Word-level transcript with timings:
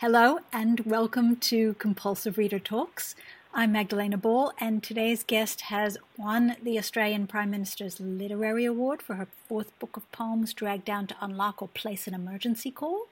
Hello 0.00 0.38
and 0.50 0.80
welcome 0.86 1.36
to 1.36 1.74
Compulsive 1.74 2.38
Reader 2.38 2.58
Talks. 2.58 3.14
I'm 3.52 3.72
Magdalena 3.72 4.16
Ball, 4.16 4.50
and 4.58 4.82
today's 4.82 5.22
guest 5.22 5.60
has 5.60 5.98
won 6.16 6.56
the 6.62 6.78
Australian 6.78 7.26
Prime 7.26 7.50
Minister's 7.50 8.00
Literary 8.00 8.64
Award 8.64 9.02
for 9.02 9.16
her 9.16 9.28
fourth 9.46 9.78
book 9.78 9.98
of 9.98 10.10
poems, 10.10 10.54
Drag 10.54 10.86
Down 10.86 11.06
to 11.08 11.16
Unlock 11.20 11.60
or 11.60 11.68
Place 11.68 12.06
an 12.06 12.14
Emergency 12.14 12.70
Call. 12.70 13.08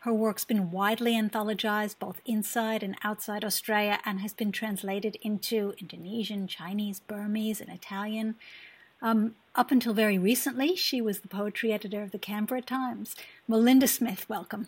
Her 0.00 0.12
work's 0.12 0.44
been 0.44 0.72
widely 0.72 1.12
anthologized 1.12 2.00
both 2.00 2.20
inside 2.26 2.82
and 2.82 2.96
outside 3.04 3.44
Australia 3.44 4.00
and 4.04 4.18
has 4.18 4.32
been 4.32 4.50
translated 4.50 5.16
into 5.22 5.74
Indonesian, 5.78 6.48
Chinese, 6.48 6.98
Burmese, 6.98 7.60
and 7.60 7.70
Italian. 7.70 8.34
Um, 9.00 9.36
up 9.54 9.70
until 9.70 9.94
very 9.94 10.18
recently, 10.18 10.74
she 10.74 11.00
was 11.00 11.20
the 11.20 11.28
poetry 11.28 11.72
editor 11.72 12.02
of 12.02 12.10
the 12.10 12.18
Canberra 12.18 12.62
Times. 12.62 13.14
Melinda 13.46 13.86
Smith, 13.86 14.28
welcome. 14.28 14.66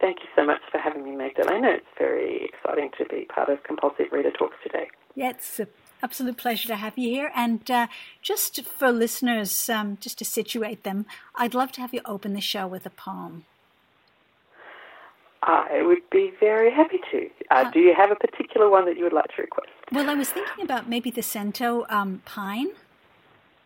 Thank 0.00 0.18
you 0.20 0.28
so 0.36 0.44
much 0.46 0.60
for 0.70 0.78
having 0.78 1.04
me, 1.04 1.16
Magdalena. 1.16 1.70
It's 1.70 1.86
very 1.98 2.44
exciting 2.44 2.90
to 2.98 3.04
be 3.06 3.24
part 3.24 3.48
of 3.48 3.62
Compulsive 3.64 4.06
Reader 4.12 4.30
Talks 4.30 4.54
today. 4.62 4.88
Yeah, 5.16 5.30
it's 5.30 5.58
an 5.58 5.66
absolute 6.02 6.36
pleasure 6.36 6.68
to 6.68 6.76
have 6.76 6.96
you 6.96 7.10
here. 7.10 7.32
And 7.34 7.68
uh, 7.68 7.88
just 8.22 8.62
for 8.64 8.92
listeners, 8.92 9.68
um, 9.68 9.98
just 10.00 10.18
to 10.18 10.24
situate 10.24 10.84
them, 10.84 11.06
I'd 11.34 11.54
love 11.54 11.72
to 11.72 11.80
have 11.80 11.92
you 11.92 12.00
open 12.04 12.34
the 12.34 12.40
show 12.40 12.68
with 12.68 12.86
a 12.86 12.90
poem. 12.90 13.44
I 15.42 15.82
would 15.82 16.08
be 16.10 16.32
very 16.38 16.70
happy 16.70 16.98
to. 17.10 17.30
Uh, 17.50 17.70
do 17.70 17.80
you 17.80 17.94
have 17.96 18.10
a 18.10 18.16
particular 18.16 18.68
one 18.68 18.84
that 18.86 18.96
you 18.96 19.04
would 19.04 19.12
like 19.12 19.34
to 19.36 19.42
request? 19.42 19.70
Well, 19.90 20.10
I 20.10 20.14
was 20.14 20.30
thinking 20.30 20.64
about 20.64 20.88
maybe 20.88 21.10
the 21.10 21.22
Cento 21.22 21.86
um, 21.88 22.22
Pine. 22.24 22.68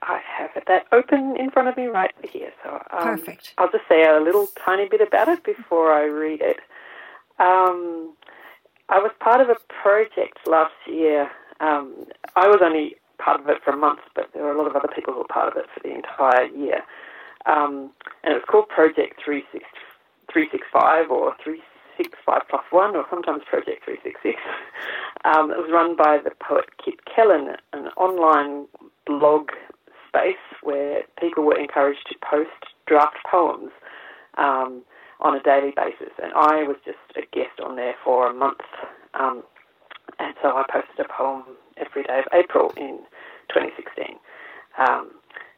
I 0.03 0.21
have 0.37 0.51
that 0.67 0.87
open 0.91 1.37
in 1.37 1.51
front 1.51 1.69
of 1.69 1.77
me 1.77 1.87
right 1.87 2.13
here. 2.29 2.53
So 2.63 2.83
um, 2.91 3.19
perfect. 3.19 3.55
I'll 3.59 3.71
just 3.71 3.85
say 3.89 4.05
a 4.05 4.21
little 4.21 4.49
tiny 4.65 4.89
bit 4.89 5.01
about 5.01 5.29
it 5.29 5.45
before 5.45 5.93
I 5.93 6.05
read 6.05 6.41
it. 6.41 6.59
Um, 7.39 8.13
I 8.89 8.99
was 8.99 9.13
part 9.21 9.41
of 9.41 9.49
a 9.49 9.57
project 9.83 10.39
last 10.47 10.75
year. 10.87 11.31
Um, 11.61 12.07
I 12.37 12.49
was 12.49 12.61
only 12.63 12.97
part 13.19 13.41
of 13.41 13.49
it 13.49 13.63
for 13.65 13.73
a 13.73 13.77
month, 13.77 14.01
but 14.15 14.29
there 14.35 14.43
were 14.43 14.53
a 14.53 14.59
lot 14.59 14.67
of 14.67 14.75
other 14.75 14.89
people 14.93 15.15
who 15.15 15.21
were 15.21 15.27
part 15.27 15.49
of 15.49 15.57
it 15.57 15.67
for 15.73 15.81
the 15.81 15.95
entire 15.95 16.47
year. 16.47 16.83
Um, 17.47 17.91
and 18.25 18.33
it 18.33 18.37
was 18.37 18.45
called 18.49 18.69
Project 18.69 19.23
365 19.25 21.11
or 21.11 21.35
365 21.43 22.43
plus 22.51 22.65
one, 22.71 22.97
or 22.97 23.07
sometimes 23.09 23.43
Project 23.49 23.85
366. 23.85 24.39
Um, 25.25 25.53
it 25.53 25.57
was 25.57 25.71
run 25.71 25.95
by 25.95 26.19
the 26.19 26.33
poet 26.41 26.65
Kit 26.85 26.95
Kelen, 27.05 27.55
an 27.73 27.87
online 27.97 28.67
blog 29.07 29.51
space 30.13 30.37
where 30.63 31.03
people 31.19 31.45
were 31.45 31.59
encouraged 31.59 32.07
to 32.09 32.15
post 32.29 32.51
draft 32.87 33.17
poems 33.31 33.71
um, 34.37 34.83
on 35.21 35.37
a 35.37 35.43
daily 35.43 35.73
basis. 35.75 36.13
And 36.23 36.33
I 36.35 36.63
was 36.65 36.77
just 36.85 36.99
a 37.17 37.23
guest 37.35 37.61
on 37.65 37.77
there 37.77 37.95
for 38.05 38.29
a 38.29 38.35
month. 38.35 38.61
Um, 39.15 39.43
and 40.19 40.35
so 40.43 40.49
I 40.49 40.65
posted 40.71 41.07
a 41.07 41.09
poem 41.13 41.45
every 41.77 42.03
day 42.03 42.19
of 42.19 42.27
April 42.33 42.73
in 42.77 42.99
2016. 43.49 44.17
Um, 44.79 45.11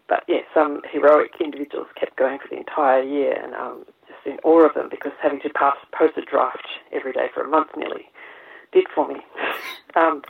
but 0.08 0.24
yeah, 0.28 0.40
some 0.52 0.82
heroic 0.92 1.32
individuals 1.40 1.88
kept 1.98 2.16
going 2.16 2.38
for 2.38 2.48
the 2.48 2.58
entire 2.58 3.02
year, 3.02 3.32
and 3.42 3.54
um, 3.54 3.84
just 4.06 4.26
in 4.26 4.38
awe 4.44 4.66
of 4.66 4.74
them 4.74 4.88
because 4.90 5.12
having 5.22 5.40
to 5.40 5.48
pass, 5.50 5.76
post 5.98 6.18
a 6.18 6.22
draft 6.22 6.66
every 6.92 7.12
day 7.12 7.28
for 7.32 7.42
a 7.42 7.48
month 7.48 7.68
nearly 7.76 8.06
did 8.72 8.86
for 8.94 9.08
me. 9.08 9.20
um, 9.96 10.22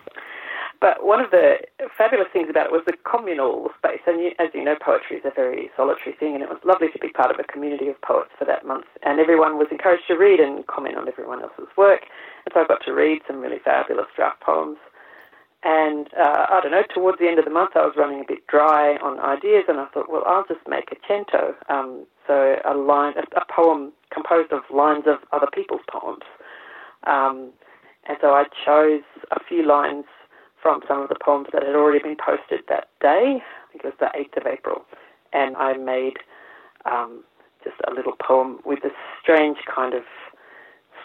but 0.84 1.00
one 1.00 1.24
of 1.24 1.30
the 1.30 1.64
fabulous 1.96 2.28
things 2.30 2.52
about 2.52 2.66
it 2.66 2.72
was 2.72 2.84
the 2.84 2.92
communal 3.08 3.72
space. 3.80 4.04
And 4.06 4.20
you, 4.20 4.32
as 4.38 4.52
you 4.52 4.62
know, 4.62 4.77
poetry 4.77 5.16
is 5.16 5.24
a 5.24 5.32
very 5.34 5.70
solitary 5.80 6.12
thing, 6.12 6.34
and 6.34 6.42
it 6.44 6.50
was 6.52 6.60
lovely 6.62 6.92
to 6.92 6.98
be 6.98 7.08
part 7.08 7.30
of 7.32 7.41
a 7.41 7.50
community 7.50 7.88
of 7.88 7.96
poets 8.02 8.36
for 8.38 8.44
that 8.44 8.66
month. 8.66 8.84
And 9.00 9.18
everyone 9.18 9.56
was 9.56 9.68
encouraged 9.70 10.04
to 10.08 10.14
read 10.20 10.41
and 10.41 10.66
comment 10.66 10.98
on 11.00 11.08
everyone 11.08 11.41
else's 11.41 11.72
work. 11.78 12.04
And 12.44 12.52
so 12.52 12.60
I 12.60 12.66
got 12.68 12.84
to 12.84 12.92
read 12.92 13.22
some 13.26 13.41
really 13.41 13.64
fabulous 13.64 14.12
draft 14.14 14.42
poems. 14.42 14.76
And 15.64 16.12
uh, 16.20 16.52
I 16.52 16.60
don't 16.60 16.72
know, 16.76 16.84
towards 16.92 17.16
the 17.16 17.28
end 17.28 17.38
of 17.38 17.46
the 17.46 17.56
month, 17.56 17.72
I 17.76 17.86
was 17.88 17.96
running 17.96 18.20
a 18.20 18.28
bit 18.28 18.46
dry 18.46 19.00
on 19.00 19.19
ideas, 19.20 19.64
and 19.69 19.80
I 19.80 19.86
thought, 19.86 20.12
well, 20.12 20.25
I'll 20.26 20.44
just 20.44 20.69
make 20.69 20.92
a 20.92 21.00
cento. 21.09 21.56
Um, 21.70 22.04
so 22.26 22.56
a 22.62 22.76
line, 22.76 23.14
a, 23.16 23.44
poem 23.48 23.92
composed 24.12 24.53
of 24.53 24.60
lines 24.69 25.04
of 25.06 25.16
other 25.32 25.48
people's 25.48 25.80
poems. 25.88 26.28
Um, 27.06 27.56
and 28.06 28.19
so 28.20 28.36
I 28.36 28.44
chose 28.66 29.00
a 29.30 29.41
few 29.48 29.66
lines 29.66 30.04
from 30.64 30.80
some 30.88 31.02
of 31.02 31.10
the 31.10 31.20
poems 31.22 31.47
that 31.52 31.62
had 31.62 31.76
already 31.76 32.02
been 32.02 32.16
posted 32.16 32.60
that 32.70 32.88
day. 32.98 33.36
I 33.44 33.64
think 33.70 33.84
it 33.84 33.92
was 33.92 34.00
the 34.00 34.08
8th 34.19 34.41
of 34.41 34.47
April. 34.50 34.82
And 35.34 35.54
I 35.58 35.76
made 35.76 36.16
um, 36.86 37.22
just 37.62 37.76
a 37.86 37.92
little 37.92 38.14
poem 38.19 38.60
with 38.64 38.82
a 38.82 38.88
strange 39.20 39.58
kind 39.69 39.92
of 39.92 40.04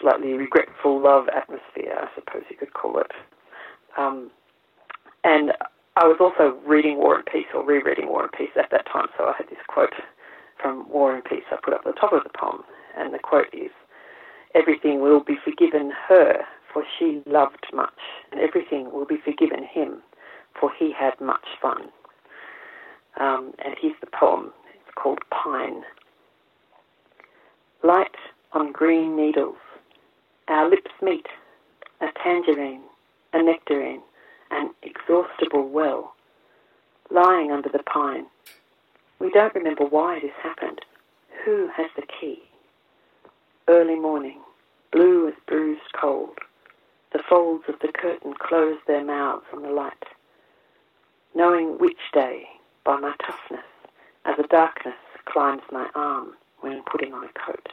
slightly 0.00 0.32
regretful 0.32 1.02
love 1.02 1.28
atmosphere, 1.28 1.92
I 1.92 2.08
suppose 2.14 2.44
you 2.48 2.56
could 2.56 2.72
call 2.72 3.00
it. 3.00 3.12
Um, 3.98 4.30
and 5.24 5.52
I 5.96 6.06
was 6.06 6.16
also 6.20 6.56
reading 6.66 6.96
War 6.96 7.16
and 7.16 7.26
Peace 7.26 7.52
or 7.54 7.62
rereading 7.62 8.08
War 8.08 8.22
and 8.22 8.32
Peace 8.32 8.56
at 8.56 8.70
that 8.70 8.86
time, 8.90 9.08
so 9.18 9.24
I 9.24 9.34
had 9.36 9.50
this 9.50 9.60
quote 9.68 9.92
from 10.56 10.88
War 10.88 11.14
and 11.14 11.22
Peace 11.22 11.44
I 11.52 11.56
put 11.62 11.74
up 11.74 11.82
at 11.84 11.94
the 11.94 12.00
top 12.00 12.14
of 12.14 12.22
the 12.24 12.30
poem, 12.32 12.62
and 12.96 13.12
the 13.12 13.18
quote 13.18 13.52
is, 13.52 13.70
Everything 14.54 15.02
will 15.02 15.20
be 15.20 15.36
forgiven 15.44 15.92
her 16.08 16.44
for 16.72 16.84
she 16.98 17.22
loved 17.26 17.66
much, 17.72 17.98
and 18.30 18.40
everything 18.40 18.92
will 18.92 19.06
be 19.06 19.18
forgiven 19.24 19.64
him, 19.64 20.02
for 20.58 20.70
he 20.78 20.92
had 20.92 21.20
much 21.20 21.46
fun. 21.60 21.88
Um, 23.18 23.52
and 23.64 23.74
here's 23.80 23.98
the 24.00 24.06
poem. 24.06 24.52
It's 24.74 24.94
called 24.94 25.20
Pine. 25.30 25.82
Light 27.82 28.16
on 28.52 28.72
green 28.72 29.16
needles, 29.16 29.56
our 30.48 30.68
lips 30.68 30.90
meet, 31.00 31.26
a 32.00 32.06
tangerine, 32.22 32.82
a 33.32 33.42
nectarine, 33.42 34.02
an 34.50 34.70
exhaustible 34.82 35.68
well, 35.68 36.14
lying 37.10 37.50
under 37.50 37.68
the 37.68 37.82
pine. 37.84 38.26
We 39.18 39.30
don't 39.30 39.54
remember 39.54 39.84
why 39.84 40.20
this 40.20 40.32
happened. 40.42 40.80
Who 41.44 41.68
has 41.76 41.90
the 41.96 42.02
key? 42.20 42.42
Early 43.68 43.96
morning, 43.96 44.40
blue 44.92 45.28
as 45.28 45.34
bruised 45.46 45.92
cold. 45.98 46.38
The 47.12 47.22
folds 47.28 47.64
of 47.68 47.78
the 47.80 47.92
curtain 47.92 48.34
close 48.38 48.78
their 48.86 49.04
mouths 49.04 49.46
on 49.52 49.62
the 49.62 49.70
light. 49.70 50.04
Knowing 51.34 51.78
which 51.78 51.98
day, 52.12 52.44
by 52.84 52.98
my 53.00 53.14
toughness, 53.24 53.64
as 54.24 54.38
a 54.38 54.46
darkness 54.46 54.94
climbs 55.24 55.62
my 55.72 55.88
arm 55.94 56.34
when 56.60 56.82
putting 56.82 57.12
on 57.12 57.24
a 57.24 57.32
coat. 57.46 57.68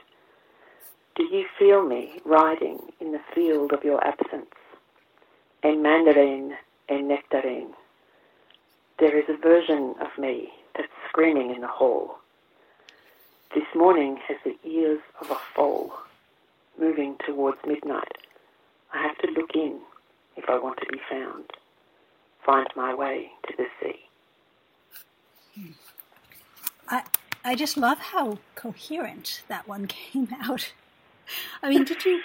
Do 1.16 1.24
you 1.24 1.46
feel 1.58 1.84
me 1.84 2.20
riding 2.26 2.80
in 3.00 3.12
the 3.12 3.22
field 3.34 3.74
of 3.74 3.84
your 3.84 4.04
absence? 4.06 4.54
A 5.64 5.76
mandarin, 5.76 6.56
a 6.90 7.02
nectarine. 7.02 7.74
There 9.00 9.18
is 9.18 9.26
a 9.30 9.38
version 9.38 9.96
of 10.00 10.18
me 10.18 10.50
that's 10.76 10.88
screaming 11.10 11.54
in 11.54 11.62
the 11.62 11.68
hall. 11.68 12.18
This 13.54 13.66
morning 13.76 14.18
has 14.28 14.38
the 14.44 14.58
ears 14.68 15.02
of 15.22 15.32
a 15.32 15.38
foal, 15.56 15.94
moving 16.80 17.18
towards 17.26 17.58
midnight. 17.66 18.18
I 18.94 19.02
have 19.02 19.18
to 19.20 19.32
look 19.32 19.52
in 19.56 19.80
if 20.36 20.46
I 20.50 20.58
want 20.58 20.80
to 20.80 20.86
be 20.92 21.00
found, 21.10 21.46
find 22.46 22.68
my 22.76 22.94
way 22.94 23.32
to 23.48 23.54
the 23.58 23.66
sea. 23.82 24.00
I 26.88 27.04
I 27.44 27.56
just 27.56 27.78
love 27.78 27.98
how 27.98 28.40
coherent 28.56 29.44
that 29.48 29.68
one 29.68 29.88
came 29.88 30.30
out. 30.42 30.74
I 31.62 31.70
mean, 31.70 31.84
did 31.84 32.06
you? 32.06 32.22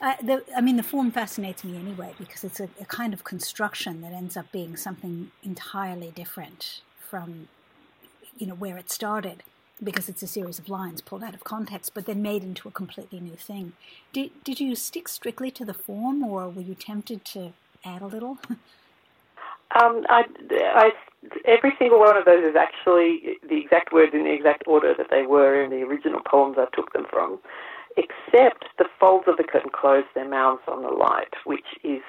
Uh, 0.00 0.14
the, 0.22 0.44
I 0.54 0.60
mean, 0.60 0.76
the 0.76 0.82
form 0.82 1.10
fascinates 1.10 1.64
me 1.64 1.76
anyway 1.76 2.14
because 2.18 2.44
it's 2.44 2.60
a, 2.60 2.68
a, 2.78 2.84
kind 2.84 3.14
of 3.14 3.24
construction 3.24 4.02
that 4.02 4.12
ends 4.12 4.36
up 4.36 4.52
being 4.52 4.76
something 4.76 5.30
entirely 5.42 6.10
different 6.10 6.82
from, 7.00 7.48
you 8.36 8.46
know, 8.46 8.54
where 8.54 8.76
it 8.76 8.90
started 8.90 9.42
because 9.82 10.08
it's 10.08 10.22
a 10.22 10.26
series 10.26 10.58
of 10.58 10.68
lines 10.68 11.00
pulled 11.00 11.22
out 11.22 11.34
of 11.34 11.44
context, 11.44 11.92
but 11.94 12.06
then 12.06 12.22
made 12.22 12.42
into 12.42 12.68
a 12.68 12.72
completely 12.72 13.20
new 13.20 13.36
thing. 13.36 13.72
Did 14.12 14.30
did 14.44 14.60
you 14.60 14.74
stick 14.74 15.08
strictly 15.08 15.50
to 15.52 15.64
the 15.64 15.74
form, 15.74 16.22
or 16.24 16.48
were 16.48 16.62
you 16.62 16.74
tempted 16.74 17.24
to 17.26 17.52
add 17.84 18.02
a 18.02 18.06
little? 18.06 18.38
um, 19.80 20.04
I, 20.08 20.24
I, 20.50 20.90
every 21.44 21.72
single 21.78 21.98
one 21.98 22.16
of 22.16 22.24
those 22.24 22.44
is 22.44 22.56
actually 22.56 23.38
the 23.48 23.58
exact 23.58 23.92
words 23.92 24.12
in 24.14 24.24
the 24.24 24.32
exact 24.32 24.64
order 24.66 24.94
that 24.96 25.08
they 25.10 25.22
were 25.22 25.62
in 25.62 25.70
the 25.70 25.82
original 25.82 26.20
poems 26.20 26.56
I 26.58 26.66
took 26.74 26.92
them 26.92 27.06
from, 27.10 27.38
except 27.96 28.64
the 28.78 28.86
folds 28.98 29.28
of 29.28 29.36
the 29.36 29.44
curtain 29.44 29.70
close 29.70 30.04
their 30.14 30.28
mouths 30.28 30.62
on 30.68 30.82
the 30.82 30.88
light, 30.88 31.34
which 31.44 31.66
is 31.84 32.02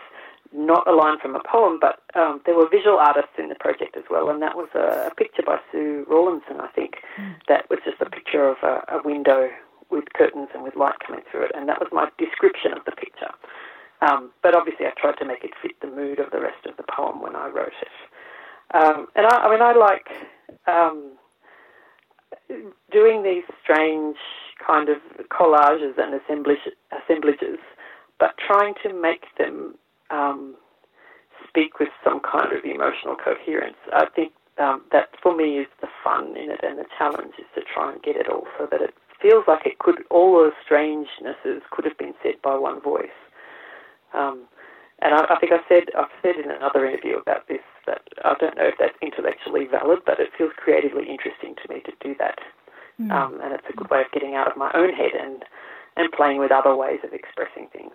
not 0.54 0.88
a 0.88 0.94
line 0.94 1.20
from 1.20 1.36
a 1.36 1.42
poem, 1.44 1.80
but 1.80 2.02
um, 2.16 2.42
there 2.46 2.56
were 2.56 2.68
visual 2.70 2.98
artists 2.98 3.34
in 3.38 3.50
the 3.50 3.56
project 3.56 3.98
as 3.98 4.04
well, 4.10 4.30
and 4.30 4.42
that 4.42 4.56
was 4.56 4.70
a, 4.76 5.10
a 5.12 5.16
picture 5.16 5.44
by 5.46 5.58
Sue 5.72 6.06
Rawlinson, 6.10 6.60
I 6.60 6.68
think, 6.68 6.96
that 7.48 7.70
was 7.70 7.80
just 7.86 8.02
a 8.02 8.10
picture 8.10 8.48
of 8.48 8.58
a, 8.64 8.84
a, 8.96 9.02
window 9.04 9.50
with 9.90 10.06
curtains 10.14 10.50
and 10.54 10.64
with 10.64 10.76
light 10.76 10.96
coming 11.06 11.22
through 11.32 11.46
it, 11.46 11.52
and 11.56 11.68
that 11.70 11.80
was 11.80 11.90
my 11.92 12.10
description 12.18 12.74
of 12.74 12.84
the 12.86 12.92
picture. 12.92 13.32
Um, 14.02 14.32
but 14.44 14.56
obviously, 14.56 14.86
I 14.86 14.92
tried 14.98 15.18
to 15.20 15.26
make 15.26 15.44
it 15.44 15.52
fit 15.62 15.80
the 15.82 15.88
mood 15.88 16.20
of 16.20 16.32
the 16.32 16.40
rest 16.40 16.66
of 16.66 16.78
the 16.78 16.84
poem 16.84 17.22
when 17.22 17.36
I 17.36 17.48
wrote 17.48 17.74
it. 17.82 17.96
Um, 18.74 19.08
and 19.16 19.26
I, 19.26 19.48
I, 19.48 19.50
mean, 19.50 19.62
I 19.62 19.74
like 19.74 20.08
um, 20.68 21.18
doing 22.92 23.24
these 23.24 23.44
strange 23.64 24.18
kind 24.66 24.90
of 24.90 24.98
collages 25.30 25.98
and 25.98 26.14
assemblages, 26.14 27.60
but 28.20 28.36
trying 28.38 28.74
to 28.84 28.94
make 28.94 29.24
them 29.38 29.76
um, 30.10 30.56
speak 31.48 31.80
with 31.80 31.90
some 32.04 32.20
kind 32.20 32.52
of 32.54 32.64
emotional 32.64 33.16
coherence. 33.16 33.78
I 33.94 34.06
think 34.16 34.34
um, 34.58 34.84
that 34.92 35.10
for 35.22 35.36
me 35.36 35.60
is 35.60 35.68
the 35.82 35.88
fun 36.04 36.36
in 36.38 36.52
it, 36.52 36.62
and 36.64 36.78
the 36.78 36.86
challenge 36.98 37.34
is 37.38 37.46
to 37.56 37.62
try 37.62 37.92
and 37.92 38.02
get 38.02 38.16
it 38.16 38.30
all 38.30 38.46
so 38.58 38.68
that 38.72 38.82
it 38.82 38.94
feels 39.22 39.46
like 39.48 39.66
it 39.66 39.80
could 39.80 40.04
all 40.10 40.38
those 40.38 40.54
strangenesses 40.64 41.62
could 41.72 41.86
have 41.86 41.98
been 41.98 42.14
said 42.24 42.36
by 42.44 42.56
one 42.56 42.82
voice. 42.82 43.18
Um, 44.14 44.46
and 45.00 45.14
I, 45.14 45.26
I 45.30 45.40
think 45.40 45.52
I 45.52 45.62
said 45.70 45.90
I've 45.98 46.14
said 46.22 46.36
in 46.38 46.50
another 46.50 46.86
interview 46.86 47.18
about 47.18 47.48
this 47.48 47.62
that 47.86 48.02
I 48.26 48.34
don't 48.40 48.58
know 48.58 48.68
if 48.68 48.76
that's 48.80 48.98
intellectually 49.02 49.66
valid, 49.70 50.00
but 50.06 50.20
it 50.20 50.30
feels 50.38 50.52
creatively 50.58 51.06
interesting 51.10 51.56
to 51.62 51.74
me 51.74 51.82
to 51.82 51.92
do 52.02 52.16
that. 52.20 52.40
Mm. 53.00 53.12
Um, 53.12 53.40
and 53.44 53.54
it's 53.54 53.70
a 53.70 53.78
good 53.78 53.90
way 53.90 54.02
of 54.02 54.12
getting 54.12 54.34
out 54.34 54.50
of 54.50 54.58
my 54.58 54.72
own 54.74 54.94
head 54.94 55.14
and 55.20 55.46
and 55.98 56.12
playing 56.12 56.38
with 56.38 56.52
other 56.52 56.76
ways 56.76 57.00
of 57.04 57.14
expressing 57.14 57.68
things. 57.74 57.94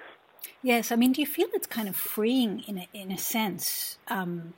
Yes, 0.62 0.92
I 0.92 0.96
mean, 0.96 1.12
do 1.12 1.20
you 1.20 1.26
feel 1.26 1.48
it's 1.54 1.66
kind 1.66 1.88
of 1.88 1.96
freeing 1.96 2.62
in 2.66 2.78
a, 2.78 2.88
in 2.94 3.10
a 3.10 3.18
sense 3.18 3.98
um, 4.08 4.54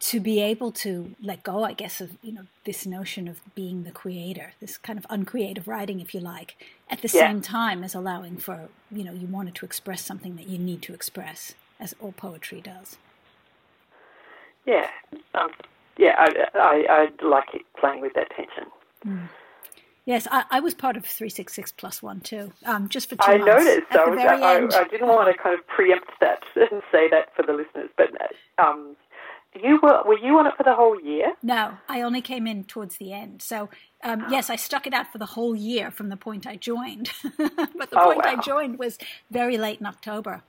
to 0.00 0.20
be 0.20 0.40
able 0.40 0.72
to 0.72 1.14
let 1.22 1.42
go, 1.42 1.64
I 1.64 1.72
guess, 1.72 2.00
of 2.00 2.16
you 2.22 2.32
know 2.32 2.46
this 2.64 2.86
notion 2.86 3.28
of 3.28 3.40
being 3.54 3.84
the 3.84 3.90
creator, 3.90 4.52
this 4.60 4.78
kind 4.78 4.98
of 4.98 5.06
uncreative 5.10 5.68
writing, 5.68 6.00
if 6.00 6.14
you 6.14 6.20
like, 6.20 6.56
at 6.88 7.02
the 7.02 7.08
yeah. 7.08 7.28
same 7.28 7.40
time 7.40 7.84
as 7.84 7.94
allowing 7.94 8.36
for 8.38 8.68
you 8.90 9.04
know 9.04 9.12
you 9.12 9.26
wanted 9.26 9.54
to 9.56 9.66
express 9.66 10.04
something 10.04 10.36
that 10.36 10.48
you 10.48 10.58
need 10.58 10.82
to 10.82 10.94
express, 10.94 11.54
as 11.78 11.94
all 12.00 12.12
poetry 12.12 12.60
does. 12.60 12.96
Yeah, 14.66 14.88
um, 15.34 15.50
yeah, 15.98 16.14
I, 16.18 16.46
I, 16.54 16.84
I 16.88 17.24
like 17.26 17.54
it 17.54 17.62
playing 17.78 18.00
with 18.00 18.14
that 18.14 18.30
tension. 18.30 18.66
Mm. 19.06 19.28
Yes, 20.04 20.26
I, 20.30 20.44
I, 20.50 20.60
was 20.60 20.74
part 20.74 20.96
of 20.96 21.04
366 21.04 21.72
plus 21.72 22.02
one 22.02 22.20
too, 22.20 22.52
um, 22.64 22.88
just 22.88 23.08
for 23.08 23.14
two 23.14 23.22
I 23.22 23.38
months. 23.38 23.64
noticed. 23.64 23.92
I, 23.92 24.08
was, 24.08 24.18
I, 24.18 24.80
I, 24.80 24.84
didn't 24.88 25.06
want 25.06 25.34
to 25.34 25.40
kind 25.40 25.56
of 25.56 25.64
preempt 25.68 26.10
that 26.20 26.42
and 26.56 26.82
say 26.90 27.08
that 27.08 27.34
for 27.36 27.44
the 27.44 27.52
listeners, 27.52 27.88
but 27.96 28.10
um, 28.58 28.96
you 29.54 29.78
were 29.80 30.02
were 30.04 30.18
you 30.18 30.38
on 30.38 30.46
it 30.46 30.54
for 30.56 30.64
the 30.64 30.74
whole 30.74 31.00
year? 31.00 31.34
No, 31.42 31.74
I 31.88 32.02
only 32.02 32.20
came 32.20 32.48
in 32.48 32.64
towards 32.64 32.96
the 32.96 33.12
end. 33.12 33.42
So 33.42 33.68
um, 34.02 34.24
yes, 34.28 34.50
I 34.50 34.56
stuck 34.56 34.88
it 34.88 34.92
out 34.92 35.12
for 35.12 35.18
the 35.18 35.26
whole 35.26 35.54
year 35.54 35.92
from 35.92 36.08
the 36.08 36.16
point 36.16 36.46
I 36.46 36.56
joined, 36.56 37.12
but 37.38 37.90
the 37.90 38.00
oh, 38.00 38.04
point 38.06 38.24
wow. 38.24 38.34
I 38.36 38.36
joined 38.40 38.78
was 38.80 38.98
very 39.30 39.56
late 39.56 39.78
in 39.78 39.86
October. 39.86 40.42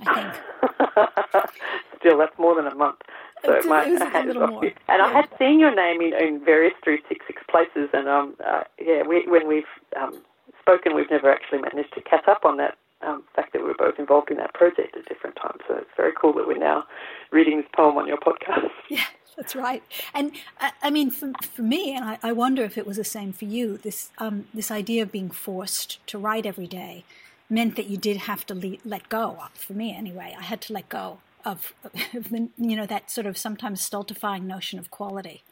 I 0.00 0.14
think. 0.14 1.50
Still, 2.00 2.18
that's 2.18 2.36
more 2.38 2.56
than 2.56 2.66
a 2.66 2.74
month. 2.74 2.96
So 3.44 3.52
it 3.54 3.66
my 3.66 3.84
a 3.84 4.24
little 4.24 4.46
more. 4.46 4.64
And 4.64 4.72
yeah. 4.88 5.04
I 5.04 5.12
had 5.12 5.28
seen 5.38 5.58
your 5.58 5.74
name 5.74 6.00
in, 6.00 6.14
in 6.14 6.44
various 6.44 6.74
366 6.84 7.42
places, 7.50 7.90
and 7.92 8.08
um, 8.08 8.34
uh, 8.44 8.64
yeah, 8.80 9.02
we, 9.02 9.26
when 9.26 9.48
we've 9.48 9.64
um, 10.00 10.22
spoken, 10.60 10.94
we've 10.94 11.10
never 11.10 11.30
actually 11.30 11.60
managed 11.60 11.92
to 11.94 12.00
catch 12.02 12.28
up 12.28 12.44
on 12.44 12.56
that 12.58 12.76
um, 13.02 13.24
fact 13.34 13.52
that 13.52 13.62
we 13.62 13.68
were 13.68 13.74
both 13.74 13.98
involved 13.98 14.30
in 14.30 14.36
that 14.36 14.54
project 14.54 14.96
at 14.96 15.06
different 15.06 15.36
times. 15.36 15.60
So 15.66 15.76
it's 15.76 15.90
very 15.96 16.12
cool 16.20 16.32
that 16.34 16.46
we're 16.46 16.58
now 16.58 16.84
reading 17.30 17.56
this 17.58 17.66
poem 17.74 17.96
on 17.96 18.06
your 18.06 18.18
podcast. 18.18 18.70
Yeah, 18.88 19.04
that's 19.36 19.56
right. 19.56 19.82
And 20.12 20.32
I, 20.60 20.72
I 20.82 20.90
mean, 20.90 21.10
for, 21.10 21.32
for 21.40 21.62
me, 21.62 21.96
and 21.96 22.04
I, 22.04 22.18
I, 22.22 22.32
wonder 22.32 22.62
if 22.62 22.76
it 22.76 22.86
was 22.86 22.98
the 22.98 23.04
same 23.04 23.32
for 23.32 23.46
you, 23.46 23.78
this, 23.78 24.10
um, 24.18 24.46
this 24.52 24.70
idea 24.70 25.02
of 25.02 25.10
being 25.10 25.30
forced 25.30 26.06
to 26.08 26.18
write 26.18 26.44
every 26.44 26.66
day 26.66 27.04
meant 27.48 27.76
that 27.76 27.86
you 27.86 27.96
did 27.96 28.18
have 28.18 28.44
to 28.46 28.54
le- 28.54 28.76
let 28.84 29.08
go. 29.08 29.38
For 29.54 29.72
me, 29.72 29.96
anyway, 29.96 30.36
I 30.38 30.42
had 30.42 30.60
to 30.62 30.74
let 30.74 30.90
go 30.90 31.20
of, 31.44 31.72
of 32.14 32.30
the, 32.30 32.48
you 32.56 32.76
know, 32.76 32.86
that 32.86 33.10
sort 33.10 33.26
of 33.26 33.36
sometimes 33.36 33.80
stultifying 33.80 34.46
notion 34.46 34.78
of 34.78 34.90
quality. 34.90 35.42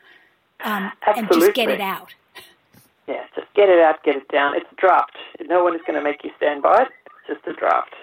Um, 0.63 0.93
and 1.07 1.29
just 1.33 1.55
get 1.55 1.69
it 1.69 1.81
out. 1.81 2.15
Yeah, 3.09 3.25
just 3.35 3.53
get 3.55 3.69
it 3.69 3.81
out, 3.81 4.03
get 4.05 4.17
it 4.17 4.29
down. 4.29 4.55
It's 4.55 4.71
a 4.71 4.75
draft. 4.77 5.17
No 5.41 5.65
one 5.65 5.75
is 5.75 5.81
going 5.87 5.99
to 5.99 6.05
make 6.05 6.23
you 6.23 6.31
stand 6.37 6.63
by 6.63 6.83
it. 6.83 6.89
It's 7.07 7.41
just 7.41 7.47
a 7.47 7.59
draft. 7.59 7.95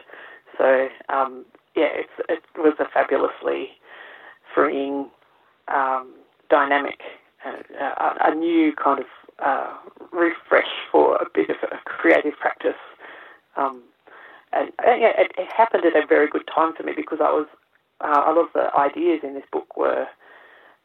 So 0.57 0.89
um, 1.09 1.45
yeah, 1.75 1.89
it 2.29 2.41
was 2.57 2.73
a 2.79 2.85
fabulously 2.91 3.69
freeing, 4.53 5.09
um, 5.67 6.13
dynamic, 6.49 6.99
uh, 7.45 8.13
a, 8.21 8.33
new 8.33 8.73
kind 8.73 8.99
of 8.99 9.05
uh, 9.43 9.73
refresh 10.11 10.71
for 10.91 11.15
a 11.17 11.27
bit 11.33 11.49
of 11.49 11.57
a 11.71 11.77
creative 11.85 12.33
practice. 12.39 12.79
Um, 13.55 13.83
and, 14.51 14.71
and 14.85 15.01
yeah, 15.01 15.11
it, 15.17 15.31
it, 15.37 15.47
happened 15.55 15.85
at 15.85 15.95
a 15.95 16.05
very 16.07 16.27
good 16.27 16.49
time 16.53 16.73
for 16.75 16.83
me 16.83 16.93
because 16.95 17.19
I 17.21 17.31
was 17.31 17.47
uh, 18.01 18.23
a 18.27 18.31
lot 18.31 18.45
of 18.45 18.53
the 18.53 18.75
ideas 18.75 19.21
in 19.23 19.33
this 19.33 19.45
book 19.51 19.77
were 19.77 20.07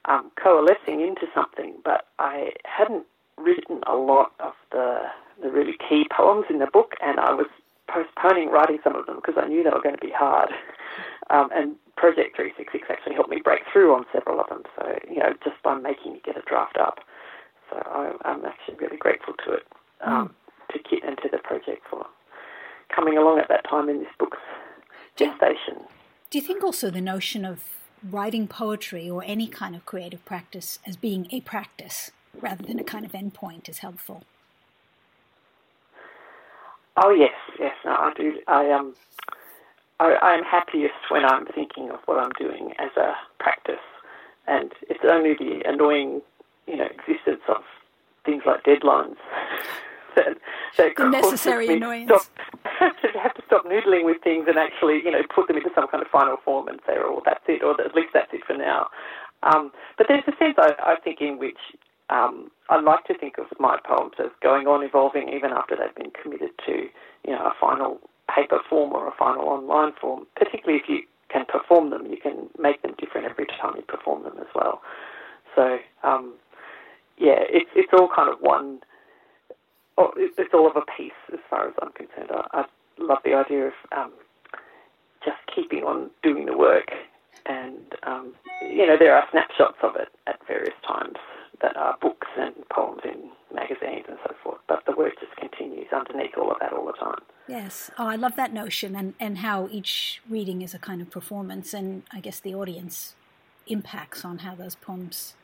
um, 0.07 0.31
coalescing 0.43 1.01
into 1.01 1.27
something, 1.35 1.75
but 1.85 2.07
I 2.19 2.53
hadn't 2.65 3.05
written 3.39 3.81
a 3.87 3.97
lot 3.97 4.33
of 4.41 4.53
the 4.71 5.01
the 5.43 5.51
really 5.51 5.75
key 5.89 6.07
poems 6.15 6.45
in 6.51 6.59
the 6.59 6.67
book, 6.67 6.93
and 7.03 7.19
I 7.19 7.33
was 7.33 7.47
postponing 7.89 8.51
writing 8.51 8.79
some 8.85 8.95
of 8.95 9.07
them 9.07 9.17
because 9.17 9.35
I 9.37 9.49
knew 9.49 9.63
they 9.63 9.71
were 9.71 9.83
going 9.83 9.97
to 9.97 10.07
be 10.07 10.13
hard. 10.15 10.51
Um, 11.31 11.49
and 11.55 11.77
Project 11.97 12.37
366 12.37 12.85
actually 12.91 13.15
helped 13.15 13.31
me 13.31 13.41
break 13.43 13.63
through 13.73 13.95
on 13.95 14.05
several 14.13 14.39
of 14.39 14.49
them. 14.51 14.65
So, 14.77 14.99
you 15.09 15.19
know, 15.19 15.33
just 15.43 15.57
by 15.63 15.75
making 15.75 16.13
me 16.15 16.21
get 16.23 16.37
a 16.37 16.43
draft 16.43 16.77
up. 16.77 16.99
So 17.71 17.77
I, 17.79 18.31
am 18.31 18.45
actually 18.45 18.75
really 18.75 18.99
grateful 18.99 19.33
to 19.47 19.53
it, 19.53 19.63
um, 20.05 20.29
mm. 20.29 20.75
to 20.75 20.79
Kit 20.83 21.05
and 21.07 21.17
to 21.23 21.31
the 21.31 21.39
project 21.39 21.87
for 21.89 22.05
coming 22.95 23.17
along 23.17 23.39
at 23.39 23.49
that 23.49 23.65
time 23.65 23.89
in 23.89 24.01
this 24.01 24.13
book's 24.19 24.43
gestation. 25.17 25.81
Do 26.33 26.39
you 26.39 26.45
think 26.45 26.65
also 26.65 26.89
the 26.89 27.03
notion 27.03 27.45
of 27.45 27.63
writing 28.03 28.49
poetry 28.49 29.11
or 29.11 29.23
any 29.23 29.47
kind 29.47 29.77
of 29.77 29.85
creative 29.85 30.25
practice 30.25 30.79
as 30.87 30.97
being 30.97 31.29
a 31.31 31.43
practice 31.43 32.11
rather 32.41 32.65
than 32.65 32.79
a 32.79 32.85
kind 32.85 33.05
of 33.05 33.13
endpoint 33.13 33.69
is 33.69 33.81
helpful? 33.81 34.25
Oh 36.97 37.11
yes, 37.11 37.35
yes. 37.59 37.75
No, 37.85 37.91
I 37.91 38.13
do. 38.17 38.39
I 38.49 38.71
um, 38.71 38.95
I, 40.01 40.17
I'm 40.23 40.43
happiest 40.43 40.95
when 41.11 41.23
I'm 41.27 41.45
thinking 41.55 41.91
of 41.91 41.99
what 42.07 42.19
I'm 42.19 42.33
doing 42.39 42.73
as 42.79 42.97
a 42.97 43.13
practice, 43.39 43.85
and 44.47 44.73
it's 44.89 45.05
only 45.05 45.35
the 45.35 45.61
annoying, 45.67 46.23
you 46.67 46.79
know, 46.79 46.87
existence 46.87 47.43
of 47.47 47.63
things 48.25 48.45
like 48.47 48.65
deadlines 48.65 49.17
that, 50.17 50.39
that 50.77 50.97
the 50.97 51.09
necessary 51.09 51.69
annoyance. 51.69 52.11
Stop, 52.11 52.99
to 53.03 53.19
have 53.23 53.35
to 53.35 53.43
stop 53.47 53.65
noodling 53.65 54.05
with 54.05 54.23
things 54.23 54.47
and 54.49 54.59
actually, 54.59 55.03
you 55.05 55.11
know, 55.11 55.23
put 55.35 55.49
them 55.49 55.57
into 55.57 55.71
some 55.75 55.89
kind 55.89 56.03
of 56.03 56.09
final 56.11 56.37
form 56.45 56.69
and 56.69 56.81
say, 56.87 56.95
"Oh, 56.99 57.23
that's 57.25 57.45
it," 57.49 57.63
or 57.63 57.81
at 57.81 57.95
least 57.95 58.11
that's 58.15 58.33
it 58.33 58.43
for 58.47 58.57
now. 58.57 58.89
Um, 59.43 59.73
but 59.99 60.07
there's 60.09 60.25
a 60.27 60.37
sense 60.39 60.55
I, 60.59 60.73
I 60.83 60.97
think 61.03 61.21
in 61.21 61.39
which 61.39 61.59
um, 62.11 62.51
I 62.69 62.81
like 62.81 63.05
to 63.07 63.19
think 63.19 63.39
of 63.39 63.47
my 63.59 63.79
poems 63.85 64.13
as 64.19 64.31
going 64.43 64.67
on 64.67 64.85
evolving 64.85 65.29
even 65.29 65.51
after 65.51 65.77
they've 65.77 65.95
been 65.95 66.13
committed 66.13 66.51
to, 66.67 66.89
you 67.27 67.33
know, 67.33 67.45
a 67.47 67.53
final 67.61 67.99
paper 68.35 68.61
form 68.69 68.93
or 68.93 69.09
a 69.09 69.13
final 69.19 69.49
online 69.49 69.93
form. 70.01 70.27
Particularly 70.37 70.81
if 70.83 70.89
you 70.89 71.03
can 71.31 71.45
perform 71.47 71.91
them, 71.91 72.07
you 72.07 72.19
can 72.19 72.49
make 72.59 72.83
them 72.83 72.95
different 72.99 73.27
every 73.27 73.47
time 73.47 73.75
you 73.77 73.83
perform 73.83 74.23
them 74.25 74.37
as 74.39 74.47
well. 74.55 74.83
So, 75.57 75.79
um, 76.03 76.35
yeah, 77.19 77.41
it's 77.49 77.71
it's 77.75 77.93
all 77.93 78.09
kind 78.15 78.31
of 78.31 78.39
one. 78.41 78.81
Oh, 79.99 80.13
it's 80.17 80.55
all 80.55 80.69
of 80.69 80.77
a 80.77 80.85
piece 80.97 81.13
as 81.33 81.41
far 81.51 81.69
as 81.69 81.75
I'm 81.83 81.93
concerned. 81.93 82.31
I, 82.31 82.63
I 82.63 82.65
love 82.99 83.19
the 83.25 83.35
idea 83.35 83.67
of 83.67 83.73
um, 83.97 84.13
just 85.25 85.39
keeping 85.55 85.85
on 85.85 86.11
doing 86.23 86.47
the 86.47 86.57
work, 86.57 86.91
and 87.47 87.77
um, 88.05 88.35
you 88.63 88.87
know 88.87 88.97
there 88.99 89.15
are 89.15 89.25
snapshots 89.31 89.79
of 89.83 89.97
it 89.97 90.09
at 90.27 90.39
various 90.47 90.75
times 90.87 91.17
that 91.61 91.77
are 91.77 91.97
books 92.01 92.27
and 92.39 92.55
poems 92.71 93.03
in 93.05 93.31
magazines 93.55 94.05
and 94.09 94.19
so 94.27 94.35
forth. 94.43 94.59
But 94.67 94.83
the 94.87 94.97
work 94.97 95.13
just 95.21 95.37
continues 95.37 95.87
underneath 95.93 96.37
all 96.37 96.51
of 96.51 96.57
that 96.61 96.73
all 96.73 96.87
the 96.87 96.93
time. 96.93 97.21
Yes. 97.47 97.91
Oh, 97.99 98.07
I 98.07 98.17
love 98.17 98.35
that 98.37 98.53
notion 98.53 98.97
and, 98.97 99.15
and 99.21 99.39
how 99.39 99.69
each 99.71 100.21
reading 100.29 100.63
is 100.63 100.75
a 100.75 100.79
kind 100.79 101.01
of 101.01 101.11
performance, 101.11 101.73
and 101.73 102.03
I 102.13 102.21
guess 102.21 102.41
the 102.41 102.55
audience 102.55 103.15
impacts 103.67 104.25
on 104.25 104.39
how 104.39 104.55
those 104.55 104.75
poems 104.75 105.35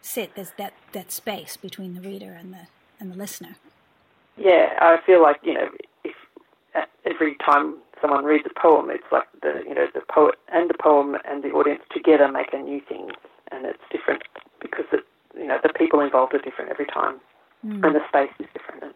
sit. 0.00 0.34
There's 0.36 0.52
that, 0.58 0.74
that 0.92 1.10
space 1.10 1.56
between 1.56 1.94
the 1.94 2.00
reader 2.00 2.32
and 2.32 2.52
the 2.52 2.68
and 3.00 3.12
the 3.12 3.16
listener. 3.16 3.56
Yeah, 4.38 4.74
I 4.80 4.98
feel 5.04 5.22
like 5.22 5.38
you 5.42 5.54
know 5.54 5.68
if 6.04 6.14
every 7.04 7.36
time 7.36 7.76
someone 8.00 8.24
reads 8.24 8.46
a 8.46 8.60
poem, 8.60 8.90
it's 8.90 9.10
like 9.10 9.28
the 9.42 9.62
you 9.66 9.74
know 9.74 9.86
the 9.92 10.02
poet 10.08 10.36
and 10.52 10.70
the 10.70 10.78
poem 10.80 11.16
and 11.28 11.42
the 11.42 11.50
audience 11.50 11.82
together 11.92 12.30
make 12.30 12.52
a 12.52 12.58
new 12.58 12.80
thing, 12.88 13.10
and 13.50 13.66
it's 13.66 13.82
different 13.90 14.22
because 14.60 14.86
it 14.92 15.04
you 15.38 15.46
know, 15.46 15.58
the 15.62 15.72
people 15.72 16.00
involved 16.00 16.34
are 16.34 16.40
different 16.40 16.70
every 16.70 16.86
time, 16.86 17.20
mm. 17.64 17.84
and 17.84 17.94
the 17.94 18.00
space 18.08 18.30
is 18.38 18.46
different, 18.52 18.82
and 18.82 18.94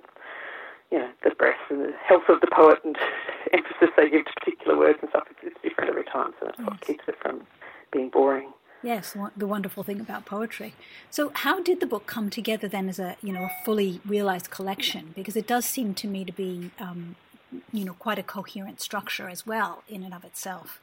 you 0.90 0.98
know, 0.98 1.10
the 1.24 1.30
breadth 1.30 1.58
and 1.70 1.80
the 1.80 1.92
health 2.04 2.28
of 2.28 2.40
the 2.40 2.48
poet 2.52 2.78
and 2.84 2.96
emphasis 3.52 3.88
they 3.96 4.10
give 4.10 4.26
to 4.26 4.32
particular 4.34 4.76
words 4.76 4.98
and 5.00 5.08
stuff. 5.10 5.24
It's, 5.30 5.40
it's 5.42 5.62
different 5.62 5.90
every 5.90 6.04
time, 6.04 6.32
so 6.40 6.46
that's 6.46 6.58
yes. 6.58 6.68
what 6.68 6.80
keeps 6.80 7.04
it 7.08 7.16
from 7.20 7.46
being 7.92 8.10
boring. 8.10 8.52
Yes, 8.82 9.16
the 9.36 9.46
wonderful 9.46 9.84
thing 9.84 10.00
about 10.00 10.26
poetry. 10.26 10.74
So, 11.08 11.30
how 11.34 11.62
did 11.62 11.78
the 11.80 11.86
book 11.86 12.06
come 12.06 12.30
together 12.30 12.66
then 12.66 12.88
as 12.88 12.98
a 12.98 13.16
you 13.22 13.32
know 13.32 13.44
a 13.44 13.64
fully 13.64 14.00
realized 14.04 14.50
collection? 14.50 15.12
Because 15.14 15.36
it 15.36 15.46
does 15.46 15.64
seem 15.64 15.94
to 15.94 16.08
me 16.08 16.24
to 16.24 16.32
be 16.32 16.72
um, 16.80 17.14
you 17.72 17.84
know 17.84 17.94
quite 17.94 18.18
a 18.18 18.22
coherent 18.22 18.80
structure 18.80 19.28
as 19.28 19.46
well 19.46 19.84
in 19.88 20.02
and 20.02 20.12
of 20.12 20.24
itself. 20.24 20.80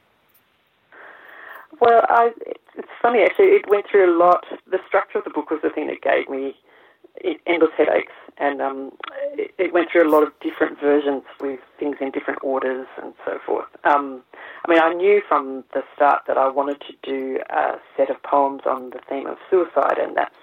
Well, 1.82 2.06
I, 2.08 2.32
it's 2.76 2.88
funny 3.02 3.24
actually. 3.24 3.48
It 3.48 3.70
went 3.70 3.86
through 3.92 4.10
a 4.10 4.16
lot. 4.18 4.46
The 4.70 4.80
structure 4.88 5.18
of 5.18 5.26
the 5.26 5.30
book 5.30 5.52
was 5.52 5.60
the 5.62 5.70
thing 5.70 5.88
that 5.88 6.02
gave 6.02 6.30
me 6.30 6.56
endless 7.46 7.72
headaches, 7.78 8.14
and 8.38 8.62
um, 8.62 8.92
it, 9.34 9.52
it, 9.58 9.74
went 9.74 9.92
through 9.92 10.08
a 10.08 10.12
lot 10.12 10.24
of 10.24 10.32
different 10.40 10.80
versions 10.80 11.24
with 11.40 11.60
things 11.80 11.98
in 12.00 12.12
different 12.12 12.40
orders 12.44 12.88
and 13.02 13.14
so 13.26 13.38
forth. 13.46 13.68
Um, 13.84 14.22
I 14.66 14.72
mean, 14.72 14.80
I 14.80 14.94
knew 14.94 15.22
from 15.28 15.64
the 15.74 15.84
start 15.96 16.24
that 16.28 16.38
I 16.38 16.50
wanted 16.50 16.82
to 16.82 16.94
do 17.04 17.40
a 17.50 17.80
set 17.98 18.10
of 18.10 18.22
poems 18.24 18.62
on 18.66 18.92
the 18.92 19.00
theme 19.10 19.28
of 19.28 19.38
suicide, 19.50 19.98
and 20.00 20.16
that's 20.16 20.36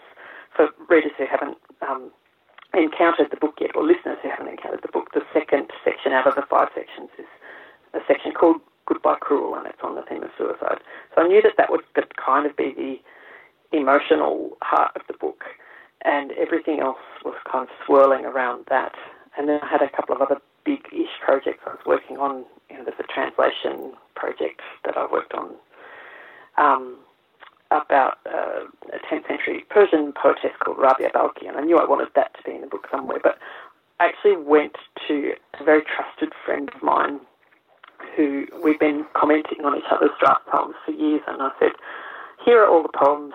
for 0.54 0.68
readers 0.88 1.12
who 1.18 1.26
haven't 1.26 1.58
um, 1.88 2.10
encountered 2.74 3.30
the 3.30 3.36
book 3.36 3.56
yet, 3.60 3.70
or 3.74 3.82
listeners 3.82 4.18
who 4.22 4.30
haven't 4.30 4.48
encountered 4.48 4.82
the 4.82 4.92
book. 4.92 5.12
The 5.12 5.22
second 5.32 5.70
section 5.84 6.12
out 6.12 6.26
of 6.26 6.34
the 6.34 6.44
five 6.48 6.68
sections 6.74 7.10
is 7.18 7.26
a 7.94 8.00
section 8.06 8.32
called 8.32 8.60
Goodbye 8.86 9.18
Cruel, 9.20 9.54
and 9.54 9.66
it's 9.66 9.82
on 9.82 9.94
the 9.94 10.02
theme 10.02 10.22
of 10.22 10.30
suicide. 10.36 10.78
So 11.14 11.22
I 11.22 11.28
knew 11.28 11.42
that 11.42 11.54
that 11.56 11.70
would 11.70 11.82
kind 12.16 12.46
of 12.46 12.56
be 12.56 12.74
the 12.76 13.76
emotional 13.76 14.56
heart 14.62 14.92
of 14.94 15.02
the 15.08 15.14
book 15.14 15.44
and 16.04 16.32
everything 16.32 16.80
else 16.80 16.98
was 17.24 17.34
kind 17.50 17.68
of 17.68 17.74
swirling 17.84 18.24
around 18.24 18.66
that. 18.68 18.94
And 19.36 19.48
then 19.48 19.60
I 19.62 19.66
had 19.66 19.82
a 19.82 19.90
couple 19.90 20.14
of 20.14 20.22
other 20.22 20.40
big-ish 20.64 21.20
projects 21.24 21.60
I 21.66 21.70
was 21.70 21.80
working 21.86 22.18
on. 22.18 22.44
You 22.70 22.84
there's 22.84 22.98
a 22.98 23.12
translation 23.12 23.92
project 24.14 24.60
that 24.84 24.96
I 24.96 25.06
worked 25.10 25.34
on 25.34 25.54
um, 26.58 26.98
about 27.70 28.18
uh, 28.26 28.64
a 28.92 28.98
10th 29.10 29.28
century 29.28 29.64
Persian 29.70 30.12
poetess 30.12 30.52
called 30.64 30.78
Rabia 30.78 31.10
Balkhi, 31.10 31.48
and 31.48 31.56
I 31.56 31.62
knew 31.62 31.78
I 31.78 31.84
wanted 31.88 32.08
that 32.16 32.34
to 32.36 32.42
be 32.42 32.54
in 32.56 32.62
the 32.62 32.66
book 32.66 32.86
somewhere. 32.90 33.18
But 33.22 33.38
I 34.00 34.06
actually 34.06 34.36
went 34.36 34.76
to 35.08 35.32
a 35.60 35.64
very 35.64 35.82
trusted 35.82 36.32
friend 36.44 36.70
of 36.74 36.82
mine 36.82 37.20
who 38.16 38.46
we've 38.62 38.78
been 38.78 39.06
commenting 39.14 39.64
on 39.64 39.76
each 39.76 39.88
other's 39.90 40.10
draft 40.20 40.46
poems 40.46 40.74
for 40.84 40.92
years, 40.92 41.22
and 41.26 41.42
I 41.42 41.50
said, 41.58 41.72
"Here 42.44 42.62
are 42.62 42.68
all 42.68 42.82
the 42.82 42.96
poems 42.96 43.34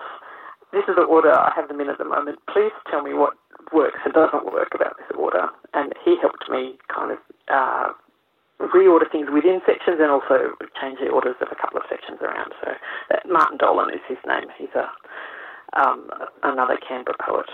this 0.72 0.84
is 0.88 0.96
the 0.96 1.04
order 1.04 1.32
I 1.32 1.52
have 1.54 1.68
them 1.68 1.80
in 1.80 1.88
at 1.88 1.98
the 1.98 2.04
moment. 2.04 2.38
Please 2.52 2.72
tell 2.90 3.02
me 3.02 3.12
what 3.14 3.34
works 3.72 4.00
and 4.04 4.12
doesn't 4.12 4.52
work 4.52 4.72
about 4.74 4.96
this 4.96 5.08
order. 5.16 5.48
And 5.74 5.92
he 6.04 6.16
helped 6.20 6.48
me 6.48 6.78
kind 6.88 7.12
of 7.12 7.18
uh, 7.48 7.92
reorder 8.60 9.10
things 9.10 9.28
within 9.32 9.60
sections 9.66 9.98
and 10.00 10.10
also 10.10 10.54
change 10.80 10.98
the 11.00 11.10
orders 11.10 11.36
of 11.40 11.48
a 11.50 11.56
couple 11.56 11.78
of 11.78 11.84
sections 11.88 12.18
around. 12.22 12.52
So 12.62 12.72
that 13.10 13.22
Martin 13.28 13.58
Dolan 13.58 13.92
is 13.92 14.00
his 14.08 14.18
name. 14.26 14.48
He's 14.56 14.72
a 14.74 14.88
um, 15.74 16.10
another 16.42 16.76
Canberra 16.76 17.16
poet, 17.18 17.48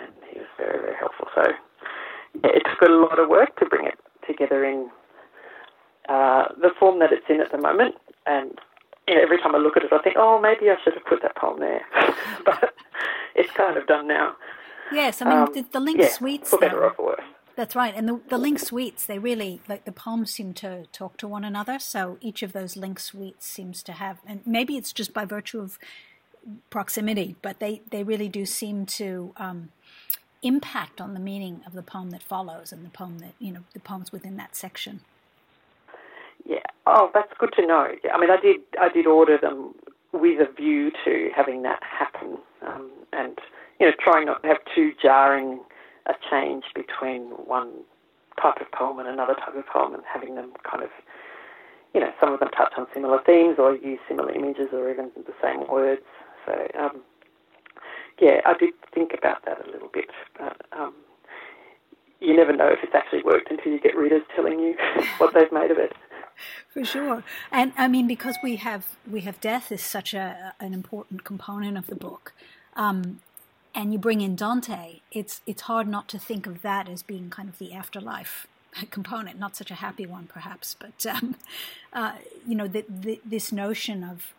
and 0.00 0.12
he 0.30 0.38
was 0.38 0.48
very 0.56 0.78
very 0.80 0.96
helpful. 0.98 1.26
So 1.34 1.42
yeah, 2.44 2.50
it 2.54 2.62
took 2.62 2.88
a 2.88 2.92
lot 2.92 3.18
of 3.18 3.28
work 3.28 3.56
to 3.58 3.66
bring 3.66 3.86
it 3.86 3.98
together 4.26 4.64
in 4.64 4.88
uh, 6.08 6.44
the 6.60 6.70
form 6.78 7.00
that 7.00 7.12
it's 7.12 7.26
in 7.28 7.40
at 7.40 7.50
the 7.50 7.58
moment, 7.58 7.96
and 8.26 8.58
every 9.08 9.38
time 9.38 9.54
I 9.54 9.58
look 9.58 9.76
at 9.76 9.84
it, 9.84 9.92
I 9.92 9.98
think, 10.02 10.16
oh, 10.18 10.40
maybe 10.40 10.70
I 10.70 10.76
should 10.82 10.94
have 10.94 11.04
put 11.04 11.22
that 11.22 11.36
poem 11.36 11.60
there. 11.60 11.82
but 12.44 12.74
it's 13.34 13.52
kind 13.52 13.76
of 13.76 13.86
done 13.86 14.08
now. 14.08 14.36
Yes, 14.92 15.20
I 15.20 15.24
mean, 15.24 15.38
um, 15.38 15.52
the, 15.52 15.64
the 15.72 15.80
link 15.80 16.00
yeah, 16.00 16.08
suites. 16.08 16.50
For 16.50 16.58
better 16.58 16.84
or 16.84 16.92
for 16.94 17.06
worse. 17.06 17.24
That's 17.56 17.74
right. 17.74 17.94
And 17.96 18.06
the, 18.06 18.20
the 18.28 18.38
link 18.38 18.58
suites, 18.58 19.06
they 19.06 19.18
really, 19.18 19.60
like 19.66 19.84
the 19.86 19.92
poems 19.92 20.30
seem 20.30 20.52
to 20.54 20.84
talk 20.92 21.16
to 21.18 21.26
one 21.26 21.42
another. 21.42 21.78
So 21.78 22.18
each 22.20 22.42
of 22.42 22.52
those 22.52 22.76
link 22.76 23.00
suites 23.00 23.46
seems 23.46 23.82
to 23.84 23.92
have, 23.92 24.18
and 24.26 24.42
maybe 24.46 24.76
it's 24.76 24.92
just 24.92 25.14
by 25.14 25.24
virtue 25.24 25.60
of 25.60 25.78
proximity, 26.68 27.34
but 27.40 27.58
they, 27.58 27.80
they 27.90 28.02
really 28.02 28.28
do 28.28 28.44
seem 28.44 28.84
to 28.86 29.32
um, 29.38 29.70
impact 30.42 31.00
on 31.00 31.14
the 31.14 31.20
meaning 31.20 31.62
of 31.66 31.72
the 31.72 31.82
poem 31.82 32.10
that 32.10 32.22
follows 32.22 32.72
and 32.72 32.84
the 32.84 32.90
poem 32.90 33.20
that, 33.20 33.32
you 33.38 33.52
know, 33.52 33.64
the 33.72 33.80
poems 33.80 34.12
within 34.12 34.36
that 34.36 34.54
section. 34.54 35.00
Yeah. 36.46 36.62
Oh, 36.86 37.10
that's 37.12 37.32
good 37.38 37.52
to 37.56 37.66
know. 37.66 37.88
Yeah. 38.04 38.12
I 38.14 38.20
mean, 38.20 38.30
I 38.30 38.40
did 38.40 38.60
I 38.80 38.88
did 38.88 39.06
order 39.06 39.38
them 39.40 39.74
with 40.12 40.40
a 40.40 40.52
view 40.52 40.90
to 41.04 41.30
having 41.34 41.62
that 41.62 41.82
happen, 41.82 42.38
um, 42.66 42.90
and 43.12 43.38
you 43.80 43.86
know, 43.86 43.92
trying 43.98 44.26
not 44.26 44.42
to 44.42 44.48
have 44.48 44.58
too 44.74 44.92
jarring 45.00 45.60
a 46.06 46.14
change 46.30 46.64
between 46.74 47.22
one 47.46 47.72
type 48.40 48.60
of 48.60 48.70
poem 48.72 48.98
and 48.98 49.08
another 49.08 49.34
type 49.34 49.56
of 49.56 49.66
poem, 49.66 49.94
and 49.94 50.02
having 50.10 50.34
them 50.36 50.52
kind 50.70 50.82
of, 50.84 50.90
you 51.94 52.00
know, 52.00 52.12
some 52.20 52.32
of 52.32 52.40
them 52.40 52.50
touch 52.56 52.72
on 52.78 52.86
similar 52.94 53.20
themes 53.26 53.56
or 53.58 53.74
use 53.74 53.98
similar 54.08 54.32
images 54.32 54.68
or 54.72 54.90
even 54.90 55.10
the 55.16 55.34
same 55.42 55.66
words. 55.68 56.02
So, 56.46 56.52
um, 56.78 57.02
yeah, 58.20 58.40
I 58.46 58.54
did 58.56 58.72
think 58.94 59.12
about 59.18 59.44
that 59.44 59.66
a 59.66 59.70
little 59.70 59.90
bit, 59.92 60.10
but 60.38 60.62
um, 60.72 60.94
you 62.20 62.36
never 62.36 62.54
know 62.54 62.68
if 62.68 62.78
it's 62.82 62.94
actually 62.94 63.22
worked 63.22 63.50
until 63.50 63.72
you 63.72 63.80
get 63.80 63.96
readers 63.96 64.22
telling 64.34 64.60
you 64.60 64.76
what 65.18 65.34
they've 65.34 65.52
made 65.52 65.70
of 65.70 65.78
it. 65.78 65.92
For 66.72 66.84
sure, 66.84 67.24
and 67.50 67.72
I 67.76 67.88
mean 67.88 68.06
because 68.06 68.36
we 68.42 68.56
have 68.56 68.96
we 69.10 69.20
have 69.22 69.40
death 69.40 69.72
is 69.72 69.82
such 69.82 70.14
a 70.14 70.54
an 70.60 70.74
important 70.74 71.24
component 71.24 71.76
of 71.76 71.86
the 71.86 71.96
book, 71.96 72.32
um, 72.74 73.20
and 73.74 73.92
you 73.92 73.98
bring 73.98 74.20
in 74.20 74.36
Dante, 74.36 75.00
it's 75.12 75.42
it's 75.46 75.62
hard 75.62 75.86
not 75.86 76.08
to 76.08 76.18
think 76.18 76.46
of 76.46 76.62
that 76.62 76.88
as 76.88 77.02
being 77.02 77.30
kind 77.30 77.48
of 77.48 77.58
the 77.58 77.72
afterlife 77.72 78.46
component, 78.90 79.38
not 79.38 79.56
such 79.56 79.70
a 79.70 79.76
happy 79.76 80.06
one 80.06 80.26
perhaps, 80.26 80.76
but 80.78 81.06
um, 81.06 81.36
uh, 81.92 82.12
you 82.46 82.54
know 82.54 82.66
the, 82.66 82.84
the, 82.88 83.20
this 83.24 83.52
notion 83.52 84.02
of 84.02 84.34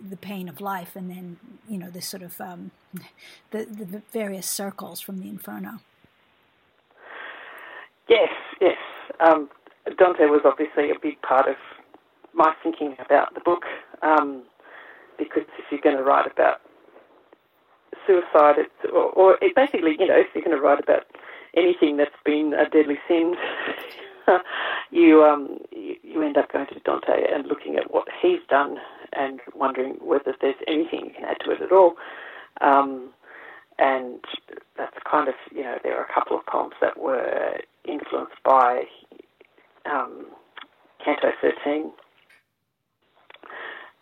the 0.00 0.16
pain 0.16 0.48
of 0.48 0.60
life, 0.60 0.96
and 0.96 1.10
then 1.10 1.38
you 1.68 1.78
know 1.78 1.90
this 1.90 2.06
sort 2.06 2.22
of 2.22 2.40
um, 2.40 2.72
the, 3.50 3.64
the 3.64 4.02
various 4.12 4.48
circles 4.48 5.00
from 5.00 5.20
the 5.20 5.28
Inferno. 5.28 5.80
Yes, 8.08 8.30
yes. 8.60 8.76
Um, 9.20 9.48
Dante 9.98 10.26
was 10.26 10.42
obviously 10.44 10.90
a 10.90 10.98
big 11.00 11.20
part 11.22 11.48
of 11.48 11.56
my 12.34 12.54
thinking 12.62 12.96
about 13.04 13.34
the 13.34 13.40
book 13.40 13.64
um, 14.02 14.42
because 15.18 15.42
if 15.58 15.64
you're 15.70 15.80
going 15.80 15.96
to 15.96 16.02
write 16.02 16.30
about 16.30 16.60
suicide, 18.06 18.56
it's, 18.58 18.92
or, 18.92 19.10
or 19.10 19.38
it 19.42 19.54
basically, 19.54 19.96
you 19.98 20.06
know, 20.06 20.16
if 20.16 20.28
you're 20.34 20.44
going 20.44 20.56
to 20.56 20.62
write 20.62 20.82
about 20.82 21.04
anything 21.54 21.96
that's 21.96 22.10
been 22.24 22.54
a 22.54 22.68
deadly 22.68 22.98
sin, 23.06 23.34
you, 24.90 25.22
um, 25.22 25.58
you, 25.70 25.96
you 26.02 26.22
end 26.22 26.36
up 26.36 26.50
going 26.52 26.66
to 26.66 26.80
Dante 26.80 27.24
and 27.32 27.46
looking 27.46 27.76
at 27.76 27.92
what 27.92 28.08
he's 28.20 28.40
done 28.48 28.78
and 29.12 29.40
wondering 29.54 29.96
whether 30.00 30.34
there's 30.40 30.54
anything 30.66 31.06
you 31.06 31.12
can 31.14 31.24
add 31.24 31.36
to 31.44 31.50
it 31.50 31.60
at 31.60 31.72
all. 31.72 31.94
Um, 32.60 33.10
and 33.78 34.20
that's 34.76 34.96
kind 35.10 35.28
of, 35.28 35.34
you 35.50 35.62
know, 35.62 35.78
there 35.82 35.98
are 35.98 36.04
a 36.04 36.12
couple 36.12 36.38
of 36.38 36.46
poems 36.46 36.74
that 36.80 36.98
were 36.98 37.58
influenced 37.84 38.42
by 38.44 38.84
um, 39.90 40.26
Canto 41.04 41.30
13, 41.40 41.90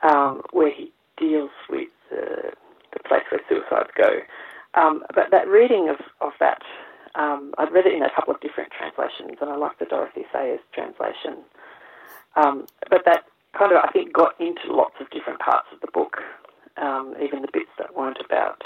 um, 0.03 0.43
where 0.53 0.71
he 0.71 0.93
deals 1.17 1.51
with 1.69 1.89
uh, 2.13 2.51
the 2.93 3.01
place 3.07 3.23
where 3.31 3.41
suicides 3.49 3.91
go. 3.97 4.21
Um, 4.75 5.05
but 5.15 5.31
that 5.31 5.49
reading 5.49 5.89
of, 5.89 5.97
of 6.21 6.33
that, 6.41 6.63
um, 7.15 7.55
I'd 7.59 7.73
read 7.73 7.87
it 7.87 7.95
in 7.95 8.03
a 8.03 8.15
couple 8.15 8.35
of 8.35 8.41
different 8.41 8.71
translations, 8.77 9.39
and 9.41 9.51
I 9.51 9.57
like 9.57 9.79
the 9.79 9.87
Dorothy 9.87 10.25
Sayers 10.33 10.61
translation. 10.73 11.43
Um, 12.37 12.67
but 12.89 13.03
that 13.05 13.25
kind 13.59 13.73
of, 13.73 13.79
I 13.83 13.91
think, 13.93 14.13
got 14.13 14.41
into 14.41 14.73
lots 14.73 14.95
of 15.01 15.11
different 15.11 15.41
parts 15.41 15.67
of 15.73 15.81
the 15.81 15.91
book, 15.93 16.19
um, 16.77 17.15
even 17.23 17.43
the 17.43 17.49
bits 17.53 17.71
that 17.79 17.97
weren't 17.97 18.19
about 18.25 18.63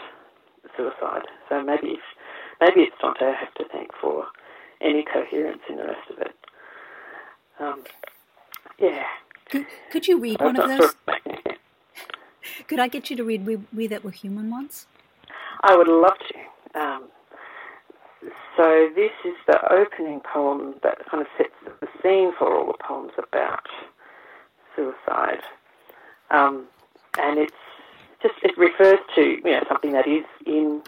suicide. 0.76 1.25
So 1.49 1.62
maybe 1.62 1.97
if, 1.97 2.04
maybe 2.61 2.83
it's 2.83 2.97
Dante 3.00 3.25
I 3.25 3.33
have 3.33 3.54
to 3.54 3.64
thank 3.73 3.90
for 4.00 4.26
any 4.80 5.04
coherence 5.04 5.62
in 5.68 5.76
the 5.76 5.85
rest 5.85 6.11
of 6.11 6.18
it. 6.18 6.35
Um, 7.58 7.84
yeah. 8.78 9.04
Could, 9.50 9.66
could 9.90 10.08
you 10.08 10.18
read 10.18 10.40
one 10.40 10.56
of 10.56 10.68
those? 10.68 10.94
could 12.68 12.80
I 12.80 12.88
get 12.88 13.11
you 13.11 13.16
to 13.16 13.25
read 13.25 13.46
we, 13.46 13.58
we 13.75 13.87
That 13.87 14.04
Were 14.04 14.11
Human 14.11 14.50
once? 14.50 14.87
I 15.62 15.76
would 15.76 15.88
love 15.88 16.16
to. 16.28 16.80
Um, 16.80 17.04
so 18.56 18.88
this 18.94 19.12
is 19.25 19.34
the 19.46 19.61
opening 19.73 20.20
poem 20.20 20.75
that 20.82 20.99
kind 21.11 21.20
of 21.20 21.26
sets 21.37 21.54
the 21.80 21.88
scene 22.02 22.32
for 22.38 22.52
all 22.54 22.66
the 22.66 22.78
poems 22.82 23.12
about 23.18 23.66
suicide. 24.76 25.42
Um, 26.30 26.66
and 27.18 27.38
it's 27.38 27.52
just, 28.23 28.34
it 28.42 28.56
refers 28.56 28.99
to, 29.14 29.23
you 29.23 29.50
know, 29.50 29.64
something 29.68 29.92
that 29.92 30.06
is 30.06 30.25
in 30.46 30.82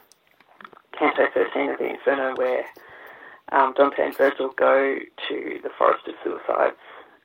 Canto 0.99 1.27
13 1.35 1.71
of 1.71 1.79
the 1.79 1.91
Inferno 1.91 2.35
where 2.37 2.65
um, 3.53 3.75
Dante 3.77 4.03
and 4.03 4.17
Virgil 4.17 4.51
go 4.57 4.99
to 5.29 5.59
the 5.63 5.71
Forest 5.79 6.09
of 6.09 6.15
Suicides, 6.23 6.77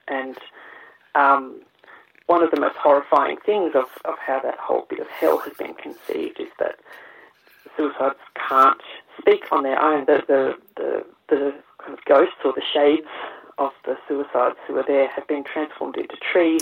and 0.07 0.37
um, 1.15 1.61
one 2.27 2.43
of 2.43 2.51
the 2.51 2.59
most 2.59 2.75
horrifying 2.75 3.37
things 3.45 3.71
of, 3.75 3.85
of 4.05 4.15
how 4.25 4.39
that 4.39 4.57
whole 4.57 4.85
bit 4.89 4.99
of 4.99 5.07
hell 5.07 5.39
has 5.39 5.53
been 5.53 5.73
conceived 5.73 6.39
is 6.39 6.47
that 6.59 6.79
suicides 7.75 8.19
can't 8.47 8.81
speak 9.19 9.51
on 9.51 9.63
their 9.63 9.81
own. 9.81 10.05
The, 10.05 10.23
the, 10.27 10.55
the, 10.77 11.05
the 11.29 11.53
kind 11.79 11.93
of 11.93 12.05
ghosts 12.05 12.39
or 12.45 12.53
the 12.53 12.63
shades 12.73 13.07
of 13.57 13.71
the 13.85 13.97
suicides 14.07 14.57
who 14.67 14.77
are 14.77 14.85
there 14.87 15.07
have 15.09 15.27
been 15.27 15.43
transformed 15.43 15.97
into 15.97 16.15
trees. 16.17 16.61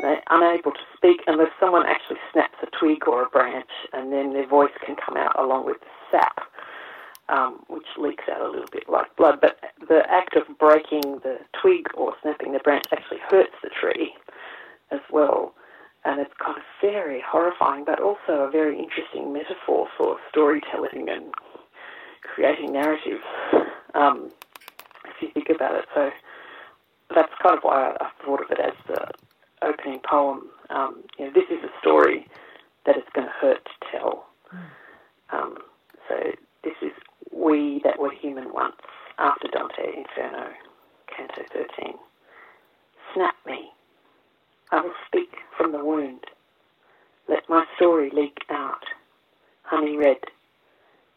They're 0.00 0.22
unable 0.28 0.72
to 0.72 0.86
speak 0.96 1.22
unless 1.26 1.50
someone 1.58 1.86
actually 1.86 2.18
snaps 2.32 2.58
a 2.62 2.66
twig 2.76 3.06
or 3.08 3.22
a 3.24 3.28
branch, 3.28 3.70
and 3.92 4.12
then 4.12 4.32
their 4.32 4.46
voice 4.46 4.72
can 4.84 4.96
come 4.96 5.16
out 5.16 5.38
along 5.38 5.66
with 5.66 5.80
the 5.80 5.86
sap 6.10 6.40
um, 7.28 7.64
which 7.68 7.86
leaks 7.98 8.24
out 8.30 8.40
a 8.40 8.50
little 8.50 8.68
bit 8.70 8.88
like 8.88 9.14
blood. 9.16 9.40
But 9.40 9.58
the 9.88 10.02
act 10.08 10.36
of 10.36 10.58
breaking 10.58 11.20
the 11.22 11.38
twig 11.60 11.86
or 11.94 12.14
snapping 12.22 12.52
the 12.52 12.60
branch 12.60 12.84
actually 12.92 13.20
hurts 13.28 13.54
the 13.62 13.70
tree 13.70 14.14
as 14.90 15.00
well. 15.10 15.54
And 16.04 16.20
it's 16.20 16.32
kind 16.38 16.56
of 16.56 16.62
very 16.80 17.22
horrifying, 17.26 17.84
but 17.84 18.00
also 18.00 18.46
a 18.46 18.50
very 18.50 18.78
interesting 18.78 19.32
metaphor 19.32 19.88
for 19.96 20.18
storytelling 20.30 21.08
and 21.08 21.32
creating 22.22 22.72
narratives. 22.72 23.24
Um, 23.94 24.30
if 25.06 25.22
you 25.22 25.28
think 25.32 25.48
about 25.54 25.74
it. 25.74 25.86
So 25.94 26.10
that's 27.14 27.32
kind 27.42 27.56
of 27.56 27.62
why 27.62 27.96
I 28.00 28.10
thought 28.24 28.42
of 28.42 28.50
it 28.50 28.60
as 28.60 28.72
the 28.86 29.08
opening 29.62 30.00
poem. 30.08 30.48
Um, 30.70 31.04
you 31.18 31.26
know, 31.26 31.32
this 31.32 31.48
is 31.50 31.64
a 31.64 31.80
story 31.80 32.26
that 32.84 32.96
it's 32.96 33.08
going 33.14 33.26
to 33.26 33.32
hurt 33.32 33.64
to 33.64 33.98
tell. 33.98 34.26
Um, 35.32 35.58
so 36.08 36.14
this 36.62 36.74
is 36.82 36.92
we 37.36 37.80
that 37.84 37.98
were 37.98 38.12
human 38.12 38.52
once 38.52 38.76
after 39.18 39.48
Dante 39.48 39.84
Inferno, 39.96 40.50
Canto 41.14 41.42
13. 41.52 41.94
Snap 43.14 43.34
me. 43.46 43.70
I 44.72 44.80
will 44.80 44.94
speak 45.06 45.30
from 45.56 45.72
the 45.72 45.84
wound. 45.84 46.24
Let 47.28 47.48
my 47.48 47.64
story 47.76 48.10
leak 48.12 48.38
out. 48.50 48.84
Honey 49.62 49.96
red. 49.96 50.18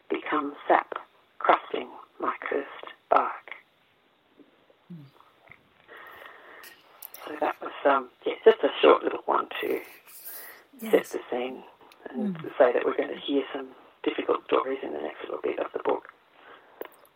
Become 0.08 0.54
sap, 0.66 0.94
crusting 1.38 1.88
my 2.18 2.34
cursed 2.48 2.94
bark. 3.10 3.50
So 7.26 7.36
that 7.40 7.54
was, 7.60 7.72
um, 7.84 8.08
yeah, 8.26 8.34
just 8.44 8.58
a 8.64 8.70
short 8.82 9.04
little 9.04 9.22
one 9.26 9.46
to 9.60 9.80
yes. 10.80 10.90
set 10.90 11.04
the 11.06 11.20
scene 11.30 11.62
and 12.10 12.36
mm. 12.36 12.42
say 12.58 12.72
that 12.72 12.84
we're 12.84 12.96
going 12.96 13.14
to 13.14 13.20
hear 13.20 13.44
some 13.54 13.68
difficult 14.02 14.44
stories 14.46 14.78
in 14.82 14.92
the 14.92 15.00
next 15.00 15.22
little 15.24 15.40
bit 15.42 15.58
of 15.58 15.66
the 15.72 15.80
book. 15.84 15.89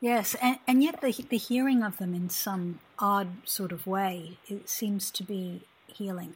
Yes, 0.04 0.36
and, 0.42 0.58
and 0.68 0.82
yet 0.82 1.00
the, 1.00 1.12
the 1.30 1.38
hearing 1.38 1.82
of 1.82 1.96
them 1.96 2.12
in 2.12 2.28
some 2.28 2.80
odd 2.98 3.28
sort 3.46 3.72
of 3.72 3.86
way, 3.86 4.36
it 4.46 4.68
seems 4.68 5.10
to 5.12 5.24
be 5.24 5.62
healing. 5.86 6.34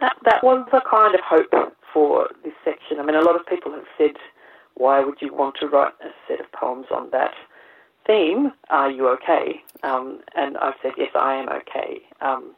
That, 0.00 0.14
that 0.24 0.44
was 0.44 0.68
a 0.72 0.80
kind 0.88 1.16
of 1.16 1.20
hope 1.24 1.74
for 1.92 2.28
this 2.44 2.52
section. 2.64 3.00
I 3.00 3.04
mean, 3.04 3.16
a 3.16 3.22
lot 3.22 3.34
of 3.34 3.44
people 3.44 3.72
have 3.72 3.88
said, 3.98 4.12
why 4.74 5.00
would 5.00 5.20
you 5.20 5.34
want 5.34 5.56
to 5.58 5.66
write 5.66 5.94
a 6.00 6.10
set 6.28 6.38
of 6.38 6.46
poems 6.52 6.86
on 6.94 7.10
that 7.10 7.32
theme? 8.06 8.52
Are 8.70 8.88
you 8.88 9.08
okay? 9.14 9.60
Um, 9.82 10.20
and 10.36 10.56
I've 10.58 10.74
said, 10.80 10.92
yes, 10.96 11.10
I 11.16 11.34
am 11.34 11.48
okay. 11.48 12.02
Um, 12.20 12.54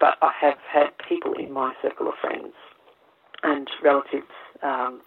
but 0.00 0.16
I 0.20 0.32
have 0.40 0.58
had 0.68 0.88
people 1.08 1.34
in 1.34 1.52
my 1.52 1.74
circle 1.80 2.08
of 2.08 2.14
friends 2.20 2.54
and 3.44 3.70
relatives 3.84 4.26
um, 4.64 5.00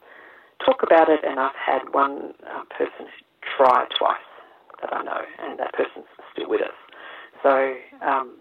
talk 0.66 0.84
about 0.84 1.10
it, 1.10 1.22
and 1.24 1.39
I've 1.39 1.56
had 1.56 1.82
one 1.92 2.34
uh, 2.48 2.63
person 2.75 3.08
try 3.58 3.86
twice 3.98 4.18
that 4.82 4.94
I 4.94 5.04
know, 5.04 5.22
and 5.39 5.60
that 5.60 5.74
person's 5.74 6.06
still 6.32 6.50
with 6.50 6.62
us. 6.62 6.75
So 7.44 7.75
um, 8.01 8.38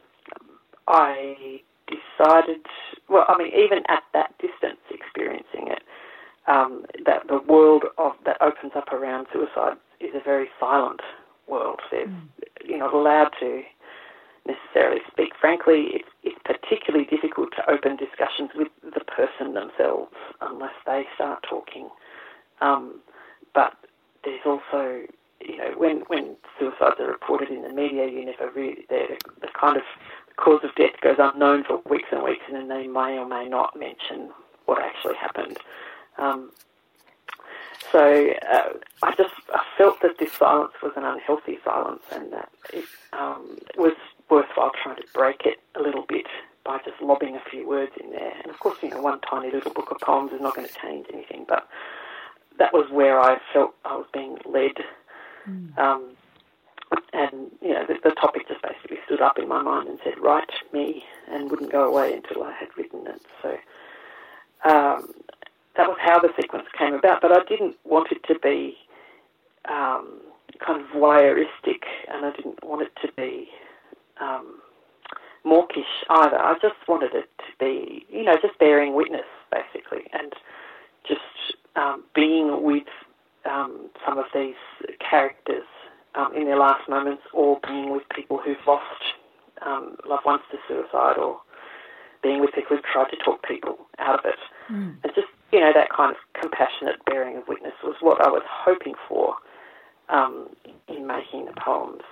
I 0.87 1.61
decided, 1.87 2.67
well, 3.09 3.25
I 3.29 3.39
mean, 3.39 3.49
even 3.49 3.79
at 3.89 4.03
that 4.13 4.35
distance, 4.39 4.81
experiencing 4.91 5.69
it, 5.69 5.83
um, 6.47 6.85
that 7.05 7.29
the 7.29 7.41
world 7.47 7.85
of 7.99 8.13
that 8.25 8.41
opens 8.41 8.73
up 8.75 8.89
around 8.93 9.27
suicide 9.33 9.77
is 10.01 10.11
a 10.15 10.25
very 10.25 10.49
silent 10.59 11.01
world. 11.47 11.81
There's, 11.91 12.09
mm. 12.09 12.29
You're 12.65 12.79
not 12.79 12.95
allowed 12.95 13.31
to 13.41 13.63
necessarily 14.47 15.01
speak. 15.11 15.33
Frankly, 15.41 15.89
it's, 15.93 16.09
it's 16.25 16.39
particularly 16.45 17.07
difficult 17.07 17.51
to 17.57 17.71
open 17.71 17.97
discussions 17.97 18.51
with 18.55 18.69
the 18.83 19.05
person 19.05 19.55
themselves 19.55 20.15
unless 20.41 20.75
they 20.87 21.05
start 21.15 21.45
talking. 21.49 21.89
Um, 22.61 23.01
but 23.55 23.75
there's 24.25 24.41
also, 24.45 25.03
you 25.41 25.57
know, 25.57 25.73
when, 25.77 26.01
when 26.09 26.37
suicides 26.59 26.97
are 27.01 27.07
reported 27.07 27.51
in 27.51 27.63
the 27.63 27.73
media, 27.73 28.07
you 28.07 28.25
never 28.25 28.51
really, 28.51 28.85
the, 28.89 29.19
kind 29.59 29.77
of 29.77 29.83
cause 30.37 30.61
of 30.63 30.75
death 30.77 31.01
goes 31.03 31.17
unknown 31.19 31.65
for 31.65 31.81
weeks 31.89 32.09
and 32.13 32.23
weeks, 32.23 32.45
and 32.49 32.57
then 32.57 32.69
they 32.69 32.87
may 32.87 33.19
or 33.19 33.27
may 33.27 33.49
not 33.49 33.79
mention 33.79 34.31
what 34.67 34.83
actually 34.83 35.17
happened. 35.17 35.59
Um, 36.17 36.51
so 37.91 38.31
uh, 38.51 38.73
I 39.03 39.15
just 39.17 39.35
I 39.55 39.63
felt 39.77 40.01
that 40.03 40.19
this 40.19 40.33
silence 40.33 40.73
was 40.83 40.93
an 40.97 41.05
unhealthy 41.05 41.59
silence, 41.65 42.03
and 42.13 42.33
that 42.33 42.51
it 42.73 42.85
um, 43.13 43.59
was 43.77 43.95
worthwhile 44.29 44.73
trying 44.83 44.97
to 44.97 45.05
break 45.15 45.43
it 45.47 45.59
a 45.75 45.83
little 45.83 46.05
bit 46.09 46.27
by 46.65 46.79
just 46.85 47.01
lobbing 47.01 47.35
a 47.37 47.51
few 47.51 47.67
words 47.67 47.93
in 48.03 48.11
there. 48.11 48.35
And 48.43 48.51
of 48.51 48.59
course, 48.61 48.77
you 48.83 48.91
know, 48.91 49.01
one 49.01 49.21
tiny 49.21 49.51
little 49.51 49.73
book 49.73 49.91
of 49.91 49.99
poems 50.01 50.33
is 50.33 50.41
not 50.41 50.55
going 50.55 50.69
to 50.69 50.75
change 50.75 51.07
anything, 51.13 51.47
but 51.49 51.67
that 52.59 52.73
was 52.73 52.91
where 52.91 53.21
I 53.21 53.39
felt 53.53 53.75
I 53.85 53.97
was 53.97 54.07
being 54.13 54.39
led. 54.45 54.73
Mm. 55.49 55.79
Um, 55.79 56.11
and, 57.13 57.51
you 57.61 57.75
know, 57.75 57.85
the, 57.87 57.97
the, 58.03 58.15
topic 58.15 58.49
just 58.49 58.63
basically 58.63 58.99
stood 59.05 59.21
up 59.21 59.39
in 59.39 59.47
my 59.47 59.63
mind 59.63 59.89
and 59.89 59.99
said, 60.03 60.19
write 60.21 60.51
me, 60.73 61.05
and 61.31 61.51
wouldn't 61.51 61.71
go 61.71 61.87
away 61.87 62.15
until 62.15 62.43
I 62.43 62.53
had 62.53 62.69
written 62.77 63.07
it. 63.07 63.23
So 63.43 63.51
um, 64.69 65.13
that 65.77 65.89
was 65.89 65.99
how 66.01 66.19
the 66.19 66.31
sequence 66.41 66.67
came 66.77 66.95
about, 66.95 67.21
but 67.21 67.33
I 67.33 67.45
didn't 67.45 67.77
want 67.85 68.11
it 68.11 68.25
to 68.25 68.39
be 68.39 68.77
um, 69.69 70.21
kind 70.65 70.81
of 70.81 70.87
voyeuristic, 70.89 71.83
and 72.09 72.25
I 72.25 72.33
didn't 72.35 72.65
want 72.65 72.83
it 72.83 72.93
to 73.03 73.13
be 73.13 73.49
um, 74.21 74.61
mawkish 75.45 76.05
either. 76.09 76.39
I 76.39 76.55
just 76.61 76.77
wanted 76.89 77.15
it 77.15 77.31
to 77.39 77.53
be, 77.61 78.07
you 78.11 78.25
know, 78.25 78.37
just 78.41 78.59
bearing 78.59 78.95
witness, 78.95 79.27
basically, 79.53 80.07
and 80.13 80.33
just 81.07 81.21
um, 81.81 82.05
being 82.15 82.63
with 82.63 82.91
um, 83.45 83.89
some 84.05 84.19
of 84.19 84.27
these 84.35 84.61
characters 84.99 85.69
um, 86.15 86.35
in 86.35 86.45
their 86.45 86.59
last 86.59 86.89
moments, 86.89 87.23
or 87.33 87.61
being 87.67 87.91
with 87.93 88.03
people 88.15 88.39
who've 88.45 88.65
lost 88.67 89.03
um, 89.65 89.97
loved 90.07 90.25
ones 90.25 90.43
to 90.51 90.59
suicide, 90.67 91.17
or 91.17 91.41
being 92.23 92.41
with 92.41 92.53
people 92.53 92.77
who've 92.77 92.85
tried 92.85 93.11
to 93.11 93.17
talk 93.25 93.47
people 93.47 93.79
out 93.99 94.19
of 94.19 94.25
it. 94.25 94.41
Mm. 94.71 94.97
And 95.03 95.13
just, 95.15 95.29
you 95.53 95.61
know, 95.61 95.73
that 95.73 95.89
kind 95.91 96.11
of 96.11 96.19
compassionate 96.41 96.97
bearing 97.07 97.37
of 97.37 97.47
witness 97.47 97.75
was 97.85 97.97
what 98.01 98.21
I 98.21 98.29
was 98.29 98.43
hoping 98.47 98.95
for 99.09 99.37
um, 100.09 100.49
in 100.89 101.07
making 101.07 101.47
the 101.47 101.53
poems. 101.53 102.03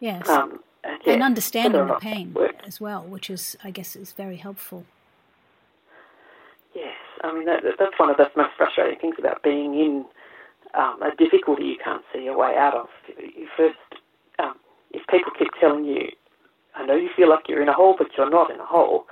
Yes. 0.00 0.28
Um, 0.28 0.60
and, 0.84 1.00
yeah, 1.04 1.12
and 1.14 1.22
understanding 1.22 1.86
the 1.86 1.94
pain 1.94 2.34
as 2.66 2.80
well, 2.80 3.02
which 3.02 3.30
is, 3.30 3.56
I 3.62 3.70
guess, 3.70 3.96
is 3.96 4.12
very 4.12 4.36
helpful. 4.36 4.84
Yes, 6.74 6.94
I 7.22 7.32
mean 7.32 7.46
that, 7.46 7.62
that's 7.78 7.98
one 7.98 8.10
of 8.10 8.16
the 8.16 8.30
most 8.36 8.50
frustrating 8.56 8.98
things 8.98 9.16
about 9.18 9.42
being 9.42 9.74
in 9.74 10.04
um, 10.74 11.00
a 11.02 11.14
difficulty 11.16 11.64
you 11.64 11.76
can't 11.82 12.02
see 12.12 12.26
a 12.26 12.36
way 12.36 12.54
out 12.56 12.74
of. 12.74 12.88
You 13.18 13.48
first, 13.56 13.76
um, 14.38 14.54
if 14.92 15.06
people 15.08 15.32
keep 15.38 15.48
telling 15.60 15.84
you, 15.84 16.08
"I 16.74 16.84
know 16.86 16.94
you 16.94 17.10
feel 17.16 17.28
like 17.28 17.48
you're 17.48 17.62
in 17.62 17.68
a 17.68 17.72
hole, 17.72 17.94
but 17.96 18.08
you're 18.16 18.30
not 18.30 18.50
in 18.50 18.60
a 18.60 18.66
hole," 18.66 19.06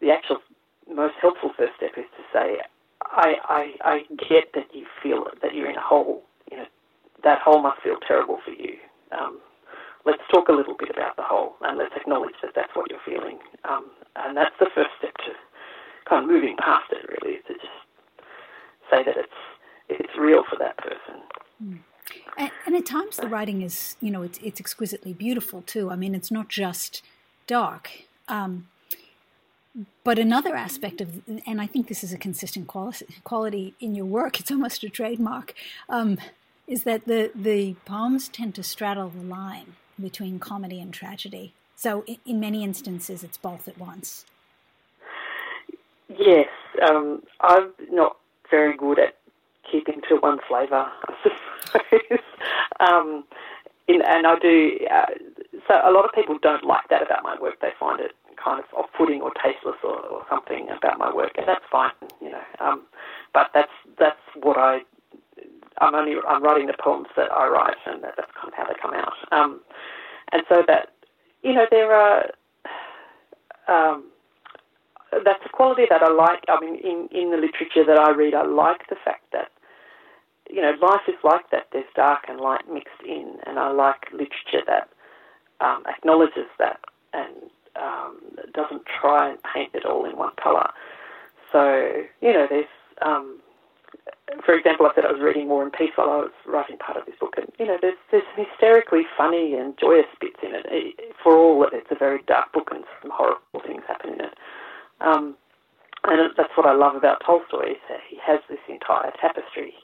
the 0.00 0.10
actual 0.10 0.38
most 0.92 1.14
helpful 1.20 1.50
first 1.56 1.74
step 1.76 1.92
is 1.96 2.06
to 2.16 2.22
say, 2.32 2.60
"I, 3.06 3.36
I, 3.44 3.74
I 3.84 3.98
get 4.28 4.52
that 4.54 4.74
you 4.74 4.86
feel 5.02 5.26
that 5.42 5.54
you're 5.54 5.70
in 5.70 5.76
a 5.76 5.82
hole. 5.82 6.22
You 6.50 6.58
know, 6.58 6.66
that 7.24 7.40
hole 7.40 7.62
must 7.62 7.82
feel 7.82 7.96
terrible 8.06 8.38
for 8.44 8.52
you." 8.52 8.76
Um, 9.12 9.38
let's 10.04 10.22
talk 10.32 10.48
a 10.48 10.52
little 10.52 10.74
bit 10.78 10.90
about 10.90 11.16
the 11.16 11.22
hole 11.22 11.54
and 11.62 11.78
let's 11.78 11.94
acknowledge 11.96 12.34
that 12.42 12.52
that's 12.54 12.74
what 12.74 12.90
you're 12.90 13.04
feeling. 13.04 13.38
Um, 13.64 13.90
and 14.16 14.36
that's 14.36 14.54
the 14.58 14.66
first 14.74 14.90
step 14.98 15.14
to 15.26 15.32
kind 16.08 16.24
of 16.24 16.30
moving 16.30 16.56
past 16.56 16.90
it, 16.90 17.08
really, 17.08 17.38
to 17.46 17.54
just 17.54 17.66
say 18.90 19.02
that 19.04 19.16
it's 19.16 19.32
it's 19.88 20.16
real 20.18 20.42
for 20.48 20.56
that 20.58 20.76
person. 20.78 21.22
Mm. 21.62 21.78
And, 22.38 22.50
and, 22.66 22.76
at 22.76 22.86
times 22.86 23.16
the 23.16 23.28
writing 23.28 23.62
is, 23.62 23.96
you 24.00 24.10
know, 24.10 24.22
it's, 24.22 24.38
it's 24.42 24.58
exquisitely 24.58 25.12
beautiful 25.12 25.62
too. 25.62 25.90
I 25.90 25.96
mean, 25.96 26.14
it's 26.14 26.30
not 26.30 26.48
just 26.48 27.02
dark. 27.46 27.90
Um, 28.28 28.68
but 30.04 30.18
another 30.18 30.54
aspect 30.54 31.00
of, 31.00 31.22
and 31.46 31.60
I 31.60 31.66
think 31.66 31.88
this 31.88 32.04
is 32.04 32.12
a 32.12 32.18
consistent 32.18 32.66
quality, 32.66 33.06
quality 33.24 33.74
in 33.80 33.94
your 33.94 34.04
work, 34.04 34.40
it's 34.40 34.50
almost 34.50 34.84
a 34.84 34.88
trademark, 34.88 35.54
um, 35.88 36.18
is 36.66 36.84
that 36.84 37.06
the, 37.06 37.30
the 37.34 37.74
poems 37.84 38.28
tend 38.28 38.54
to 38.56 38.62
straddle 38.62 39.08
the 39.08 39.22
line 39.22 39.74
between 40.00 40.38
comedy 40.38 40.80
and 40.80 40.92
tragedy. 40.92 41.54
So, 41.76 42.04
in, 42.06 42.18
in 42.26 42.40
many 42.40 42.62
instances, 42.62 43.24
it's 43.24 43.38
both 43.38 43.66
at 43.66 43.78
once. 43.78 44.24
Yes, 46.18 46.48
um, 46.88 47.22
I'm 47.40 47.72
not 47.90 48.16
very 48.50 48.76
good 48.76 48.98
at 48.98 49.16
keeping 49.70 50.00
to 50.08 50.16
one 50.16 50.38
flavour, 50.48 50.86
I 51.08 51.14
suppose. 51.22 52.18
um, 52.80 53.24
in, 53.88 54.02
and 54.02 54.26
I 54.26 54.38
do. 54.38 54.78
Uh, 54.90 55.06
so 55.68 55.74
a 55.84 55.92
lot 55.92 56.04
of 56.04 56.12
people 56.14 56.38
don't 56.42 56.64
like 56.64 56.88
that 56.90 57.02
about 57.02 57.22
my 57.22 57.36
work. 57.40 57.60
They 57.60 57.70
find 57.78 58.00
it 58.00 58.12
kind 58.42 58.58
of 58.60 58.66
off-putting 58.76 59.22
or 59.22 59.30
tasteless 59.42 59.76
or, 59.84 60.00
or 60.06 60.24
something 60.28 60.68
about 60.70 60.98
my 60.98 61.14
work, 61.14 61.32
and 61.38 61.46
that's 61.46 61.64
fine, 61.70 61.92
you 62.20 62.30
know. 62.30 62.42
Um, 62.60 62.82
but 63.32 63.50
that's 63.54 63.72
that's 63.98 64.20
what 64.42 64.58
I. 64.58 64.80
I'm 65.78 65.94
only 65.94 66.14
I'm 66.28 66.42
writing 66.42 66.66
the 66.66 66.74
poems 66.82 67.08
that 67.16 67.32
I 67.32 67.48
write, 67.48 67.76
and 67.86 68.02
that, 68.04 68.14
that's 68.16 68.30
kind 68.40 68.48
of 68.48 68.54
how 68.54 68.64
they 68.66 68.78
come 68.80 68.94
out. 68.94 69.14
Um, 69.32 69.60
and 70.32 70.42
so 70.48 70.62
that 70.66 70.90
you 71.42 71.54
know 71.54 71.66
there 71.70 71.92
are. 71.94 72.26
Um, 73.68 74.11
that's 75.24 75.44
a 75.44 75.48
quality 75.48 75.84
that 75.88 76.02
I 76.02 76.10
like. 76.10 76.44
I 76.48 76.60
mean, 76.60 76.76
in, 76.76 77.08
in 77.10 77.30
the 77.30 77.36
literature 77.36 77.84
that 77.86 77.98
I 77.98 78.10
read, 78.10 78.34
I 78.34 78.44
like 78.44 78.88
the 78.88 78.96
fact 79.04 79.24
that, 79.32 79.50
you 80.50 80.60
know, 80.60 80.72
life 80.80 81.02
is 81.08 81.14
like 81.24 81.50
that. 81.50 81.68
There's 81.72 81.84
dark 81.94 82.24
and 82.28 82.40
light 82.40 82.62
mixed 82.72 83.02
in, 83.06 83.36
and 83.46 83.58
I 83.58 83.70
like 83.70 84.10
literature 84.12 84.64
that 84.66 84.88
um, 85.60 85.84
acknowledges 85.86 86.48
that 86.58 86.80
and 87.12 87.50
um, 87.76 88.18
doesn't 88.54 88.82
try 88.86 89.30
and 89.30 89.38
paint 89.54 89.70
it 89.74 89.84
all 89.84 90.04
in 90.04 90.16
one 90.16 90.32
colour. 90.42 90.70
So, 91.52 92.04
you 92.20 92.32
know, 92.32 92.46
there's 92.48 92.66
um, 93.02 93.40
for 94.44 94.54
example, 94.54 94.86
I 94.86 94.94
said 94.94 95.04
I 95.04 95.12
was 95.12 95.20
reading 95.20 95.48
War 95.48 95.62
and 95.62 95.72
Peace 95.72 95.90
while 95.96 96.10
I 96.10 96.16
was 96.16 96.32
writing 96.46 96.78
part 96.78 96.96
of 96.96 97.06
this 97.06 97.16
book, 97.20 97.34
and 97.36 97.46
you 97.58 97.66
know, 97.66 97.76
there's 97.80 97.98
there's 98.10 98.24
some 98.34 98.44
hysterically 98.44 99.02
funny 99.16 99.54
and 99.54 99.76
joyous 99.78 100.06
bits 100.20 100.38
in 100.42 100.54
it. 100.54 101.14
For 101.22 101.36
all 101.36 101.60
that 101.60 101.72
it's 101.72 101.90
a 101.90 101.94
very 101.94 102.22
dark 102.26 102.52
book 102.52 102.68
and 102.72 102.84
some 103.00 103.10
horrible 103.14 103.60
things 103.66 103.82
happen 103.86 104.14
in 104.14 104.20
it. 104.20 104.34
Um, 105.02 105.36
and 106.04 106.32
that's 106.36 106.56
what 106.56 106.66
I 106.66 106.74
love 106.74 106.96
about 106.96 107.22
Tolstoy. 107.24 107.72
Is 107.72 107.82
that 107.88 108.00
he 108.08 108.18
has 108.24 108.40
this 108.48 108.58
entire 108.68 109.12
tapestry 109.20 109.74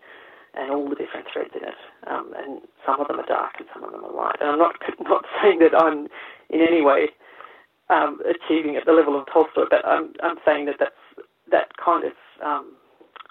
and 0.54 0.70
all 0.70 0.88
the 0.88 0.96
different 0.96 1.26
threads 1.32 1.50
in 1.54 1.62
it. 1.66 1.78
Um, 2.06 2.32
and 2.36 2.60
some 2.84 3.00
of 3.00 3.08
them 3.08 3.20
are 3.20 3.26
dark 3.26 3.54
and 3.58 3.68
some 3.72 3.84
of 3.84 3.92
them 3.92 4.04
are 4.04 4.12
light. 4.12 4.36
And 4.40 4.50
I'm 4.50 4.58
not 4.58 4.74
not 5.00 5.24
saying 5.42 5.60
that 5.60 5.74
I'm 5.76 6.08
in 6.50 6.60
any 6.60 6.82
way 6.82 7.08
um, 7.90 8.20
achieving 8.26 8.76
at 8.76 8.84
the 8.86 8.92
level 8.92 9.18
of 9.18 9.26
Tolstoy, 9.32 9.64
but 9.70 9.86
I'm 9.86 10.12
I'm 10.22 10.36
saying 10.44 10.66
that 10.66 10.76
that's 10.78 11.26
that 11.50 11.76
kind 11.82 12.04
of 12.04 12.12
um, 12.44 12.74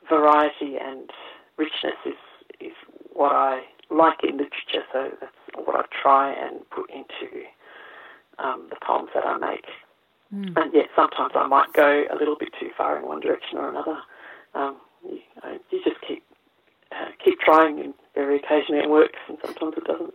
variety 0.09 0.77
and 0.81 1.09
richness 1.57 1.99
is 2.05 2.21
is 2.59 2.73
what 3.13 3.33
I 3.33 3.61
like 3.89 4.23
in 4.23 4.37
literature. 4.37 4.85
So 4.91 5.09
that's 5.19 5.65
what 5.65 5.75
I 5.75 5.83
try 6.01 6.33
and 6.33 6.61
put 6.69 6.89
into 6.89 7.45
um, 8.39 8.67
the 8.69 8.77
poems 8.85 9.09
that 9.13 9.25
I 9.25 9.37
make. 9.37 9.65
Mm. 10.33 10.53
And 10.57 10.73
yet, 10.73 10.87
sometimes 10.95 11.31
I 11.35 11.47
might 11.47 11.71
go 11.73 12.03
a 12.11 12.15
little 12.15 12.35
bit 12.35 12.49
too 12.59 12.69
far 12.77 12.97
in 12.97 13.05
one 13.05 13.19
direction 13.19 13.57
or 13.57 13.69
another. 13.69 13.97
Um, 14.53 14.77
you, 15.03 15.19
you, 15.71 15.83
just 15.83 16.01
keep 16.05 16.23
uh, 16.91 17.11
keep 17.23 17.39
trying, 17.39 17.79
and 17.79 17.93
very 18.13 18.37
occasionally 18.37 18.83
it 18.83 18.89
works, 18.89 19.19
and 19.27 19.37
sometimes 19.43 19.75
it 19.77 19.85
doesn't. 19.85 20.13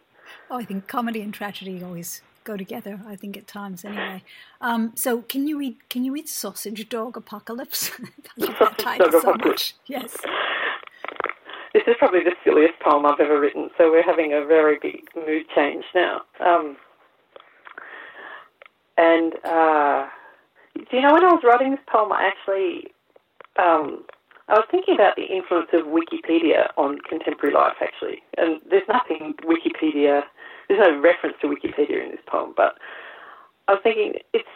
Oh, 0.50 0.58
I 0.58 0.64
think 0.64 0.86
comedy 0.86 1.22
and 1.22 1.32
tragedy 1.32 1.82
always 1.82 2.20
go 2.44 2.56
together. 2.56 3.00
I 3.06 3.16
think 3.16 3.36
at 3.36 3.46
times, 3.46 3.84
anyway. 3.84 4.22
Um, 4.60 4.92
so, 4.96 5.22
can 5.22 5.46
you 5.46 5.58
read? 5.58 5.76
Can 5.88 6.04
you 6.04 6.12
read 6.12 6.28
Sausage 6.28 6.88
Dog 6.88 7.16
Apocalypse? 7.16 7.90
I 8.00 8.44
love 8.44 8.56
that 8.60 8.78
title 8.78 9.20
so 9.20 9.34
much. 9.34 9.74
Yes. 9.86 10.16
This 11.72 11.84
is 11.86 11.94
probably 11.98 12.22
the 12.22 12.34
silliest 12.44 12.78
poem 12.80 13.06
I've 13.06 13.18
ever 13.18 13.40
written, 13.40 13.70
so 13.78 13.90
we're 13.90 14.02
having 14.02 14.34
a 14.34 14.44
very 14.44 14.78
big 14.80 15.04
mood 15.16 15.46
change 15.54 15.84
now. 15.94 16.20
Um, 16.38 16.76
and 19.02 19.32
uh, 19.44 20.06
do 20.74 20.96
you 20.96 21.02
know 21.02 21.12
when 21.12 21.24
I 21.24 21.32
was 21.32 21.42
writing 21.44 21.72
this 21.72 21.80
poem, 21.90 22.12
I 22.12 22.30
actually 22.30 22.92
um, 23.58 24.04
I 24.48 24.54
was 24.54 24.66
thinking 24.70 24.94
about 24.94 25.16
the 25.16 25.24
influence 25.24 25.68
of 25.72 25.86
Wikipedia 25.86 26.68
on 26.76 26.98
contemporary 27.08 27.54
life, 27.54 27.76
actually. 27.80 28.22
And 28.36 28.60
there's 28.68 28.86
nothing 28.88 29.34
Wikipedia, 29.44 30.22
there's 30.68 30.80
no 30.80 31.00
reference 31.00 31.36
to 31.40 31.48
Wikipedia 31.48 32.04
in 32.04 32.10
this 32.10 32.24
poem, 32.26 32.52
but 32.56 32.76
I 33.68 33.72
was 33.72 33.80
thinking 33.82 34.14
it's 34.32 34.48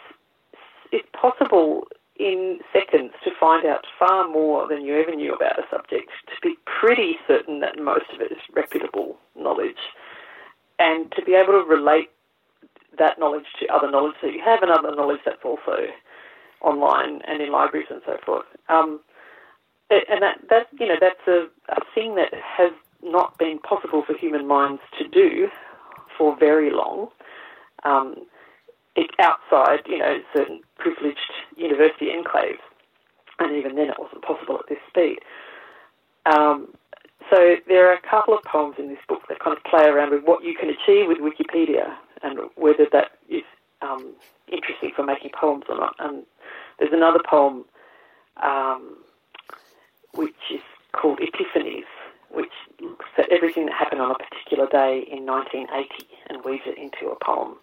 it's 0.91 1.07
possible 1.19 1.87
in 2.17 2.59
seconds 2.73 3.11
to 3.23 3.31
find 3.39 3.65
out 3.65 3.85
far 3.99 4.27
more 4.27 4.67
than 4.67 4.85
you 4.85 4.99
ever 4.99 5.15
knew 5.15 5.33
about 5.33 5.59
a 5.59 5.63
subject, 5.69 6.09
to 6.27 6.35
be 6.41 6.55
pretty 6.65 7.15
certain 7.27 7.59
that 7.59 7.77
most 7.79 8.05
of 8.13 8.21
it 8.21 8.31
is 8.31 8.37
reputable 8.53 9.17
knowledge, 9.35 9.91
and 10.79 11.11
to 11.11 11.21
be 11.23 11.33
able 11.33 11.53
to 11.53 11.65
relate 11.67 12.09
that 12.99 13.19
knowledge 13.19 13.45
to 13.59 13.67
other 13.67 13.89
knowledge 13.89 14.15
that 14.21 14.33
you 14.33 14.41
have 14.43 14.61
and 14.61 14.71
other 14.71 14.95
knowledge 14.95 15.21
that's 15.25 15.43
also 15.43 15.87
online 16.61 17.21
and 17.27 17.41
in 17.41 17.51
libraries 17.51 17.87
and 17.89 18.01
so 18.05 18.17
forth. 18.25 18.45
Um, 18.69 18.99
and 19.89 20.21
that, 20.21 20.39
that 20.49 20.67
you 20.79 20.87
know 20.87 20.97
that's 20.99 21.27
a, 21.27 21.47
a 21.69 21.79
thing 21.95 22.15
that 22.15 22.33
has 22.33 22.71
not 23.01 23.37
been 23.37 23.59
possible 23.59 24.03
for 24.05 24.17
human 24.17 24.47
minds 24.47 24.81
to 24.97 25.07
do 25.07 25.47
for 26.17 26.35
very 26.37 26.71
long. 26.71 27.09
Um, 27.83 28.15
it, 28.95 29.11
outside, 29.19 29.81
you 29.85 29.99
know, 29.99 30.17
certain 30.35 30.61
privileged 30.77 31.31
university 31.55 32.07
enclaves, 32.07 32.59
and 33.39 33.55
even 33.55 33.75
then 33.75 33.89
it 33.89 33.95
wasn't 33.99 34.23
possible 34.23 34.57
at 34.59 34.67
this 34.67 34.79
speed. 34.89 35.19
Um, 36.25 36.69
so 37.29 37.55
there 37.67 37.89
are 37.89 37.93
a 37.93 38.01
couple 38.09 38.35
of 38.35 38.43
poems 38.43 38.75
in 38.79 38.87
this 38.87 38.97
book 39.07 39.21
that 39.29 39.39
kind 39.39 39.55
of 39.55 39.63
play 39.63 39.85
around 39.85 40.11
with 40.11 40.23
what 40.23 40.43
you 40.43 40.55
can 40.55 40.69
achieve 40.69 41.07
with 41.07 41.19
Wikipedia 41.19 41.95
and 42.23 42.39
whether 42.55 42.85
that 42.91 43.11
is 43.29 43.43
um, 43.81 44.13
interesting 44.51 44.91
for 44.95 45.03
making 45.03 45.31
poems 45.39 45.65
or 45.69 45.77
not. 45.77 45.95
And 45.99 46.23
there's 46.79 46.93
another 46.93 47.19
poem 47.27 47.65
um, 48.43 48.97
which 50.13 50.35
is 50.53 50.61
called 50.93 51.19
Epiphanies, 51.19 51.85
which 52.31 52.51
looks 52.81 53.05
at 53.17 53.31
everything 53.31 53.65
that 53.67 53.75
happened 53.75 54.01
on 54.01 54.11
a 54.11 54.15
particular 54.15 54.67
day 54.67 55.05
in 55.11 55.25
1980 55.25 56.07
and 56.29 56.43
weaves 56.43 56.63
it 56.65 56.77
into 56.77 57.11
a 57.11 57.23
poem. 57.23 57.55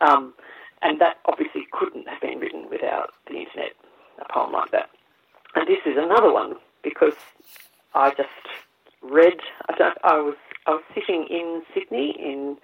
Um, 0.00 0.34
and 0.82 1.00
that 1.00 1.18
obviously 1.26 1.66
couldn't 1.72 2.08
have 2.08 2.20
been 2.20 2.38
written 2.38 2.68
without 2.70 3.10
the 3.26 3.34
internet, 3.34 3.72
a 4.20 4.32
poem 4.32 4.52
like 4.52 4.70
that. 4.70 4.90
And 5.54 5.66
this 5.66 5.78
is 5.86 5.96
another 5.96 6.32
one 6.32 6.54
because 6.82 7.14
I 7.94 8.10
just 8.10 8.28
read. 9.02 9.38
I, 9.68 9.92
I 10.04 10.18
was 10.18 10.36
I 10.66 10.72
was 10.72 10.82
sitting 10.94 11.26
in 11.30 11.62
Sydney 11.74 12.14
in 12.18 12.58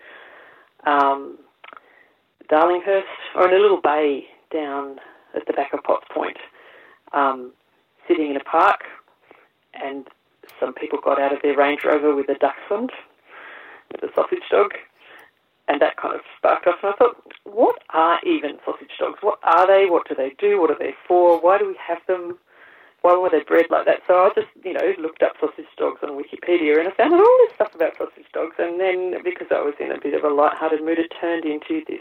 um, 0.87 1.39
Darlinghurst, 2.51 3.05
or 3.35 3.49
in 3.49 3.55
a 3.55 3.61
little 3.61 3.81
bay 3.81 4.27
down 4.53 4.99
at 5.35 5.47
the 5.47 5.53
back 5.53 5.73
of 5.73 5.83
Potts 5.83 6.07
Point, 6.13 6.37
um, 7.13 7.53
sitting 8.07 8.31
in 8.31 8.37
a 8.37 8.45
park, 8.45 8.83
and 9.75 10.07
some 10.61 10.75
people 10.75 10.99
got 11.03 11.21
out 11.21 11.33
of 11.33 11.43
their 11.43 11.57
Range 11.57 11.81
Rover 11.85 12.15
with 12.15 12.29
a 12.29 12.35
dachshund, 12.35 12.91
with 13.93 14.03
a 14.03 14.15
sausage 14.15 14.45
dog, 14.51 14.73
and 15.69 15.81
that 15.81 15.97
kind 15.97 16.15
of 16.15 16.21
sparked 16.37 16.67
off. 16.67 16.77
And 16.83 16.93
I 16.93 16.97
thought, 16.97 17.17
what 17.45 17.77
are 17.91 18.19
even 18.27 18.59
sausage 18.65 18.91
dogs? 18.99 19.19
What 19.23 19.39
are 19.43 19.67
they? 19.67 19.87
What 19.89 20.09
do 20.09 20.15
they 20.15 20.33
do? 20.39 20.61
What 20.61 20.71
are 20.71 20.79
they 20.79 20.95
for? 21.09 21.41
Why 21.41 21.59
do 21.59 21.67
we 21.67 21.77
have 21.87 21.99
them? 22.07 22.39
Why 23.05 23.15
were 23.19 23.29
they 23.29 23.45
bred 23.45 23.67
like 23.69 23.85
that? 23.85 24.01
So 24.09 24.15
I 24.15 24.31
just, 24.35 24.49
you 24.65 24.73
know, 24.73 24.81
looked 24.99 25.23
up 25.23 25.37
sausage 25.39 25.69
dogs 25.77 26.01
on 26.03 26.17
Wikipedia 26.17 26.79
and 26.81 26.89
I 26.89 26.97
found 26.97 27.13
all 27.13 27.39
this 27.45 27.55
stuff 27.55 27.75
about 27.75 27.93
sausage 27.99 28.33
dogs. 28.33 28.57
And 28.59 28.81
then 28.81 29.21
because 29.23 29.49
I 29.51 29.61
was 29.61 29.75
in 29.79 29.93
a 29.93 30.01
bit 30.01 30.15
of 30.15 30.25
a 30.25 30.33
light-hearted 30.33 30.83
mood, 30.83 30.99
it 30.99 31.13
turned 31.21 31.45
into 31.45 31.85
this 31.87 32.01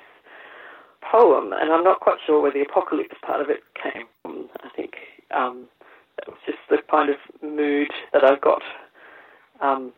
poem. 1.03 1.51
And 1.51 1.73
I'm 1.73 1.83
not 1.83 1.99
quite 1.99 2.19
sure 2.25 2.39
where 2.41 2.53
the 2.53 2.61
apocalypse 2.61 3.17
part 3.21 3.41
of 3.41 3.49
it 3.49 3.59
came 3.75 4.07
from. 4.21 4.47
I 4.63 4.69
think 4.77 4.95
um, 5.35 5.67
that 6.15 6.29
was 6.29 6.39
just 6.45 6.63
the 6.69 6.77
kind 6.89 7.09
of 7.09 7.17
mood 7.43 7.91
that 8.13 8.23
I 8.23 8.39
got 8.39 8.63
um, 9.59 9.91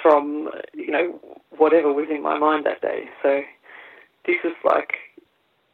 from, 0.00 0.50
you 0.72 0.92
know, 0.92 1.18
whatever 1.58 1.92
was 1.92 2.06
in 2.08 2.22
my 2.22 2.38
mind 2.38 2.64
that 2.66 2.80
day. 2.80 3.10
So 3.24 3.40
this 4.24 4.36
was 4.44 4.54
like, 4.62 4.94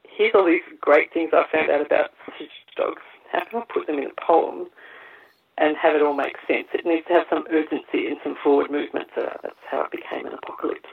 here's 0.09 0.33
all 0.35 0.47
these 0.47 0.65
great 0.81 1.13
things 1.13 1.33
I 1.35 1.45
found 1.53 1.71
out 1.71 1.85
about 1.85 2.13
sausage 2.25 2.49
dogs 2.79 3.03
how 3.33 3.45
can 3.45 3.61
I 3.61 3.65
put 3.73 3.87
them 3.87 3.99
in 3.99 4.07
a 4.07 4.21
poem 4.27 4.67
and 5.59 5.77
have 5.77 5.95
it 5.95 6.03
all 6.03 6.15
make 6.15 6.37
sense? 6.47 6.69
It 6.73 6.87
needs 6.87 7.07
to 7.09 7.13
have 7.15 7.27
some 7.31 7.45
urgency 7.51 8.07
and 8.07 8.17
some 8.23 8.37
forward 8.43 8.71
movement. 8.71 9.09
So 9.15 9.29
that's 9.43 9.57
how 9.71 9.83
it 9.83 9.91
became 9.91 10.27
an 10.27 10.35
apocalypse. 10.35 10.89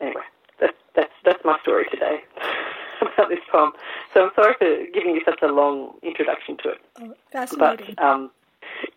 Anyway, 0.00 0.22
that's 0.60 0.76
that's 0.94 1.12
that's 1.24 1.44
my 1.44 1.58
story 1.62 1.86
today 1.90 2.20
about 3.00 3.28
this 3.28 3.38
poem. 3.50 3.72
So 4.12 4.26
I'm 4.26 4.30
sorry 4.34 4.54
for 4.58 4.92
giving 4.92 5.14
you 5.14 5.22
such 5.24 5.40
a 5.42 5.46
long 5.46 5.94
introduction 6.02 6.56
to 6.64 6.70
it. 6.70 6.80
Oh, 7.00 7.14
fascinating. 7.32 7.94
But 7.96 8.04
um, 8.04 8.30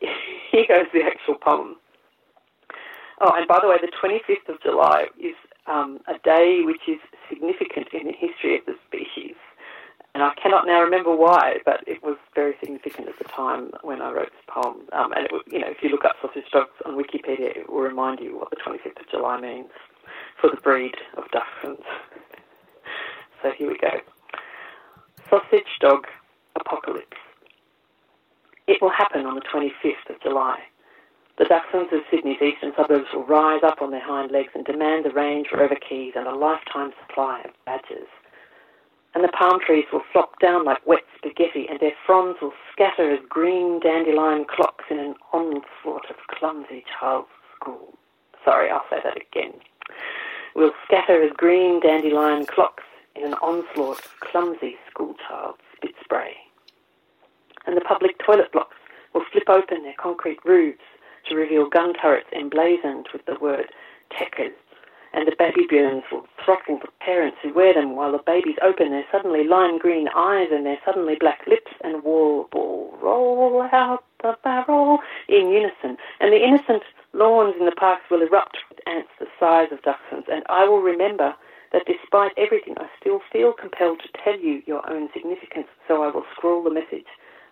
here 0.52 0.66
goes 0.68 0.88
the 0.94 1.04
actual 1.04 1.36
poem. 1.36 1.76
Oh, 3.22 3.34
and 3.36 3.48
by 3.48 3.60
the 3.62 3.68
way, 3.68 3.76
the 3.82 3.92
25th 3.92 4.54
of 4.54 4.62
July 4.62 5.08
is 5.20 5.36
um, 5.68 6.00
a 6.08 6.18
day 6.24 6.62
which 6.64 6.88
is 6.88 7.00
significant 7.30 7.88
in 7.94 8.08
the 8.08 8.14
history 8.14 8.58
of 8.58 8.66
the 8.66 8.76
species 8.88 9.36
and 10.15 10.24
I 10.24 10.34
cannot 10.41 10.65
now 10.65 10.82
remember 10.82 11.15
why, 11.15 11.58
but 11.65 11.84
it 11.88 12.02
was 12.02 12.17
very 12.34 12.56
significant 12.60 13.08
at 13.10 13.17
the 13.19 13.26
time 13.26 13.72
when 13.84 14.02
I 14.02 14.12
wrote 14.12 14.32
this 14.32 14.48
poem. 14.48 14.82
Um, 14.91 15.13
and 15.13 15.26
it 15.26 15.32
you 15.52 15.60
know, 15.60 15.69
if 15.69 15.78
you 15.84 15.89
look 15.89 16.06
up 16.06 16.15
sausage 16.22 16.50
dogs 16.52 16.72
on 16.86 16.98
Wikipedia, 16.98 17.56
it 17.56 17.69
will 17.69 17.82
remind 17.82 18.19
you 18.19 18.38
what 18.38 18.50
the 18.50 18.56
25th 18.58 19.00
of 19.00 19.10
July 19.10 19.39
means 19.39 19.69
for 20.41 20.50
the 20.50 20.58
breed 20.58 20.95
of 21.15 21.26
dachshunds. 21.26 21.84
so 23.43 23.52
here 23.58 23.69
we 23.69 23.78
go. 23.78 24.00
Sausage 25.30 25.69
dog 25.80 26.08
apocalypse. 26.56 27.17
It 28.67 28.82
will 28.82 28.91
happen 28.91 29.26
on 29.26 29.36
the 29.36 29.41
25th 29.41 30.13
of 30.13 30.22
July. 30.22 30.60
The 31.38 31.45
dachshunds 31.45 31.93
of 31.93 32.02
Sydney's 32.12 32.41
eastern 32.41 32.74
suburbs 32.76 33.08
will 33.13 33.26
rise 33.26 33.62
up 33.63 33.82
on 33.82 33.91
their 33.91 34.04
hind 34.04 34.32
legs 34.32 34.50
and 34.56 34.65
demand 34.65 35.06
the 35.06 35.12
Range 35.12 35.48
Rover 35.56 35.78
keys 35.88 36.13
and 36.15 36.28
a 36.28 36.36
lifetime 36.36 36.91
supply 37.08 37.41
of 37.45 37.52
badges 37.65 38.10
and 39.20 39.28
the 39.28 39.38
palm 39.38 39.60
trees 39.60 39.84
will 39.92 40.04
flop 40.14 40.40
down 40.40 40.64
like 40.64 40.88
wet 40.88 41.04
spaghetti, 41.18 41.68
and 41.70 41.78
their 41.82 41.92
fronds 42.06 42.40
will 42.42 42.54
scatter 42.72 43.12
as 43.12 43.20
green 43.28 43.82
dandelion 43.82 44.46
clocks 44.46 44.86
in 44.90 44.98
an 44.98 45.14
onslaught 45.34 46.10
of 46.10 46.16
clumsy 46.30 46.86
child's 46.98 47.28
school. 47.54 47.96
Sorry, 48.46 48.70
I'll 48.70 48.86
say 48.90 49.00
that 49.04 49.18
again. 49.18 49.56
Will 50.56 50.72
scatter 50.86 51.22
as 51.22 51.34
green 51.36 51.82
dandelion 51.82 52.46
clocks 52.46 52.86
in 53.14 53.26
an 53.26 53.34
onslaught 53.42 54.00
of 54.00 54.20
clumsy 54.22 54.78
schoolchild 54.90 55.56
spit 55.76 55.96
spray. 56.02 56.38
And 57.68 57.76
the 57.76 57.82
public 57.82 58.20
toilet 58.26 58.54
blocks 58.54 58.78
will 59.14 59.26
flip 59.34 59.50
open 59.50 59.84
their 59.84 59.96
concrete 60.00 60.40
roofs 60.46 60.80
to 61.28 61.36
reveal 61.36 61.68
gun 61.68 61.94
turrets 61.94 62.30
emblazoned 62.32 63.10
with 63.12 63.26
the 63.26 63.38
word 63.42 63.68
Techers 64.14 64.54
and 65.13 65.28
the 65.28 65.32
BabyBjörns 65.32 66.04
will 66.12 66.26
throttle 66.43 66.80
the 66.80 66.88
parents 67.00 67.38
who 67.41 67.54
wear 67.54 67.74
them 67.74 67.95
while 67.95 68.12
the 68.12 68.24
babies 68.26 68.58
open. 68.63 68.91
Their 68.91 69.06
suddenly 69.12 69.43
lime 69.43 69.80
green 69.80 70.08
eyes 70.15 70.50
and 70.52 70.65
their 70.65 70.80
suddenly 70.86 71.15
black 71.19 71.41
lips 71.48 71.72
and 71.84 72.04
warble, 72.04 72.98
roll 73.02 73.67
out 73.72 74.04
the 74.22 74.38
barrel 74.43 75.00
in 75.28 75.50
unison, 75.50 75.98
and 76.19 76.34
the 76.34 76.43
innocent 76.43 76.84
lawns 77.13 77.56
in 77.60 77.65
the 77.65 77.72
parks 77.72 78.04
will 78.12 78.22
erupt 78.22 78.58
with 78.69 78.80
ants 78.86 79.10
the 79.19 79.28
size 79.39 79.69
of 79.72 79.82
dachshunds, 79.82 80.28
and 80.32 80.43
I 80.50 80.65
will 80.65 80.82
remember 80.82 81.34
that 81.72 81.86
despite 81.86 82.32
everything, 82.38 82.76
I 82.78 82.89
still 83.00 83.22
feel 83.32 83.54
compelled 83.54 84.02
to 84.02 84.24
tell 84.24 84.39
you 84.39 84.62
your 84.65 84.88
own 84.89 85.10
significance, 85.13 85.67
so 85.88 86.04
I 86.04 86.12
will 86.12 86.26
scrawl 86.36 86.63
the 86.63 86.74
message 86.74 87.06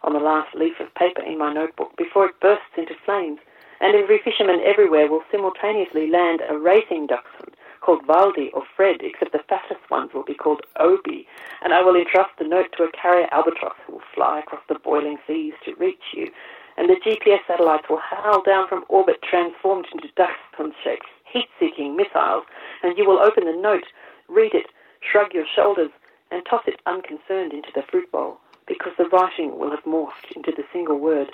on 0.04 0.14
the 0.14 0.20
last 0.20 0.56
leaf 0.56 0.80
of 0.80 0.94
paper 0.96 1.22
in 1.22 1.38
my 1.38 1.54
notebook 1.54 1.96
before 1.98 2.26
it 2.26 2.40
bursts 2.40 2.78
into 2.78 2.94
flames, 3.06 3.40
and 3.80 3.96
every 3.96 4.20
fisherman 4.20 4.60
everywhere 4.66 5.10
will 5.10 5.24
simultaneously 5.32 6.10
land 6.10 6.42
a 6.50 6.58
racing 6.58 7.08
dachshund 7.08 7.56
called 7.82 8.06
Waldi 8.08 8.50
or 8.54 8.64
Fred, 8.76 8.98
except 9.02 9.32
the 9.32 9.44
fattest 9.48 9.90
ones 9.90 10.12
will 10.14 10.24
be 10.24 10.34
called 10.34 10.62
Obi, 10.80 11.28
and 11.64 11.74
I 11.74 11.82
will 11.82 11.96
entrust 11.96 12.32
the 12.38 12.48
note 12.48 12.74
to 12.76 12.84
a 12.84 12.92
carrier 12.92 13.28
albatross 13.32 13.76
who 13.86 13.94
will 13.94 14.10
fly 14.14 14.40
across 14.40 14.62
the 14.68 14.80
boiling 14.80 15.18
seas 15.26 15.54
to 15.66 15.76
reach 15.76 16.14
you, 16.14 16.32
and 16.76 16.90
the 16.90 17.00
GPS 17.06 17.46
satellites 17.48 17.88
will 17.90 18.02
howl 18.02 18.42
down 18.44 18.68
from 18.68 18.84
orbit 18.90 19.22
transformed 19.22 19.88
into 19.94 20.10
dachshund-shaped 20.16 21.06
heat-seeking 21.32 21.96
missiles, 21.96 22.44
and 22.84 22.98
you 22.98 23.06
will 23.06 23.20
open 23.20 23.46
the 23.46 23.54
note, 23.56 23.86
read 24.28 24.54
it, 24.54 24.68
shrug 25.00 25.34
your 25.34 25.46
shoulders, 25.56 25.92
and 26.32 26.44
toss 26.46 26.64
it 26.68 26.82
unconcerned 26.86 27.54
into 27.54 27.70
the 27.74 27.84
fruit 27.90 28.12
bowl, 28.12 28.40
because 28.68 28.94
the 28.98 29.10
writing 29.10 29.58
will 29.58 29.72
have 29.72 29.84
morphed 29.84 30.32
into 30.36 30.52
the 30.52 30.66
single 30.74 31.00
word, 31.00 31.32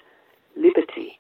liberty. 0.56 1.19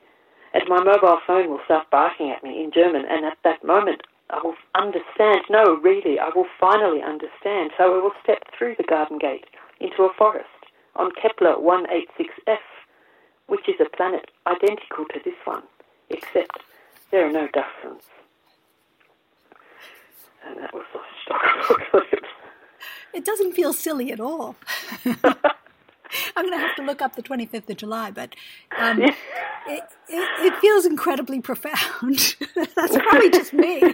And 0.53 0.63
my 0.67 0.83
mobile 0.83 1.19
phone 1.25 1.49
will 1.49 1.61
start 1.65 1.89
barking 1.89 2.29
at 2.29 2.43
me 2.43 2.63
in 2.63 2.71
German, 2.71 3.05
and 3.09 3.25
at 3.25 3.37
that 3.43 3.63
moment 3.63 4.01
I 4.29 4.39
will 4.43 4.55
understand. 4.75 5.41
No, 5.49 5.77
really, 5.81 6.19
I 6.19 6.29
will 6.35 6.47
finally 6.59 7.01
understand. 7.01 7.71
So 7.77 7.85
I 7.85 8.01
will 8.01 8.13
step 8.23 8.43
through 8.57 8.75
the 8.77 8.83
garden 8.83 9.17
gate 9.17 9.45
into 9.79 10.03
a 10.03 10.13
forest 10.17 10.47
on 10.95 11.11
Kepler 11.19 11.55
186f, 11.55 12.57
which 13.47 13.67
is 13.67 13.75
a 13.79 13.95
planet 13.95 14.29
identical 14.45 15.05
to 15.13 15.19
this 15.25 15.33
one, 15.45 15.63
except 16.09 16.59
there 17.11 17.27
are 17.27 17.31
no 17.31 17.47
dachshunds. 17.47 18.03
And 20.45 20.57
that 20.59 20.73
was 20.73 20.83
the 20.93 20.99
stock 21.23 22.03
It 23.13 23.25
doesn't 23.25 23.53
feel 23.53 23.73
silly 23.73 24.11
at 24.11 24.19
all. 24.19 24.55
I'm 26.35 26.45
going 26.45 26.59
to 26.59 26.65
have 26.65 26.75
to 26.77 26.83
look 26.83 27.01
up 27.01 27.15
the 27.15 27.23
25th 27.23 27.69
of 27.69 27.77
July, 27.77 28.11
but 28.11 28.35
um, 28.77 29.01
it, 29.01 29.15
it, 29.67 29.83
it, 30.09 30.55
feels 30.59 30.85
incredibly 30.85 31.41
profound. 31.41 32.35
That's 32.75 32.97
probably 32.97 33.29
just 33.29 33.53
me. 33.53 33.81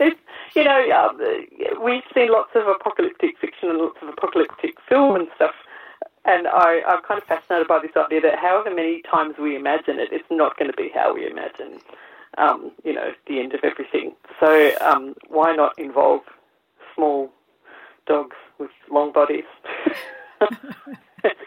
it's, 0.00 0.20
you 0.54 0.64
know, 0.64 0.90
um, 0.90 1.20
we've 1.82 2.02
seen 2.14 2.30
lots 2.30 2.50
of 2.54 2.66
apocalyptic 2.68 3.38
fiction 3.38 3.70
and 3.70 3.78
lots 3.78 3.98
of 4.02 4.08
apocalyptic 4.08 4.74
film 4.88 5.16
and 5.16 5.28
stuff, 5.34 5.54
and 6.24 6.46
I, 6.46 6.80
I'm 6.86 7.02
kind 7.02 7.20
of 7.20 7.26
fascinated 7.26 7.68
by 7.68 7.80
this 7.80 7.92
idea 7.96 8.20
that 8.22 8.38
however 8.38 8.74
many 8.74 9.02
times 9.02 9.34
we 9.38 9.56
imagine 9.56 9.98
it, 9.98 10.08
it's 10.12 10.24
not 10.30 10.56
going 10.58 10.70
to 10.70 10.76
be 10.76 10.90
how 10.94 11.14
we 11.14 11.26
imagine, 11.28 11.80
um, 12.38 12.72
you 12.84 12.94
know, 12.94 13.12
the 13.26 13.40
end 13.40 13.52
of 13.54 13.60
everything. 13.62 14.14
So 14.40 14.72
um, 14.80 15.14
why 15.28 15.54
not 15.54 15.78
involve 15.78 16.22
small 16.94 17.30
dogs 18.06 18.36
with 18.58 18.70
long 18.90 19.12
bodies? 19.12 19.44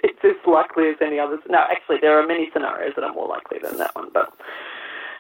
it's 0.04 0.20
as 0.24 0.36
likely 0.46 0.90
as 0.90 0.96
any 1.02 1.20
others. 1.20 1.40
No, 1.50 1.60
actually, 1.70 1.98
there 2.02 2.20
are 2.20 2.26
many 2.26 2.50
scenarios 2.54 2.94
that 2.96 3.04
are 3.04 3.14
more 3.14 3.28
likely 3.28 3.60
than 3.60 3.78
that 3.78 3.96
one, 3.96 4.10
but 4.14 4.34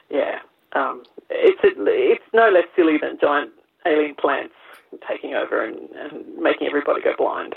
yeah, 0.09 0.39
um, 0.73 1.03
it's 1.29 1.59
it's 1.63 2.23
no 2.33 2.49
less 2.49 2.65
silly 2.75 2.97
than 3.01 3.17
giant 3.19 3.51
alien 3.85 4.15
plants 4.15 4.55
taking 5.07 5.33
over 5.33 5.63
and, 5.63 5.89
and 5.91 6.37
making 6.37 6.67
everybody 6.67 7.01
go 7.01 7.13
blind. 7.17 7.55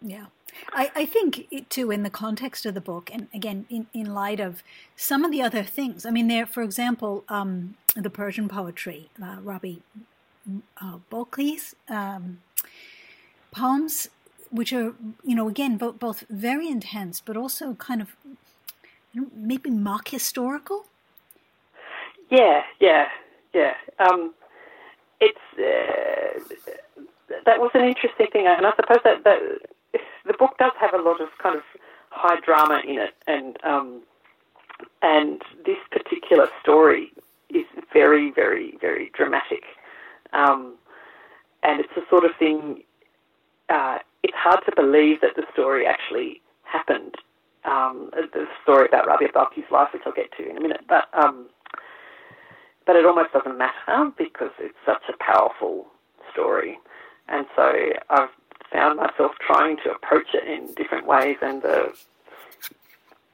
Yeah. 0.00 0.26
I, 0.72 0.90
I 0.94 1.06
think 1.06 1.46
too 1.70 1.90
in 1.90 2.02
the 2.02 2.10
context 2.10 2.66
of 2.66 2.74
the 2.74 2.80
book, 2.80 3.10
and 3.12 3.28
again 3.32 3.64
in, 3.70 3.86
in 3.94 4.12
light 4.12 4.40
of 4.40 4.62
some 4.96 5.24
of 5.24 5.30
the 5.30 5.40
other 5.40 5.62
things. 5.62 6.04
I 6.04 6.10
mean, 6.10 6.28
there, 6.28 6.46
for 6.46 6.62
example, 6.62 7.24
um, 7.28 7.76
the 7.96 8.10
Persian 8.10 8.48
poetry, 8.48 9.08
uh, 9.22 9.36
Rabi 9.42 9.82
uh, 10.80 10.98
Balkhi's 11.10 11.74
um, 11.88 12.40
poems, 13.52 14.08
which 14.50 14.72
are 14.72 14.94
you 15.22 15.34
know 15.36 15.48
again 15.48 15.76
both 15.76 16.24
very 16.28 16.68
intense, 16.68 17.20
but 17.20 17.36
also 17.36 17.74
kind 17.74 18.02
of 18.02 18.16
maybe 19.34 19.70
mock 19.70 20.08
historical. 20.08 20.86
Yeah, 22.30 22.62
yeah, 22.80 23.08
yeah. 23.52 23.74
Um, 23.98 24.32
it's 25.20 25.38
uh, 25.58 26.40
that 27.44 27.60
was 27.60 27.70
an 27.74 27.84
interesting 27.84 28.26
thing, 28.32 28.46
and 28.46 28.66
I 28.66 28.72
suppose 28.76 28.98
that, 29.04 29.24
that 29.24 29.40
the 30.26 30.34
book 30.38 30.56
does 30.58 30.72
have 30.80 30.94
a 30.94 31.02
lot 31.02 31.20
of 31.20 31.28
kind 31.42 31.56
of 31.56 31.62
high 32.10 32.40
drama 32.40 32.80
in 32.86 32.98
it, 32.98 33.14
and 33.26 33.56
um, 33.64 34.02
and 35.02 35.42
this 35.64 35.78
particular 35.90 36.48
story 36.62 37.12
is 37.50 37.66
very, 37.92 38.30
very, 38.30 38.76
very 38.80 39.10
dramatic, 39.14 39.64
um, 40.32 40.74
and 41.62 41.80
it's 41.80 41.94
the 41.94 42.02
sort 42.08 42.24
of 42.24 42.30
thing. 42.38 42.82
Uh, 43.72 43.98
it's 44.22 44.36
hard 44.36 44.60
to 44.66 44.72
believe 44.76 45.22
that 45.22 45.34
the 45.34 45.44
story 45.52 45.86
actually 45.86 46.42
happened. 46.64 47.14
Um, 47.64 48.10
the 48.12 48.46
story 48.62 48.86
about 48.86 49.06
Rabia 49.06 49.28
Balkhi's 49.32 49.70
life, 49.70 49.88
which 49.94 50.02
I'll 50.04 50.12
get 50.12 50.30
to 50.36 50.48
in 50.48 50.58
a 50.58 50.60
minute, 50.60 50.82
but 50.88 51.08
um, 51.14 51.48
but 52.86 52.96
it 52.96 53.06
almost 53.06 53.32
doesn't 53.32 53.56
matter 53.56 54.12
because 54.18 54.50
it's 54.58 54.76
such 54.84 55.02
a 55.08 55.16
powerful 55.22 55.86
story. 56.32 56.78
And 57.28 57.46
so 57.56 57.72
I've 58.10 58.28
found 58.72 58.98
myself 58.98 59.32
trying 59.40 59.76
to 59.84 59.92
approach 59.92 60.34
it 60.34 60.44
in 60.44 60.74
different 60.74 61.06
ways. 61.06 61.36
And 61.40 61.62
the 61.62 61.94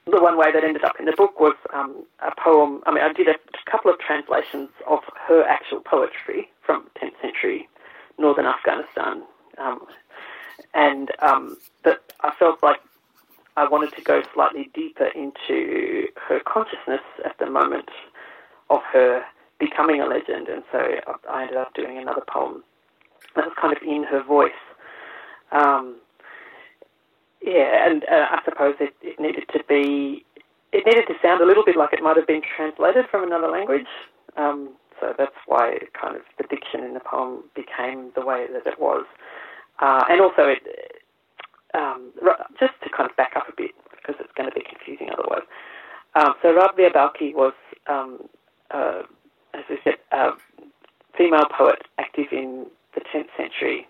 the 0.06 0.20
one 0.20 0.38
way 0.38 0.52
that 0.52 0.62
ended 0.62 0.84
up 0.84 0.96
in 1.00 1.06
the 1.06 1.14
book 1.16 1.40
was 1.40 1.56
um, 1.74 2.04
a 2.20 2.30
poem. 2.40 2.82
I 2.86 2.92
mean, 2.92 3.02
I 3.02 3.12
did 3.12 3.28
a 3.28 3.36
couple 3.70 3.90
of 3.90 3.98
translations 3.98 4.68
of 4.86 5.00
her 5.26 5.42
actual 5.44 5.80
poetry 5.80 6.48
from 6.64 6.88
10th 7.02 7.20
century 7.20 7.68
northern 8.18 8.46
Afghanistan, 8.46 9.22
um, 9.58 9.80
and 10.74 11.10
um, 11.20 11.56
that 11.84 12.00
I 12.20 12.32
felt 12.38 12.62
like 12.62 12.80
I 13.56 13.66
wanted 13.68 13.92
to 13.96 14.02
go 14.02 14.22
slightly 14.34 14.70
deeper 14.74 15.06
into 15.06 16.08
her 16.28 16.40
consciousness 16.40 17.00
at 17.24 17.36
the 17.38 17.50
moment 17.50 17.88
of 18.70 18.80
her 18.92 19.24
becoming 19.58 20.00
a 20.00 20.06
legend, 20.06 20.48
and 20.48 20.62
so 20.70 20.78
I 21.28 21.42
ended 21.42 21.56
up 21.56 21.74
doing 21.74 21.98
another 21.98 22.22
poem 22.26 22.62
that 23.34 23.44
was 23.44 23.54
kind 23.60 23.76
of 23.76 23.82
in 23.82 24.04
her 24.04 24.22
voice. 24.22 24.52
Um, 25.50 25.96
yeah, 27.42 27.88
and 27.88 28.04
uh, 28.04 28.26
I 28.30 28.40
suppose 28.44 28.74
it, 28.80 28.94
it 29.02 29.18
needed 29.20 29.44
to 29.52 29.60
be, 29.68 30.24
it 30.72 30.84
needed 30.86 31.06
to 31.06 31.14
sound 31.22 31.40
a 31.40 31.46
little 31.46 31.64
bit 31.64 31.76
like 31.76 31.92
it 31.92 32.02
might 32.02 32.16
have 32.16 32.26
been 32.26 32.42
translated 32.56 33.06
from 33.10 33.24
another 33.24 33.48
language. 33.48 33.86
Um, 34.36 34.70
so 35.00 35.14
that's 35.16 35.34
why 35.46 35.78
kind 36.00 36.16
of 36.16 36.22
the 36.36 36.44
diction 36.48 36.82
in 36.84 36.94
the 36.94 37.00
poem 37.00 37.44
became 37.54 38.10
the 38.14 38.24
way 38.24 38.46
that 38.52 38.66
it 38.66 38.80
was. 38.80 39.04
Uh, 39.80 40.04
and 40.10 40.20
also, 40.20 40.42
it, 40.42 40.62
um, 41.74 42.12
just 42.58 42.72
to 42.82 42.90
kind 42.90 43.08
of 43.08 43.16
back 43.16 43.32
up 43.36 43.48
a 43.48 43.52
bit, 43.56 43.70
because 43.90 44.16
it's 44.20 44.32
going 44.36 44.48
to 44.48 44.54
be 44.54 44.62
confusing 44.68 45.08
otherwise. 45.12 45.46
Um, 46.14 46.34
so 46.42 46.54
Rabia 46.54 46.90
Balkhi 46.90 47.34
was 47.34 47.52
um, 47.86 48.28
uh, 48.70 49.02
as 49.54 49.64
I 49.68 49.76
said, 49.84 49.94
a 50.12 50.30
female 51.16 51.46
poet 51.56 51.82
active 51.98 52.26
in 52.32 52.66
the 52.94 53.00
10th 53.00 53.28
century. 53.36 53.86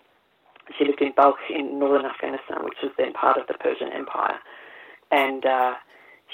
She 0.77 0.85
lived 0.85 1.01
in 1.01 1.13
Balkh 1.15 1.39
in 1.49 1.79
northern 1.79 2.05
Afghanistan, 2.05 2.63
which 2.63 2.77
was 2.81 2.91
then 2.97 3.13
part 3.13 3.37
of 3.37 3.47
the 3.47 3.55
Persian 3.55 3.91
Empire. 3.91 4.39
And 5.11 5.45
uh, 5.45 5.73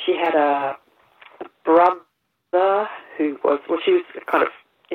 she 0.05 0.15
had 0.15 0.35
a 0.35 0.75
brother 1.63 2.87
who 3.17 3.37
was, 3.43 3.59
well, 3.69 3.79
she 3.83 3.91
was 3.91 4.03
kind 4.29 4.43
of 4.43 4.49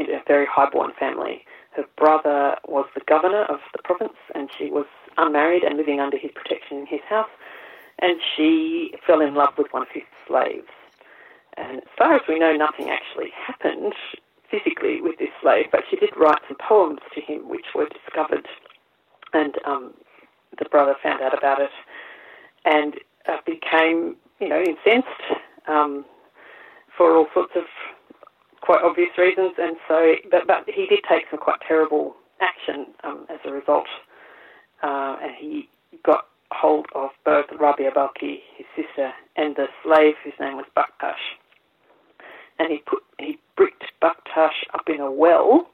a 0.09 0.23
very 0.27 0.47
highborn 0.47 0.93
family. 0.99 1.45
Her 1.73 1.85
brother 1.97 2.57
was 2.67 2.87
the 2.95 3.03
governor 3.07 3.45
of 3.45 3.61
the 3.73 3.83
province, 3.83 4.19
and 4.35 4.51
she 4.57 4.71
was 4.71 4.87
unmarried 5.17 5.63
and 5.63 5.77
living 5.77 6.01
under 6.01 6.17
his 6.17 6.31
protection 6.33 6.79
in 6.79 6.87
his 6.87 7.01
house. 7.09 7.29
And 8.01 8.21
she 8.37 8.95
fell 9.07 9.21
in 9.21 9.35
love 9.35 9.55
with 9.59 9.73
one 9.73 9.83
of 9.83 9.89
his 9.93 10.05
slaves. 10.27 10.69
And 11.57 11.79
as 11.79 11.89
far 11.99 12.15
as 12.15 12.23
we 12.29 12.39
know, 12.39 12.57
nothing 12.57 12.89
actually 12.89 13.31
happened 13.47 13.95
physically 14.51 15.01
with 15.01 15.19
this 15.19 15.29
slave, 15.41 15.67
but 15.71 15.83
she 15.89 15.97
did 15.97 16.11
write 16.17 16.41
some 16.49 16.57
poems 16.57 17.01
to 17.15 17.21
him 17.21 17.49
which 17.49 17.67
were 17.75 17.87
discovered, 17.87 18.49
and 19.33 19.57
um, 19.65 19.95
the 20.59 20.65
brother 20.65 20.97
found 21.03 21.23
out 21.23 21.37
about 21.37 21.61
it 21.61 21.71
and 22.65 22.95
uh, 23.29 23.37
became, 23.47 24.17
you 24.41 24.49
know, 24.49 24.61
incensed 24.61 25.41
um, 25.69 26.05
for 26.97 27.17
all 27.17 27.27
sorts 27.33 27.53
of 27.55 27.65
quite 28.61 28.83
obvious 28.83 29.11
reasons. 29.19 29.55
And 29.59 29.77
so, 29.89 30.15
but, 30.31 30.47
but 30.47 30.69
he 30.69 30.87
did 30.87 31.01
take 31.09 31.25
some 31.31 31.39
quite 31.39 31.61
terrible 31.67 32.17
action 32.41 32.87
um, 33.05 33.27
as 33.29 33.39
a 33.45 33.53
result, 33.53 33.87
uh, 34.83 35.17
and 35.23 35.35
he 35.39 35.69
got 36.05 36.27
hold 36.53 36.87
of 36.95 37.11
both 37.25 37.47
Rabia 37.59 37.91
Balkhi, 37.93 38.41
his 38.57 38.67
sister, 38.75 39.13
and 39.37 39.57
the 39.57 39.69
slave 39.83 40.15
whose 40.25 40.35
name 40.41 40.57
was 40.57 40.67
Bakhtash 40.77 41.37
and 42.61 42.71
he 42.71 42.79
put 42.79 43.03
he 43.19 43.39
bricked 43.57 43.85
Bakhtash 44.01 44.65
up 44.75 44.89
in 44.89 45.01
a 45.01 45.11
well, 45.11 45.69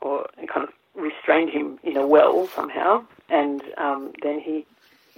or 0.00 0.26
kind 0.52 0.68
of 0.68 0.70
restrained 0.94 1.50
him 1.50 1.78
in 1.82 1.96
a 1.96 2.06
well 2.06 2.46
somehow, 2.48 3.04
and 3.30 3.62
um, 3.78 4.12
then 4.22 4.38
he 4.38 4.66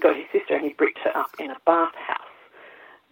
got 0.01 0.17
his 0.17 0.27
sister 0.33 0.55
and 0.55 0.65
he 0.65 0.73
bricked 0.73 0.99
her 1.01 1.17
up 1.17 1.31
in 1.39 1.51
a 1.51 1.57
bathhouse. 1.67 2.19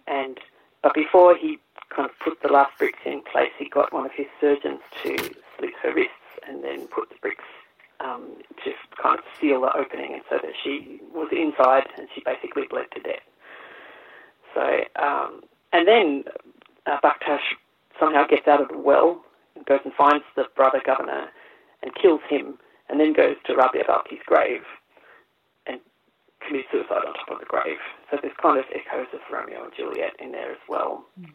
and 0.06 0.38
but 0.82 0.94
before 0.94 1.36
he 1.36 1.58
kind 1.94 2.08
of 2.08 2.18
put 2.18 2.40
the 2.42 2.52
last 2.52 2.76
bricks 2.78 3.00
in 3.04 3.22
place, 3.22 3.50
he 3.58 3.68
got 3.68 3.92
one 3.92 4.06
of 4.06 4.12
his 4.12 4.26
surgeons 4.40 4.80
to 5.02 5.16
slit 5.58 5.74
her 5.82 5.92
wrists 5.92 6.14
and 6.48 6.64
then 6.64 6.86
put 6.86 7.08
the 7.10 7.16
bricks 7.20 7.44
um, 8.00 8.36
to 8.64 8.72
kind 9.02 9.18
of 9.18 9.24
seal 9.38 9.60
the 9.60 9.76
opening, 9.76 10.20
so 10.30 10.38
that 10.42 10.52
she 10.62 11.00
was 11.12 11.28
inside 11.32 11.86
and 11.98 12.08
she 12.14 12.22
basically 12.24 12.64
bled 12.70 12.86
to 12.94 13.00
death. 13.00 13.26
So, 14.54 14.84
um, 14.96 15.42
and 15.72 15.86
then 15.86 16.24
uh, 16.86 16.98
Bakhtash 17.02 17.56
somehow 17.98 18.26
gets 18.26 18.48
out 18.48 18.62
of 18.62 18.68
the 18.68 18.78
well 18.78 19.22
and 19.54 19.66
goes 19.66 19.80
and 19.84 19.92
finds 19.94 20.24
the 20.34 20.44
brother 20.56 20.80
governor 20.84 21.28
and 21.82 21.94
kills 21.94 22.20
him, 22.28 22.58
and 22.88 22.98
then 22.98 23.12
goes 23.12 23.36
to 23.46 23.54
Rabia 23.54 23.84
Balkhi's 23.86 24.24
grave 24.26 24.62
and 25.66 25.80
commits 26.46 26.68
suicide 26.72 27.04
on 27.06 27.14
top 27.14 27.30
of 27.30 27.38
the 27.38 27.46
grave. 27.46 27.78
So 28.10 28.18
there's 28.20 28.34
kind 28.40 28.58
of 28.58 28.64
echoes 28.74 29.06
of 29.12 29.20
Romeo 29.30 29.64
and 29.64 29.72
Juliet 29.76 30.14
in 30.18 30.32
there 30.32 30.50
as 30.52 30.64
well. 30.68 31.04
Mm. 31.20 31.32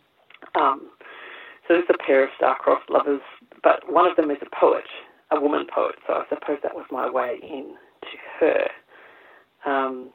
Um, 0.60 0.90
so 1.68 1.74
there's 1.74 1.86
a 1.90 1.98
pair 1.98 2.24
of 2.24 2.30
star-crossed 2.38 2.90
lovers, 2.90 3.22
but 3.64 3.92
one 3.92 4.10
of 4.10 4.16
them 4.16 4.30
is 4.30 4.38
a 4.42 4.56
poet, 4.56 4.86
a 5.32 5.40
woman 5.40 5.66
poet. 5.74 5.96
So 6.06 6.14
I 6.14 6.24
suppose 6.30 6.60
that 6.64 6.76
was 6.76 6.86
my 6.92 7.10
way 7.10 7.40
in 7.42 7.76
to 8.02 8.18
her. 8.40 8.68
Um, 9.66 10.10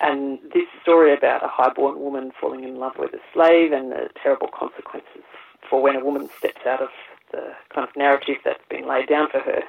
and 0.00 0.38
this 0.52 0.64
story 0.82 1.14
about 1.14 1.44
a 1.44 1.48
highborn 1.48 2.00
woman 2.00 2.32
falling 2.40 2.64
in 2.64 2.76
love 2.76 2.92
with 2.98 3.14
a 3.14 3.20
slave 3.32 3.72
and 3.72 3.92
the 3.92 4.08
terrible 4.22 4.48
consequences 4.48 5.24
for 5.68 5.82
when 5.82 5.96
a 5.96 6.04
woman 6.04 6.28
steps 6.38 6.66
out 6.66 6.82
of 6.82 6.88
the 7.32 7.52
kind 7.74 7.88
of 7.88 7.96
narrative 7.96 8.36
that's 8.44 8.60
been 8.68 8.86
laid 8.86 9.08
down 9.08 9.28
for 9.30 9.40
her. 9.40 9.62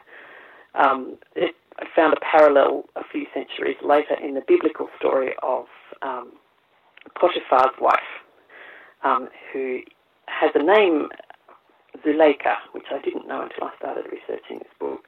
Um, 0.75 1.17
it, 1.35 1.55
I 1.79 1.85
found 1.95 2.13
a 2.13 2.19
parallel 2.19 2.85
a 2.95 3.03
few 3.11 3.25
centuries 3.33 3.77
later 3.83 4.15
in 4.21 4.33
the 4.33 4.43
biblical 4.47 4.89
story 4.97 5.33
of 5.43 5.65
um, 6.01 6.33
Potiphar's 7.15 7.75
wife, 7.79 7.99
um, 9.03 9.29
who 9.51 9.79
has 10.27 10.51
a 10.55 10.63
name, 10.63 11.09
Zuleika, 12.05 12.55
which 12.73 12.87
I 12.91 12.99
didn't 12.99 13.27
know 13.27 13.41
until 13.41 13.65
I 13.65 13.71
started 13.77 14.05
researching 14.11 14.59
this 14.59 14.73
book. 14.79 15.05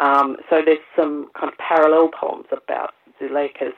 Um, 0.00 0.36
so 0.50 0.60
there's 0.64 0.78
some 0.96 1.30
kind 1.38 1.52
of 1.52 1.58
parallel 1.58 2.08
poems 2.08 2.46
about 2.50 2.94
Zuleika's 3.20 3.74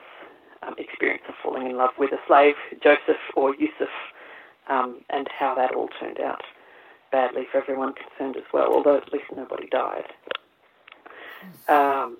um, 0.63 0.75
experience 0.77 1.23
of 1.29 1.35
falling 1.43 1.69
in 1.69 1.77
love 1.77 1.91
with 1.97 2.11
a 2.11 2.19
slave, 2.27 2.55
Joseph 2.81 3.21
or 3.35 3.55
Yusuf, 3.55 3.93
um, 4.67 5.01
and 5.09 5.27
how 5.37 5.53
that 5.55 5.73
all 5.75 5.89
turned 5.99 6.19
out 6.19 6.43
badly 7.11 7.43
for 7.51 7.59
everyone 7.59 7.93
concerned 7.93 8.35
as 8.35 8.43
well, 8.51 8.73
although 8.73 8.97
at 8.97 9.13
least 9.13 9.25
nobody 9.35 9.67
died. 9.67 10.05
Um, 11.69 12.17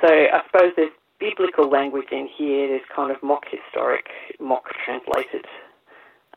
so 0.00 0.08
I 0.08 0.42
suppose 0.46 0.72
there's 0.76 0.90
biblical 1.20 1.68
language 1.68 2.08
in 2.10 2.26
here, 2.26 2.68
there's 2.68 2.82
kind 2.94 3.10
of 3.10 3.22
mock 3.22 3.44
historic, 3.50 4.06
mock 4.40 4.64
translated 4.84 5.44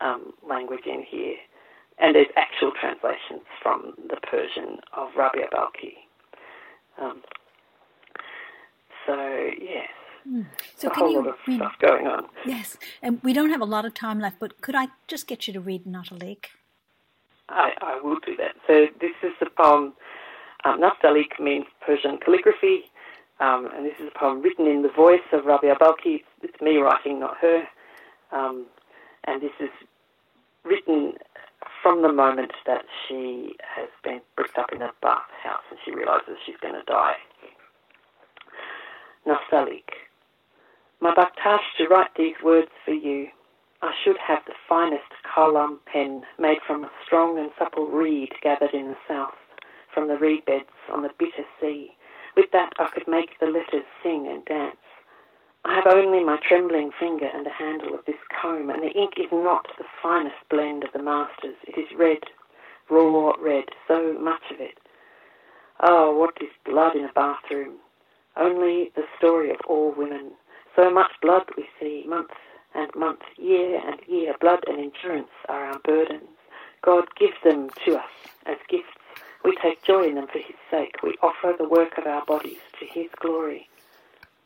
um, 0.01 0.33
language 0.47 0.85
in 0.85 1.03
here, 1.07 1.35
and 1.99 2.15
there's 2.15 2.27
actual 2.35 2.71
translations 2.79 3.45
from 3.61 3.93
the 4.09 4.17
Persian 4.17 4.79
of 4.95 5.09
Rabia 5.17 5.47
Balkhi. 5.53 5.93
Um, 7.01 7.21
so, 9.05 9.49
yes. 9.59 9.89
Mm. 10.27 10.45
So 10.75 10.89
a 10.89 10.93
whole 10.93 11.15
lot 11.15 11.27
of 11.27 11.35
read, 11.47 11.57
stuff 11.57 11.73
going 11.79 12.07
on. 12.07 12.25
Yes, 12.45 12.77
and 13.01 13.21
we 13.23 13.33
don't 13.33 13.49
have 13.49 13.61
a 13.61 13.65
lot 13.65 13.85
of 13.85 13.93
time 13.93 14.19
left, 14.19 14.39
but 14.39 14.61
could 14.61 14.75
I 14.75 14.89
just 15.07 15.27
get 15.27 15.47
you 15.47 15.53
to 15.53 15.59
read 15.59 15.85
Nastalik? 15.85 16.45
I, 17.49 17.71
I 17.81 17.99
will 18.01 18.19
do 18.25 18.35
that. 18.37 18.55
So 18.67 18.87
this 18.99 19.15
is 19.23 19.33
a 19.41 19.49
poem. 19.49 19.93
Um, 20.63 20.79
Nastalik 20.79 21.39
means 21.39 21.65
Persian 21.85 22.19
calligraphy, 22.23 22.83
um, 23.39 23.69
and 23.75 23.85
this 23.85 23.95
is 23.99 24.11
a 24.15 24.19
poem 24.19 24.41
written 24.41 24.67
in 24.67 24.83
the 24.83 24.91
voice 24.95 25.25
of 25.33 25.45
Rabia 25.45 25.75
Balkhi. 25.75 26.21
It's, 26.21 26.25
it's 26.43 26.61
me 26.61 26.77
writing, 26.77 27.19
not 27.19 27.37
her. 27.37 27.63
Um, 28.31 28.67
and 29.25 29.41
this 29.41 29.51
is 29.59 29.69
written 30.63 31.13
from 31.81 32.01
the 32.01 32.11
moment 32.11 32.51
that 32.65 32.85
she 33.07 33.55
has 33.75 33.89
been 34.03 34.21
bricked 34.35 34.57
up 34.57 34.71
in 34.71 34.81
a 34.81 34.91
bathhouse 35.01 35.63
and 35.69 35.79
she 35.83 35.91
realizes 35.91 36.37
she's 36.45 36.57
going 36.61 36.75
to 36.75 36.83
die. 36.83 37.15
Nastalik. 39.27 39.89
My 40.99 41.13
Bakhtash 41.13 41.61
to 41.77 41.87
write 41.87 42.13
these 42.15 42.35
words 42.43 42.69
for 42.85 42.93
you. 42.93 43.27
I 43.81 43.91
should 44.03 44.17
have 44.19 44.45
the 44.45 44.53
finest 44.69 45.11
kalam 45.25 45.79
pen 45.91 46.23
made 46.37 46.59
from 46.65 46.83
a 46.83 46.91
strong 47.05 47.39
and 47.39 47.49
supple 47.57 47.87
reed 47.87 48.29
gathered 48.43 48.73
in 48.73 48.89
the 48.89 48.97
south, 49.07 49.33
from 49.93 50.07
the 50.07 50.17
reed 50.17 50.45
beds 50.45 50.69
on 50.93 51.01
the 51.01 51.09
bitter 51.17 51.45
sea. 51.59 51.91
With 52.35 52.51
that 52.53 52.73
I 52.77 52.87
could 52.93 53.07
make 53.07 53.39
the 53.39 53.47
letters 53.47 53.85
sing 54.03 54.27
and 54.27 54.45
dance. 54.45 54.77
I 55.63 55.75
have 55.75 55.87
only 55.87 56.23
my 56.23 56.37
trembling 56.47 56.91
finger 56.99 57.27
and 57.31 57.45
the 57.45 57.51
handle 57.51 57.93
of 57.93 58.05
this 58.05 58.15
comb, 58.41 58.69
and 58.69 58.81
the 58.81 58.91
ink 58.91 59.13
is 59.17 59.31
not 59.31 59.67
the 59.77 59.85
finest 60.01 60.35
blend 60.49 60.83
of 60.83 60.91
the 60.91 61.03
masters. 61.03 61.55
It 61.67 61.79
is 61.79 61.87
red, 61.97 62.23
raw 62.89 63.33
red, 63.39 63.65
so 63.87 64.13
much 64.19 64.41
of 64.51 64.59
it. 64.59 64.79
Oh, 65.81 66.15
what 66.15 66.37
is 66.41 66.49
blood 66.65 66.95
in 66.95 67.05
a 67.05 67.13
bathroom? 67.13 67.75
Only 68.35 68.91
the 68.95 69.03
story 69.17 69.51
of 69.51 69.57
all 69.67 69.93
women. 69.95 70.31
So 70.75 70.89
much 70.89 71.11
blood 71.21 71.43
we 71.55 71.67
see, 71.79 72.05
month 72.07 72.31
and 72.73 72.89
month, 72.95 73.21
year 73.37 73.81
and 73.85 73.99
year. 74.07 74.35
Blood 74.39 74.63
and 74.67 74.79
endurance 74.79 75.29
are 75.47 75.65
our 75.65 75.79
burdens. 75.79 76.29
God 76.81 77.05
gives 77.19 77.37
them 77.43 77.69
to 77.85 77.97
us 77.97 78.11
as 78.45 78.57
gifts. 78.67 78.87
We 79.43 79.55
take 79.61 79.83
joy 79.83 80.07
in 80.07 80.15
them 80.15 80.27
for 80.27 80.39
His 80.39 80.55
sake. 80.69 80.95
We 81.03 81.15
offer 81.21 81.53
the 81.57 81.67
work 81.67 81.97
of 81.97 82.05
our 82.07 82.25
bodies 82.25 82.59
to 82.79 82.85
His 82.85 83.09
glory. 83.19 83.69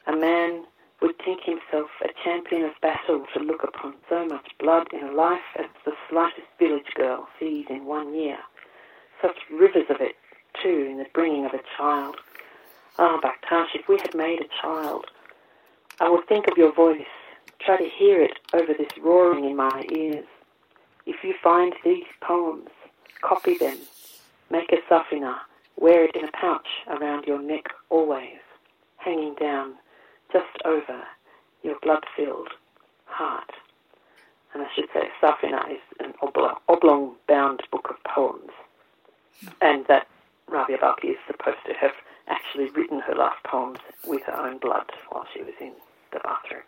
A 0.07 0.15
man 0.15 0.65
would 1.05 1.17
think 1.23 1.41
himself 1.43 1.89
a 2.03 2.09
champion 2.23 2.63
of 2.63 2.71
battle 2.81 3.25
to 3.33 3.39
look 3.39 3.63
upon 3.63 3.93
so 4.09 4.25
much 4.25 4.47
blood 4.59 4.87
in 4.91 5.07
a 5.07 5.11
life 5.11 5.53
as 5.59 5.67
the 5.85 5.93
slightest 6.09 6.47
village 6.57 6.91
girl 6.95 7.27
sees 7.39 7.65
in 7.69 7.85
one 7.85 8.15
year. 8.15 8.39
Such 9.21 9.37
rivers 9.51 9.85
of 9.89 10.01
it, 10.01 10.15
too, 10.63 10.87
in 10.89 10.97
the 10.97 11.05
bringing 11.13 11.45
of 11.45 11.53
a 11.53 11.61
child. 11.77 12.15
Ah, 12.97 13.17
oh, 13.17 13.21
Bakhtash, 13.21 13.75
if 13.75 13.87
we 13.87 13.97
had 13.97 14.15
made 14.15 14.41
a 14.41 14.61
child, 14.61 15.05
I 15.99 16.09
would 16.09 16.27
think 16.27 16.47
of 16.47 16.57
your 16.57 16.73
voice 16.73 17.05
Try 17.59 17.77
to 17.77 17.89
hear 17.97 18.21
it 18.21 18.37
over 18.53 18.73
this 18.73 18.91
roaring 19.01 19.45
in 19.45 19.55
my 19.55 19.85
ears. 19.91 20.25
If 21.05 21.23
you 21.23 21.33
find 21.41 21.73
these 21.83 22.05
poems, 22.21 22.69
copy 23.21 23.57
them. 23.57 23.77
Make 24.51 24.71
a 24.71 24.77
safina. 24.91 25.37
Wear 25.77 26.05
it 26.05 26.15
in 26.15 26.25
a 26.25 26.31
pouch 26.31 26.67
around 26.87 27.25
your 27.25 27.41
neck 27.41 27.65
always, 27.89 28.37
hanging 28.97 29.35
down 29.35 29.75
just 30.35 30.65
over 30.65 31.01
your 31.63 31.75
blood-filled 31.81 32.49
heart. 33.05 33.51
And 34.53 34.63
I 34.63 34.67
should 34.75 34.89
say 34.93 35.07
Safina 35.21 35.71
is 35.71 35.81
an 35.99 36.13
oblong-bound 36.67 37.61
book 37.71 37.87
of 37.89 37.95
poems. 38.03 38.51
And 39.61 39.85
that 39.87 40.07
Rabia 40.49 40.77
Balkhi 40.77 41.11
is 41.11 41.17
supposed 41.25 41.63
to 41.67 41.73
have 41.73 41.91
actually 42.27 42.69
written 42.71 42.99
her 42.99 43.15
last 43.15 43.41
poems 43.45 43.79
with 44.05 44.23
her 44.23 44.33
own 44.33 44.57
blood 44.57 44.91
while 45.09 45.25
she 45.33 45.41
was 45.41 45.53
in 45.61 45.71
the 46.11 46.19
bathroom. 46.19 46.63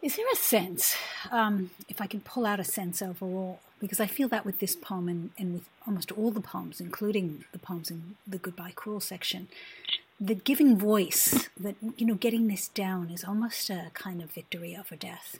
Is 0.00 0.16
there 0.16 0.26
a 0.32 0.36
sense, 0.36 0.96
um, 1.30 1.70
if 1.88 2.00
I 2.00 2.06
can 2.06 2.20
pull 2.20 2.46
out 2.46 2.60
a 2.60 2.64
sense 2.64 3.02
overall, 3.02 3.60
because 3.80 4.00
I 4.00 4.06
feel 4.06 4.28
that 4.28 4.46
with 4.46 4.60
this 4.60 4.76
poem 4.76 5.08
and, 5.08 5.30
and, 5.38 5.54
with 5.54 5.68
almost 5.86 6.12
all 6.12 6.30
the 6.30 6.40
poems, 6.40 6.80
including 6.80 7.44
the 7.52 7.58
poems 7.58 7.90
in 7.90 8.16
the 8.26 8.38
Goodbye 8.38 8.72
Cruel 8.74 9.00
section, 9.00 9.48
that 10.20 10.44
giving 10.44 10.76
voice, 10.76 11.48
that, 11.58 11.76
you 11.96 12.06
know, 12.06 12.14
getting 12.14 12.48
this 12.48 12.68
down 12.68 13.10
is 13.10 13.24
almost 13.24 13.70
a 13.70 13.90
kind 13.94 14.22
of 14.22 14.30
victory 14.30 14.76
over 14.78 14.94
death. 14.94 15.38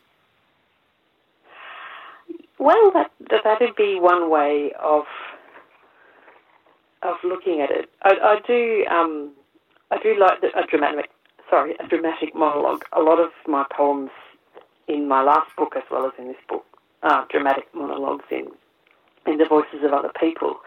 Well, 2.59 2.91
that 2.93 3.11
that 3.31 3.61
would 3.61 3.77
be 3.77 3.99
one 4.01 4.31
way 4.31 4.73
of 4.79 5.05
of 7.03 7.17
looking 7.25 7.63
at 7.63 7.71
it. 7.71 7.89
I, 8.03 8.11
I 8.23 8.39
do 8.47 8.85
um, 8.91 9.33
I 9.91 9.97
do 10.03 10.15
like 10.19 10.41
the, 10.43 10.49
a 10.49 10.67
dramatic 10.67 11.11
sorry 11.49 11.75
a 11.83 11.87
dramatic 11.87 12.35
monologue. 12.35 12.85
A 12.93 13.01
lot 13.01 13.19
of 13.19 13.31
my 13.47 13.65
poems 13.75 14.11
in 14.89 15.09
my 15.09 15.23
last 15.23 15.55
book 15.57 15.73
as 15.77 15.85
well 15.91 16.05
as 16.05 16.13
in 16.19 16.27
this 16.29 16.37
book, 16.49 16.67
uh, 17.03 17.25
dramatic 17.31 17.65
monologues 17.75 18.25
in 18.31 18.49
in 19.27 19.39
the 19.39 19.47
voices 19.47 19.83
of 19.83 19.93
other 19.93 20.13
people. 20.21 20.61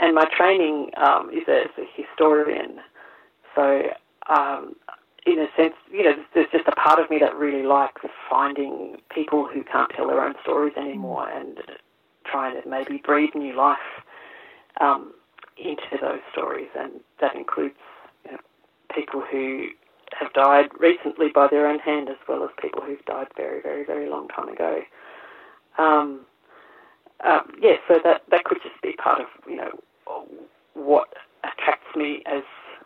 And 0.00 0.16
my 0.16 0.24
training 0.36 0.90
um, 0.96 1.30
is 1.30 1.44
as 1.46 1.70
a 1.78 1.86
historian, 1.94 2.80
so 3.54 3.82
um, 4.28 4.74
in 5.26 5.38
a 5.38 5.46
sense, 5.56 5.74
you 5.90 6.04
know, 6.04 6.12
there's 6.34 6.50
just 6.52 6.68
a 6.68 6.72
part 6.72 6.98
of 6.98 7.08
me 7.10 7.18
that 7.18 7.34
really 7.34 7.62
likes 7.62 8.02
finding 8.28 8.96
people 9.14 9.48
who 9.52 9.62
can't 9.64 9.90
tell 9.96 10.08
their 10.08 10.22
own 10.22 10.34
stories 10.42 10.74
anymore 10.76 11.28
and 11.30 11.58
trying 12.26 12.60
to 12.60 12.68
maybe 12.68 13.00
breathe 13.04 13.34
new 13.34 13.54
life 13.54 13.78
um, 14.80 15.14
into 15.56 15.98
those 16.00 16.20
stories, 16.32 16.68
and 16.78 16.92
that 17.20 17.34
includes 17.34 17.74
you 18.24 18.32
know, 18.32 18.38
people 18.94 19.22
who 19.30 19.68
have 20.18 20.32
died 20.32 20.66
recently 20.78 21.28
by 21.34 21.48
their 21.48 21.66
own 21.66 21.78
hand, 21.78 22.08
as 22.08 22.16
well 22.28 22.44
as 22.44 22.50
people 22.60 22.82
who've 22.82 23.04
died 23.06 23.28
very, 23.36 23.62
very, 23.62 23.84
very 23.84 24.08
long 24.08 24.28
time 24.28 24.48
ago. 24.48 24.80
Um, 25.78 26.20
uh, 27.24 27.40
yeah, 27.60 27.76
so 27.88 27.98
that 28.04 28.22
that 28.30 28.44
could 28.44 28.58
just 28.62 28.80
be 28.82 28.92
part 28.92 29.20
of 29.20 29.26
you 29.48 29.56
know 29.56 29.70
what 30.74 31.08
attracts 31.44 31.96
me 31.96 32.22
as 32.26 32.42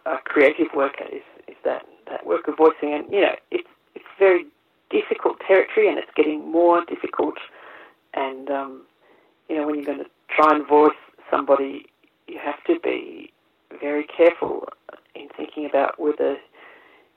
a 0.07 0.17
creative 0.25 0.69
worker 0.75 1.05
is, 1.13 1.23
is 1.47 1.57
that, 1.65 1.85
that 2.09 2.27
work 2.27 2.49
of 2.49 2.57
voicing, 2.57 2.95
and 2.95 3.05
you 3.13 3.21
know 3.21 3.35
it's 3.51 3.69
it's 3.95 4.05
very 4.19 4.47
difficult 4.91 5.39
territory, 5.47 5.89
and 5.89 5.99
it's 5.99 6.11
getting 6.17 6.51
more 6.51 6.85
difficult. 6.85 7.37
And 8.15 8.51
um, 8.51 8.83
you 9.49 9.57
know, 9.57 9.67
when 9.67 9.77
you're 9.77 9.85
going 9.85 9.99
to 9.99 10.11
try 10.29 10.55
and 10.55 10.67
voice 10.67 10.97
somebody, 11.31 11.87
you 12.27 12.39
have 12.43 12.63
to 12.67 12.79
be 12.81 13.33
very 13.81 14.05
careful 14.05 14.69
in 15.15 15.29
thinking 15.37 15.67
about 15.67 16.01
whether 16.01 16.37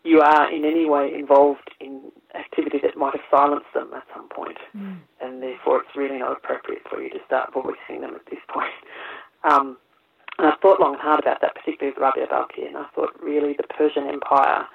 you 0.04 0.20
are 0.20 0.52
in 0.52 0.66
any 0.66 0.90
way 0.90 1.14
involved 1.14 1.70
in 1.80 2.12
activity 2.34 2.80
that 2.82 2.98
might 2.98 3.14
have 3.14 3.22
silenced 3.30 3.72
them 3.74 3.92
at 3.96 4.04
some 4.14 4.28
point. 4.30 4.58
Mm. 4.76 5.00
and 5.22 5.44
therefore 5.44 5.82
it's 5.82 5.96
really 5.96 6.18
not 6.18 6.32
appropriate 6.32 6.82
for 6.90 7.02
you 7.02 7.10
to 7.10 7.20
start 7.26 7.54
voicing 7.54 8.02
them 8.02 8.16
at 8.16 8.26
this 8.30 8.40
point. 8.50 8.72
Um, 9.44 9.78
and 10.42 10.50
I 10.50 10.56
thought 10.60 10.80
long 10.80 10.94
and 10.94 11.02
hard 11.02 11.20
about 11.20 11.40
that, 11.42 11.54
particularly 11.54 11.94
with 11.94 12.02
Rabia 12.02 12.26
Balkhi, 12.26 12.66
and 12.66 12.76
I 12.76 12.86
thought 12.96 13.12
really 13.22 13.54
the 13.54 13.68
Persian 13.78 14.08
Empire 14.08 14.66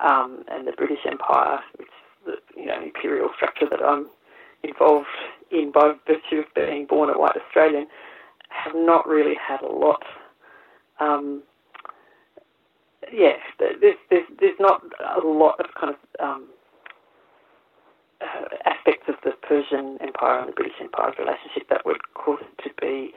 um, 0.00 0.44
and 0.46 0.64
the 0.64 0.72
British 0.72 1.04
Empire, 1.10 1.58
which 1.76 1.88
the 2.24 2.36
you 2.56 2.66
know 2.66 2.80
imperial 2.80 3.28
structure 3.34 3.66
that 3.68 3.82
I'm 3.82 4.08
involved 4.62 5.08
in 5.50 5.72
by 5.72 5.94
virtue 6.06 6.38
of 6.38 6.54
being 6.54 6.86
born 6.86 7.10
a 7.10 7.18
white 7.18 7.34
Australian, 7.36 7.88
have 8.50 8.76
not 8.76 9.08
really 9.08 9.34
had 9.34 9.60
a 9.60 9.72
lot. 9.72 10.04
Um, 11.00 11.42
yeah, 13.12 13.38
there's, 13.58 13.96
there's 14.08 14.26
there's 14.38 14.60
not 14.60 14.82
a 15.16 15.26
lot 15.26 15.58
of 15.58 15.66
kind 15.74 15.94
of 15.94 16.24
um, 16.24 16.46
uh, 18.20 18.54
aspects 18.66 19.08
of 19.08 19.16
the 19.24 19.32
Persian 19.42 19.98
Empire 20.00 20.38
and 20.38 20.48
the 20.50 20.52
British 20.52 20.78
Empire's 20.80 21.18
relationship 21.18 21.68
that 21.70 21.84
would 21.84 21.98
cause 22.14 22.38
it 22.40 22.62
to 22.62 22.70
be 22.80 23.12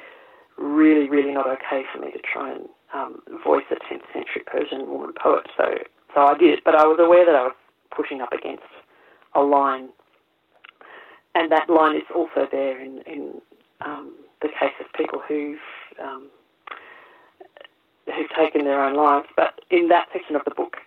really, 0.58 1.10
really 1.10 1.34
not 1.34 1.48
okay 1.48 1.84
for 1.94 2.00
me 2.02 2.12
to 2.12 2.20
try 2.20 2.52
and 2.52 2.68
um, 2.94 3.22
voice 3.44 3.64
a 3.72 3.76
10th 3.76 4.04
century 4.14 4.44
Persian 4.46 4.88
woman 4.90 5.14
poet. 5.22 5.48
So, 5.58 5.64
so 6.14 6.22
I 6.22 6.38
did, 6.38 6.60
it. 6.60 6.64
but 6.64 6.76
I 6.76 6.86
was 6.86 7.00
aware 7.00 7.26
that 7.26 7.36
I 7.36 7.44
was 7.44 7.56
pushing 7.96 8.22
up 8.22 8.32
against 8.32 8.64
a 9.34 9.42
line, 9.42 9.90
and 11.36 11.52
that 11.52 11.70
line 11.70 11.96
is 11.96 12.04
also 12.14 12.48
there 12.52 12.82
in, 12.82 13.02
in 13.08 13.42
um, 13.82 14.14
the 14.42 14.50
case 14.50 14.74
of 14.80 14.92
people 14.94 15.22
who've 15.28 15.58
um, 16.02 16.30
who've 18.06 18.30
taken 18.38 18.66
their 18.66 18.84
own 18.84 18.96
lives. 18.96 19.28
But 19.36 19.62
in 19.70 19.88
that 19.90 20.08
section 20.12 20.36
of 20.36 20.42
the 20.46 20.52
book, 20.52 20.78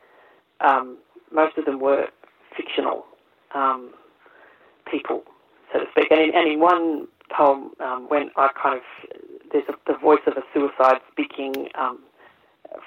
um, 0.61 0.99
most 1.33 1.57
of 1.57 1.65
them 1.65 1.81
were 1.81 2.09
fictional 2.57 3.07
um, 3.55 3.93
people, 4.91 5.23
so 5.73 5.81
to 5.81 5.87
speak. 5.91 6.09
And 6.11 6.21
in, 6.21 6.35
and 6.35 6.49
in 6.53 6.61
one 6.61 7.09
poem, 7.31 7.71
um, 7.81 8.07
when 8.09 8.31
I 8.37 8.49
kind 8.61 8.77
of 8.77 8.83
there's 9.55 9.71
a, 9.71 9.79
the 9.87 9.97
voice 9.97 10.21
of 10.27 10.35
a 10.37 10.43
suicide 10.53 10.99
speaking 11.11 11.71
um, 11.79 12.03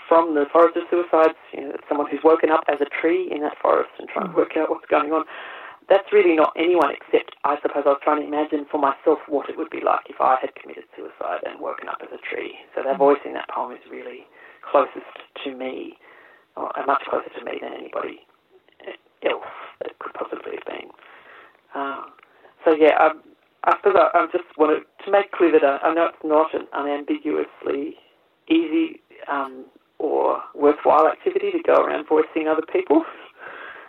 from 0.08 0.36
the 0.36 0.46
forest 0.52 0.76
of 0.76 0.84
suicides, 0.92 1.40
you 1.54 1.62
know, 1.62 1.78
someone 1.88 2.12
who's 2.12 2.20
woken 2.24 2.52
up 2.52 2.68
as 2.68 2.84
a 2.84 2.90
tree 2.92 3.32
in 3.32 3.42
that 3.42 3.56
forest 3.62 3.90
and 3.98 4.08
trying 4.10 4.28
to 4.28 4.36
work 4.36 4.60
out 4.60 4.70
what's 4.70 4.86
going 4.92 5.14
on. 5.14 5.24
That's 5.88 6.12
really 6.12 6.36
not 6.36 6.52
anyone 6.58 6.92
except, 6.92 7.40
I 7.46 7.56
suppose, 7.62 7.88
I 7.88 7.96
was 7.96 8.04
trying 8.04 8.20
to 8.20 8.28
imagine 8.28 8.68
for 8.70 8.78
myself 8.78 9.20
what 9.32 9.50
it 9.50 9.58
would 9.58 9.70
be 9.70 9.80
like 9.80 10.12
if 10.12 10.20
I 10.20 10.36
had 10.42 10.54
committed 10.60 10.84
suicide 10.92 11.48
and 11.48 11.62
woken 11.62 11.88
up 11.88 12.04
as 12.04 12.12
a 12.12 12.20
tree. 12.20 12.60
So 12.76 12.84
that 12.84 12.98
voice 12.98 13.24
in 13.24 13.32
that 13.40 13.48
poem 13.48 13.72
is 13.72 13.80
really 13.90 14.28
closest 14.60 15.08
to 15.46 15.56
me, 15.56 15.96
or 16.58 16.70
much 16.86 17.04
closer 17.10 17.32
to 17.40 17.46
me 17.46 17.60
than 17.62 17.72
anybody 17.72 18.28
else 19.24 19.48
that 19.80 19.98
could 20.00 20.14
possibly 20.14 20.60
have 20.60 20.68
been. 20.68 20.92
Um, 21.74 22.12
so 22.66 22.76
yeah, 22.76 23.00
I, 23.00 23.12
I 23.68 23.76
suppose 23.78 23.96
I, 23.98 24.18
I 24.18 24.26
just 24.32 24.46
wanted 24.58 24.84
to 25.06 25.12
make 25.12 25.32
clear 25.34 25.52
that 25.52 25.64
I, 25.64 25.78
I 25.78 25.94
know 25.94 26.06
it's 26.06 26.24
not 26.24 26.54
an 26.54 26.68
unambiguously 26.74 27.96
easy 28.48 29.02
um, 29.28 29.66
or 30.00 30.42
worthwhile 30.56 31.08
activity 31.08 31.52
to 31.52 31.60
go 31.60 31.84
around 31.84 32.08
voicing 32.08 32.48
other 32.48 32.66
people, 32.72 33.04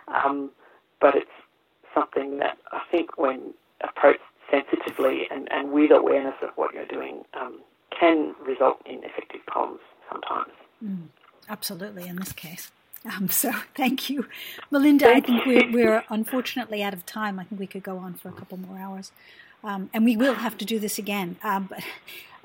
um, 0.07 0.51
but 0.99 1.15
it's 1.15 1.31
something 1.93 2.39
that 2.39 2.57
I 2.71 2.81
think, 2.91 3.17
when 3.17 3.53
approached 3.81 4.19
sensitively 4.51 5.27
and, 5.31 5.47
and 5.51 5.71
with 5.71 5.91
awareness 5.91 6.35
of 6.41 6.49
what 6.55 6.73
you're 6.73 6.85
doing, 6.85 7.23
um, 7.39 7.61
can 7.97 8.35
result 8.45 8.81
in 8.85 9.03
effective 9.03 9.41
poems 9.47 9.79
sometimes. 10.11 10.51
Mm, 10.83 11.07
absolutely, 11.47 12.07
in 12.07 12.17
this 12.17 12.33
case. 12.33 12.71
Um, 13.05 13.29
so 13.29 13.51
thank 13.75 14.09
you, 14.09 14.27
Melinda. 14.71 15.05
Thank 15.05 15.29
I 15.29 15.43
think 15.43 15.45
we're, 15.45 15.71
we're, 15.71 16.03
unfortunately 16.09 16.83
out 16.83 16.93
of 16.93 17.05
time. 17.05 17.39
I 17.39 17.45
think 17.45 17.59
we 17.59 17.67
could 17.67 17.83
go 17.83 17.97
on 17.97 18.15
for 18.15 18.29
a 18.29 18.33
couple 18.33 18.57
more 18.57 18.77
hours, 18.77 19.11
um, 19.63 19.89
and 19.93 20.05
we 20.05 20.15
will 20.17 20.35
have 20.35 20.57
to 20.57 20.65
do 20.65 20.79
this 20.79 20.97
again. 20.97 21.37
Um, 21.43 21.67
but 21.69 21.83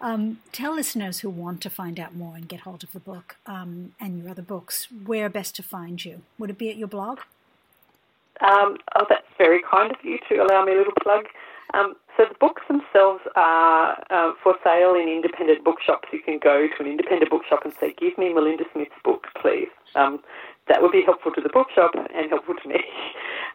um, 0.01 0.41
tell 0.53 0.75
listeners 0.75 1.21
who 1.21 1.31
want 1.31 1.61
to 1.63 1.71
find 1.71 1.99
out 1.99 2.15
more 2.15 2.37
and 2.37 2.49
get 2.49 2.61
hold 2.61 2.83
of 2.83 2.93
the 2.93 3.01
book 3.01 3.37
um, 3.47 3.95
and 4.01 4.19
your 4.19 4.31
other 4.31 4.43
books 4.43 4.89
where 5.05 5.29
best 5.29 5.57
to 5.57 5.63
find 5.63 6.05
you. 6.05 6.23
Would 6.39 6.51
it 6.51 6.59
be 6.59 6.71
at 6.71 6.77
your 6.77 6.89
blog? 6.89 7.21
Um, 8.41 8.77
oh, 8.97 9.07
that's 9.09 9.27
very 9.39 9.63
kind 9.63 9.93
of 9.93 9.99
you 10.03 10.19
to 10.29 10.37
allow 10.37 10.65
me 10.65 10.73
a 10.73 10.77
little 10.77 10.93
plug. 11.03 11.27
So 12.17 12.25
the 12.29 12.35
books 12.39 12.63
themselves 12.69 13.23
are 13.35 13.99
uh, 14.11 14.33
for 14.43 14.55
sale 14.63 14.95
in 14.95 15.09
independent 15.09 15.65
bookshops. 15.65 16.09
You 16.13 16.21
can 16.21 16.39
go 16.39 16.69
to 16.69 16.83
an 16.83 16.89
independent 16.89 17.31
bookshop 17.31 17.65
and 17.65 17.75
say, 17.81 17.93
"Give 17.99 18.17
me 18.17 18.33
Melinda 18.33 18.65
Smith's 18.73 18.95
book, 19.03 19.27
please." 19.41 19.69
That 20.69 20.81
would 20.81 20.93
be 20.93 21.03
helpful 21.05 21.33
to 21.33 21.41
the 21.41 21.51
bookshop 21.51 21.93
and 21.95 22.31
helpful 22.31 22.55
to 22.63 22.69
me. 22.69 22.81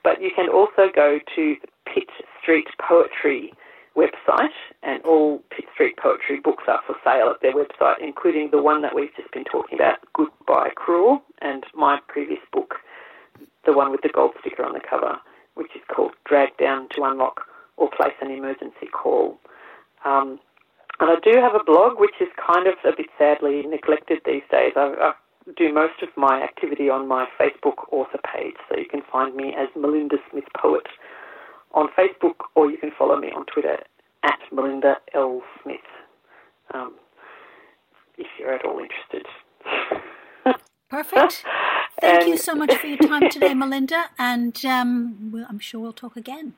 But 0.04 0.22
you 0.22 0.32
can 0.34 0.48
also 0.48 0.88
go 0.96 1.20
to 1.36 1.56
the 1.62 1.68
Pitt 1.86 2.10
Street 2.42 2.68
Poetry 2.80 3.52
website, 3.98 4.56
and 4.84 5.04
all 5.04 5.40
Pitt 5.50 5.66
Street 5.74 5.98
Poetry 5.98 6.40
books 6.40 6.64
are 6.68 6.80
for 6.86 6.96
sale 7.04 7.30
at 7.30 7.42
their 7.42 7.54
website, 7.54 7.96
including 8.02 8.50
the 8.52 8.62
one 8.62 8.82
that 8.82 8.96
we've 8.96 9.14
just 9.18 9.32
been 9.32 9.44
talking 9.44 9.78
about, 9.78 9.98
Goodbye 10.14 10.70
Cruel, 10.76 11.22
and 11.42 11.66
my 11.76 12.00
previous 12.08 12.40
book, 12.54 12.76
the 13.66 13.74
one 13.74 13.92
with 13.92 14.02
the 14.02 14.10
gold 14.14 14.32
sticker 14.40 14.64
on 14.64 14.74
the 14.74 14.80
cover, 14.80 15.18
which 15.56 15.76
is 15.76 15.82
called 15.94 16.12
Drag 16.26 16.56
Down 16.58 16.88
to 16.96 17.04
Unlock 17.04 17.42
or 17.78 17.90
Place 17.90 18.14
an 18.22 18.32
Emergency 18.32 18.88
Call. 18.94 19.38
Um, 20.06 20.40
and 21.00 21.10
I 21.10 21.16
do 21.24 21.40
have 21.40 21.56
a 21.56 21.64
blog, 21.64 22.00
which 22.00 22.16
is 22.22 22.28
kind 22.36 22.68
of 22.68 22.76
a 22.86 22.96
bit 22.96 23.08
sadly 23.18 23.64
neglected 23.64 24.20
these 24.26 24.44
days. 24.52 24.74
I, 24.76 24.94
I 25.00 25.14
do 25.58 25.74
most 25.74 26.02
of 26.02 26.10
my 26.16 26.42
activity 26.42 26.90
on 26.90 27.08
my 27.08 27.28
Facebook 27.40 27.92
author 27.92 28.20
page, 28.34 28.56
so 28.68 28.78
you 28.78 28.86
can 28.90 29.02
find 29.12 29.36
me 29.36 29.54
as 29.58 29.68
Melinda 29.76 30.18
Smith 30.32 30.46
Poet 30.58 30.88
on 31.74 31.88
Facebook, 31.98 32.36
or 32.56 32.70
you 32.70 32.78
can 32.78 32.92
follow 32.98 33.18
me 33.18 33.30
on 33.36 33.46
Twitter 33.46 33.78
at 34.24 34.40
Melinda 34.52 34.96
L. 35.14 35.42
Smith, 35.62 35.78
um, 36.74 36.94
if 38.18 38.28
you're 38.38 38.54
at 38.54 38.66
all 38.66 38.80
interested. 38.80 39.26
Perfect. 40.90 41.46
Thank 42.02 42.22
and 42.22 42.30
you 42.30 42.38
so 42.38 42.56
much 42.56 42.74
for 42.76 42.88
your 42.88 42.98
time 42.98 43.30
today, 43.30 43.54
Melinda, 43.56 44.06
and 44.18 44.66
um, 44.66 45.46
I'm 45.48 45.60
sure 45.60 45.80
we'll 45.80 45.94
talk 45.94 46.16
again. 46.16 46.54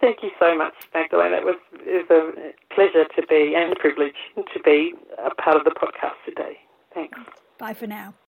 Thank 0.00 0.22
you 0.22 0.30
so 0.38 0.56
much, 0.56 0.72
Magdalena. 0.94 1.36
It 1.36 1.44
was, 1.44 1.56
it 1.80 2.08
was 2.08 2.34
a 2.38 2.74
pleasure 2.74 3.04
to 3.04 3.26
be 3.26 3.54
and 3.54 3.72
a 3.72 3.76
privilege 3.76 4.14
to 4.36 4.60
be 4.60 4.94
a 5.18 5.34
part 5.34 5.56
of 5.56 5.64
the 5.64 5.70
podcast 5.70 6.16
today. 6.24 6.58
Thanks. 6.94 7.18
Bye 7.58 7.74
for 7.74 7.86
now. 7.86 8.14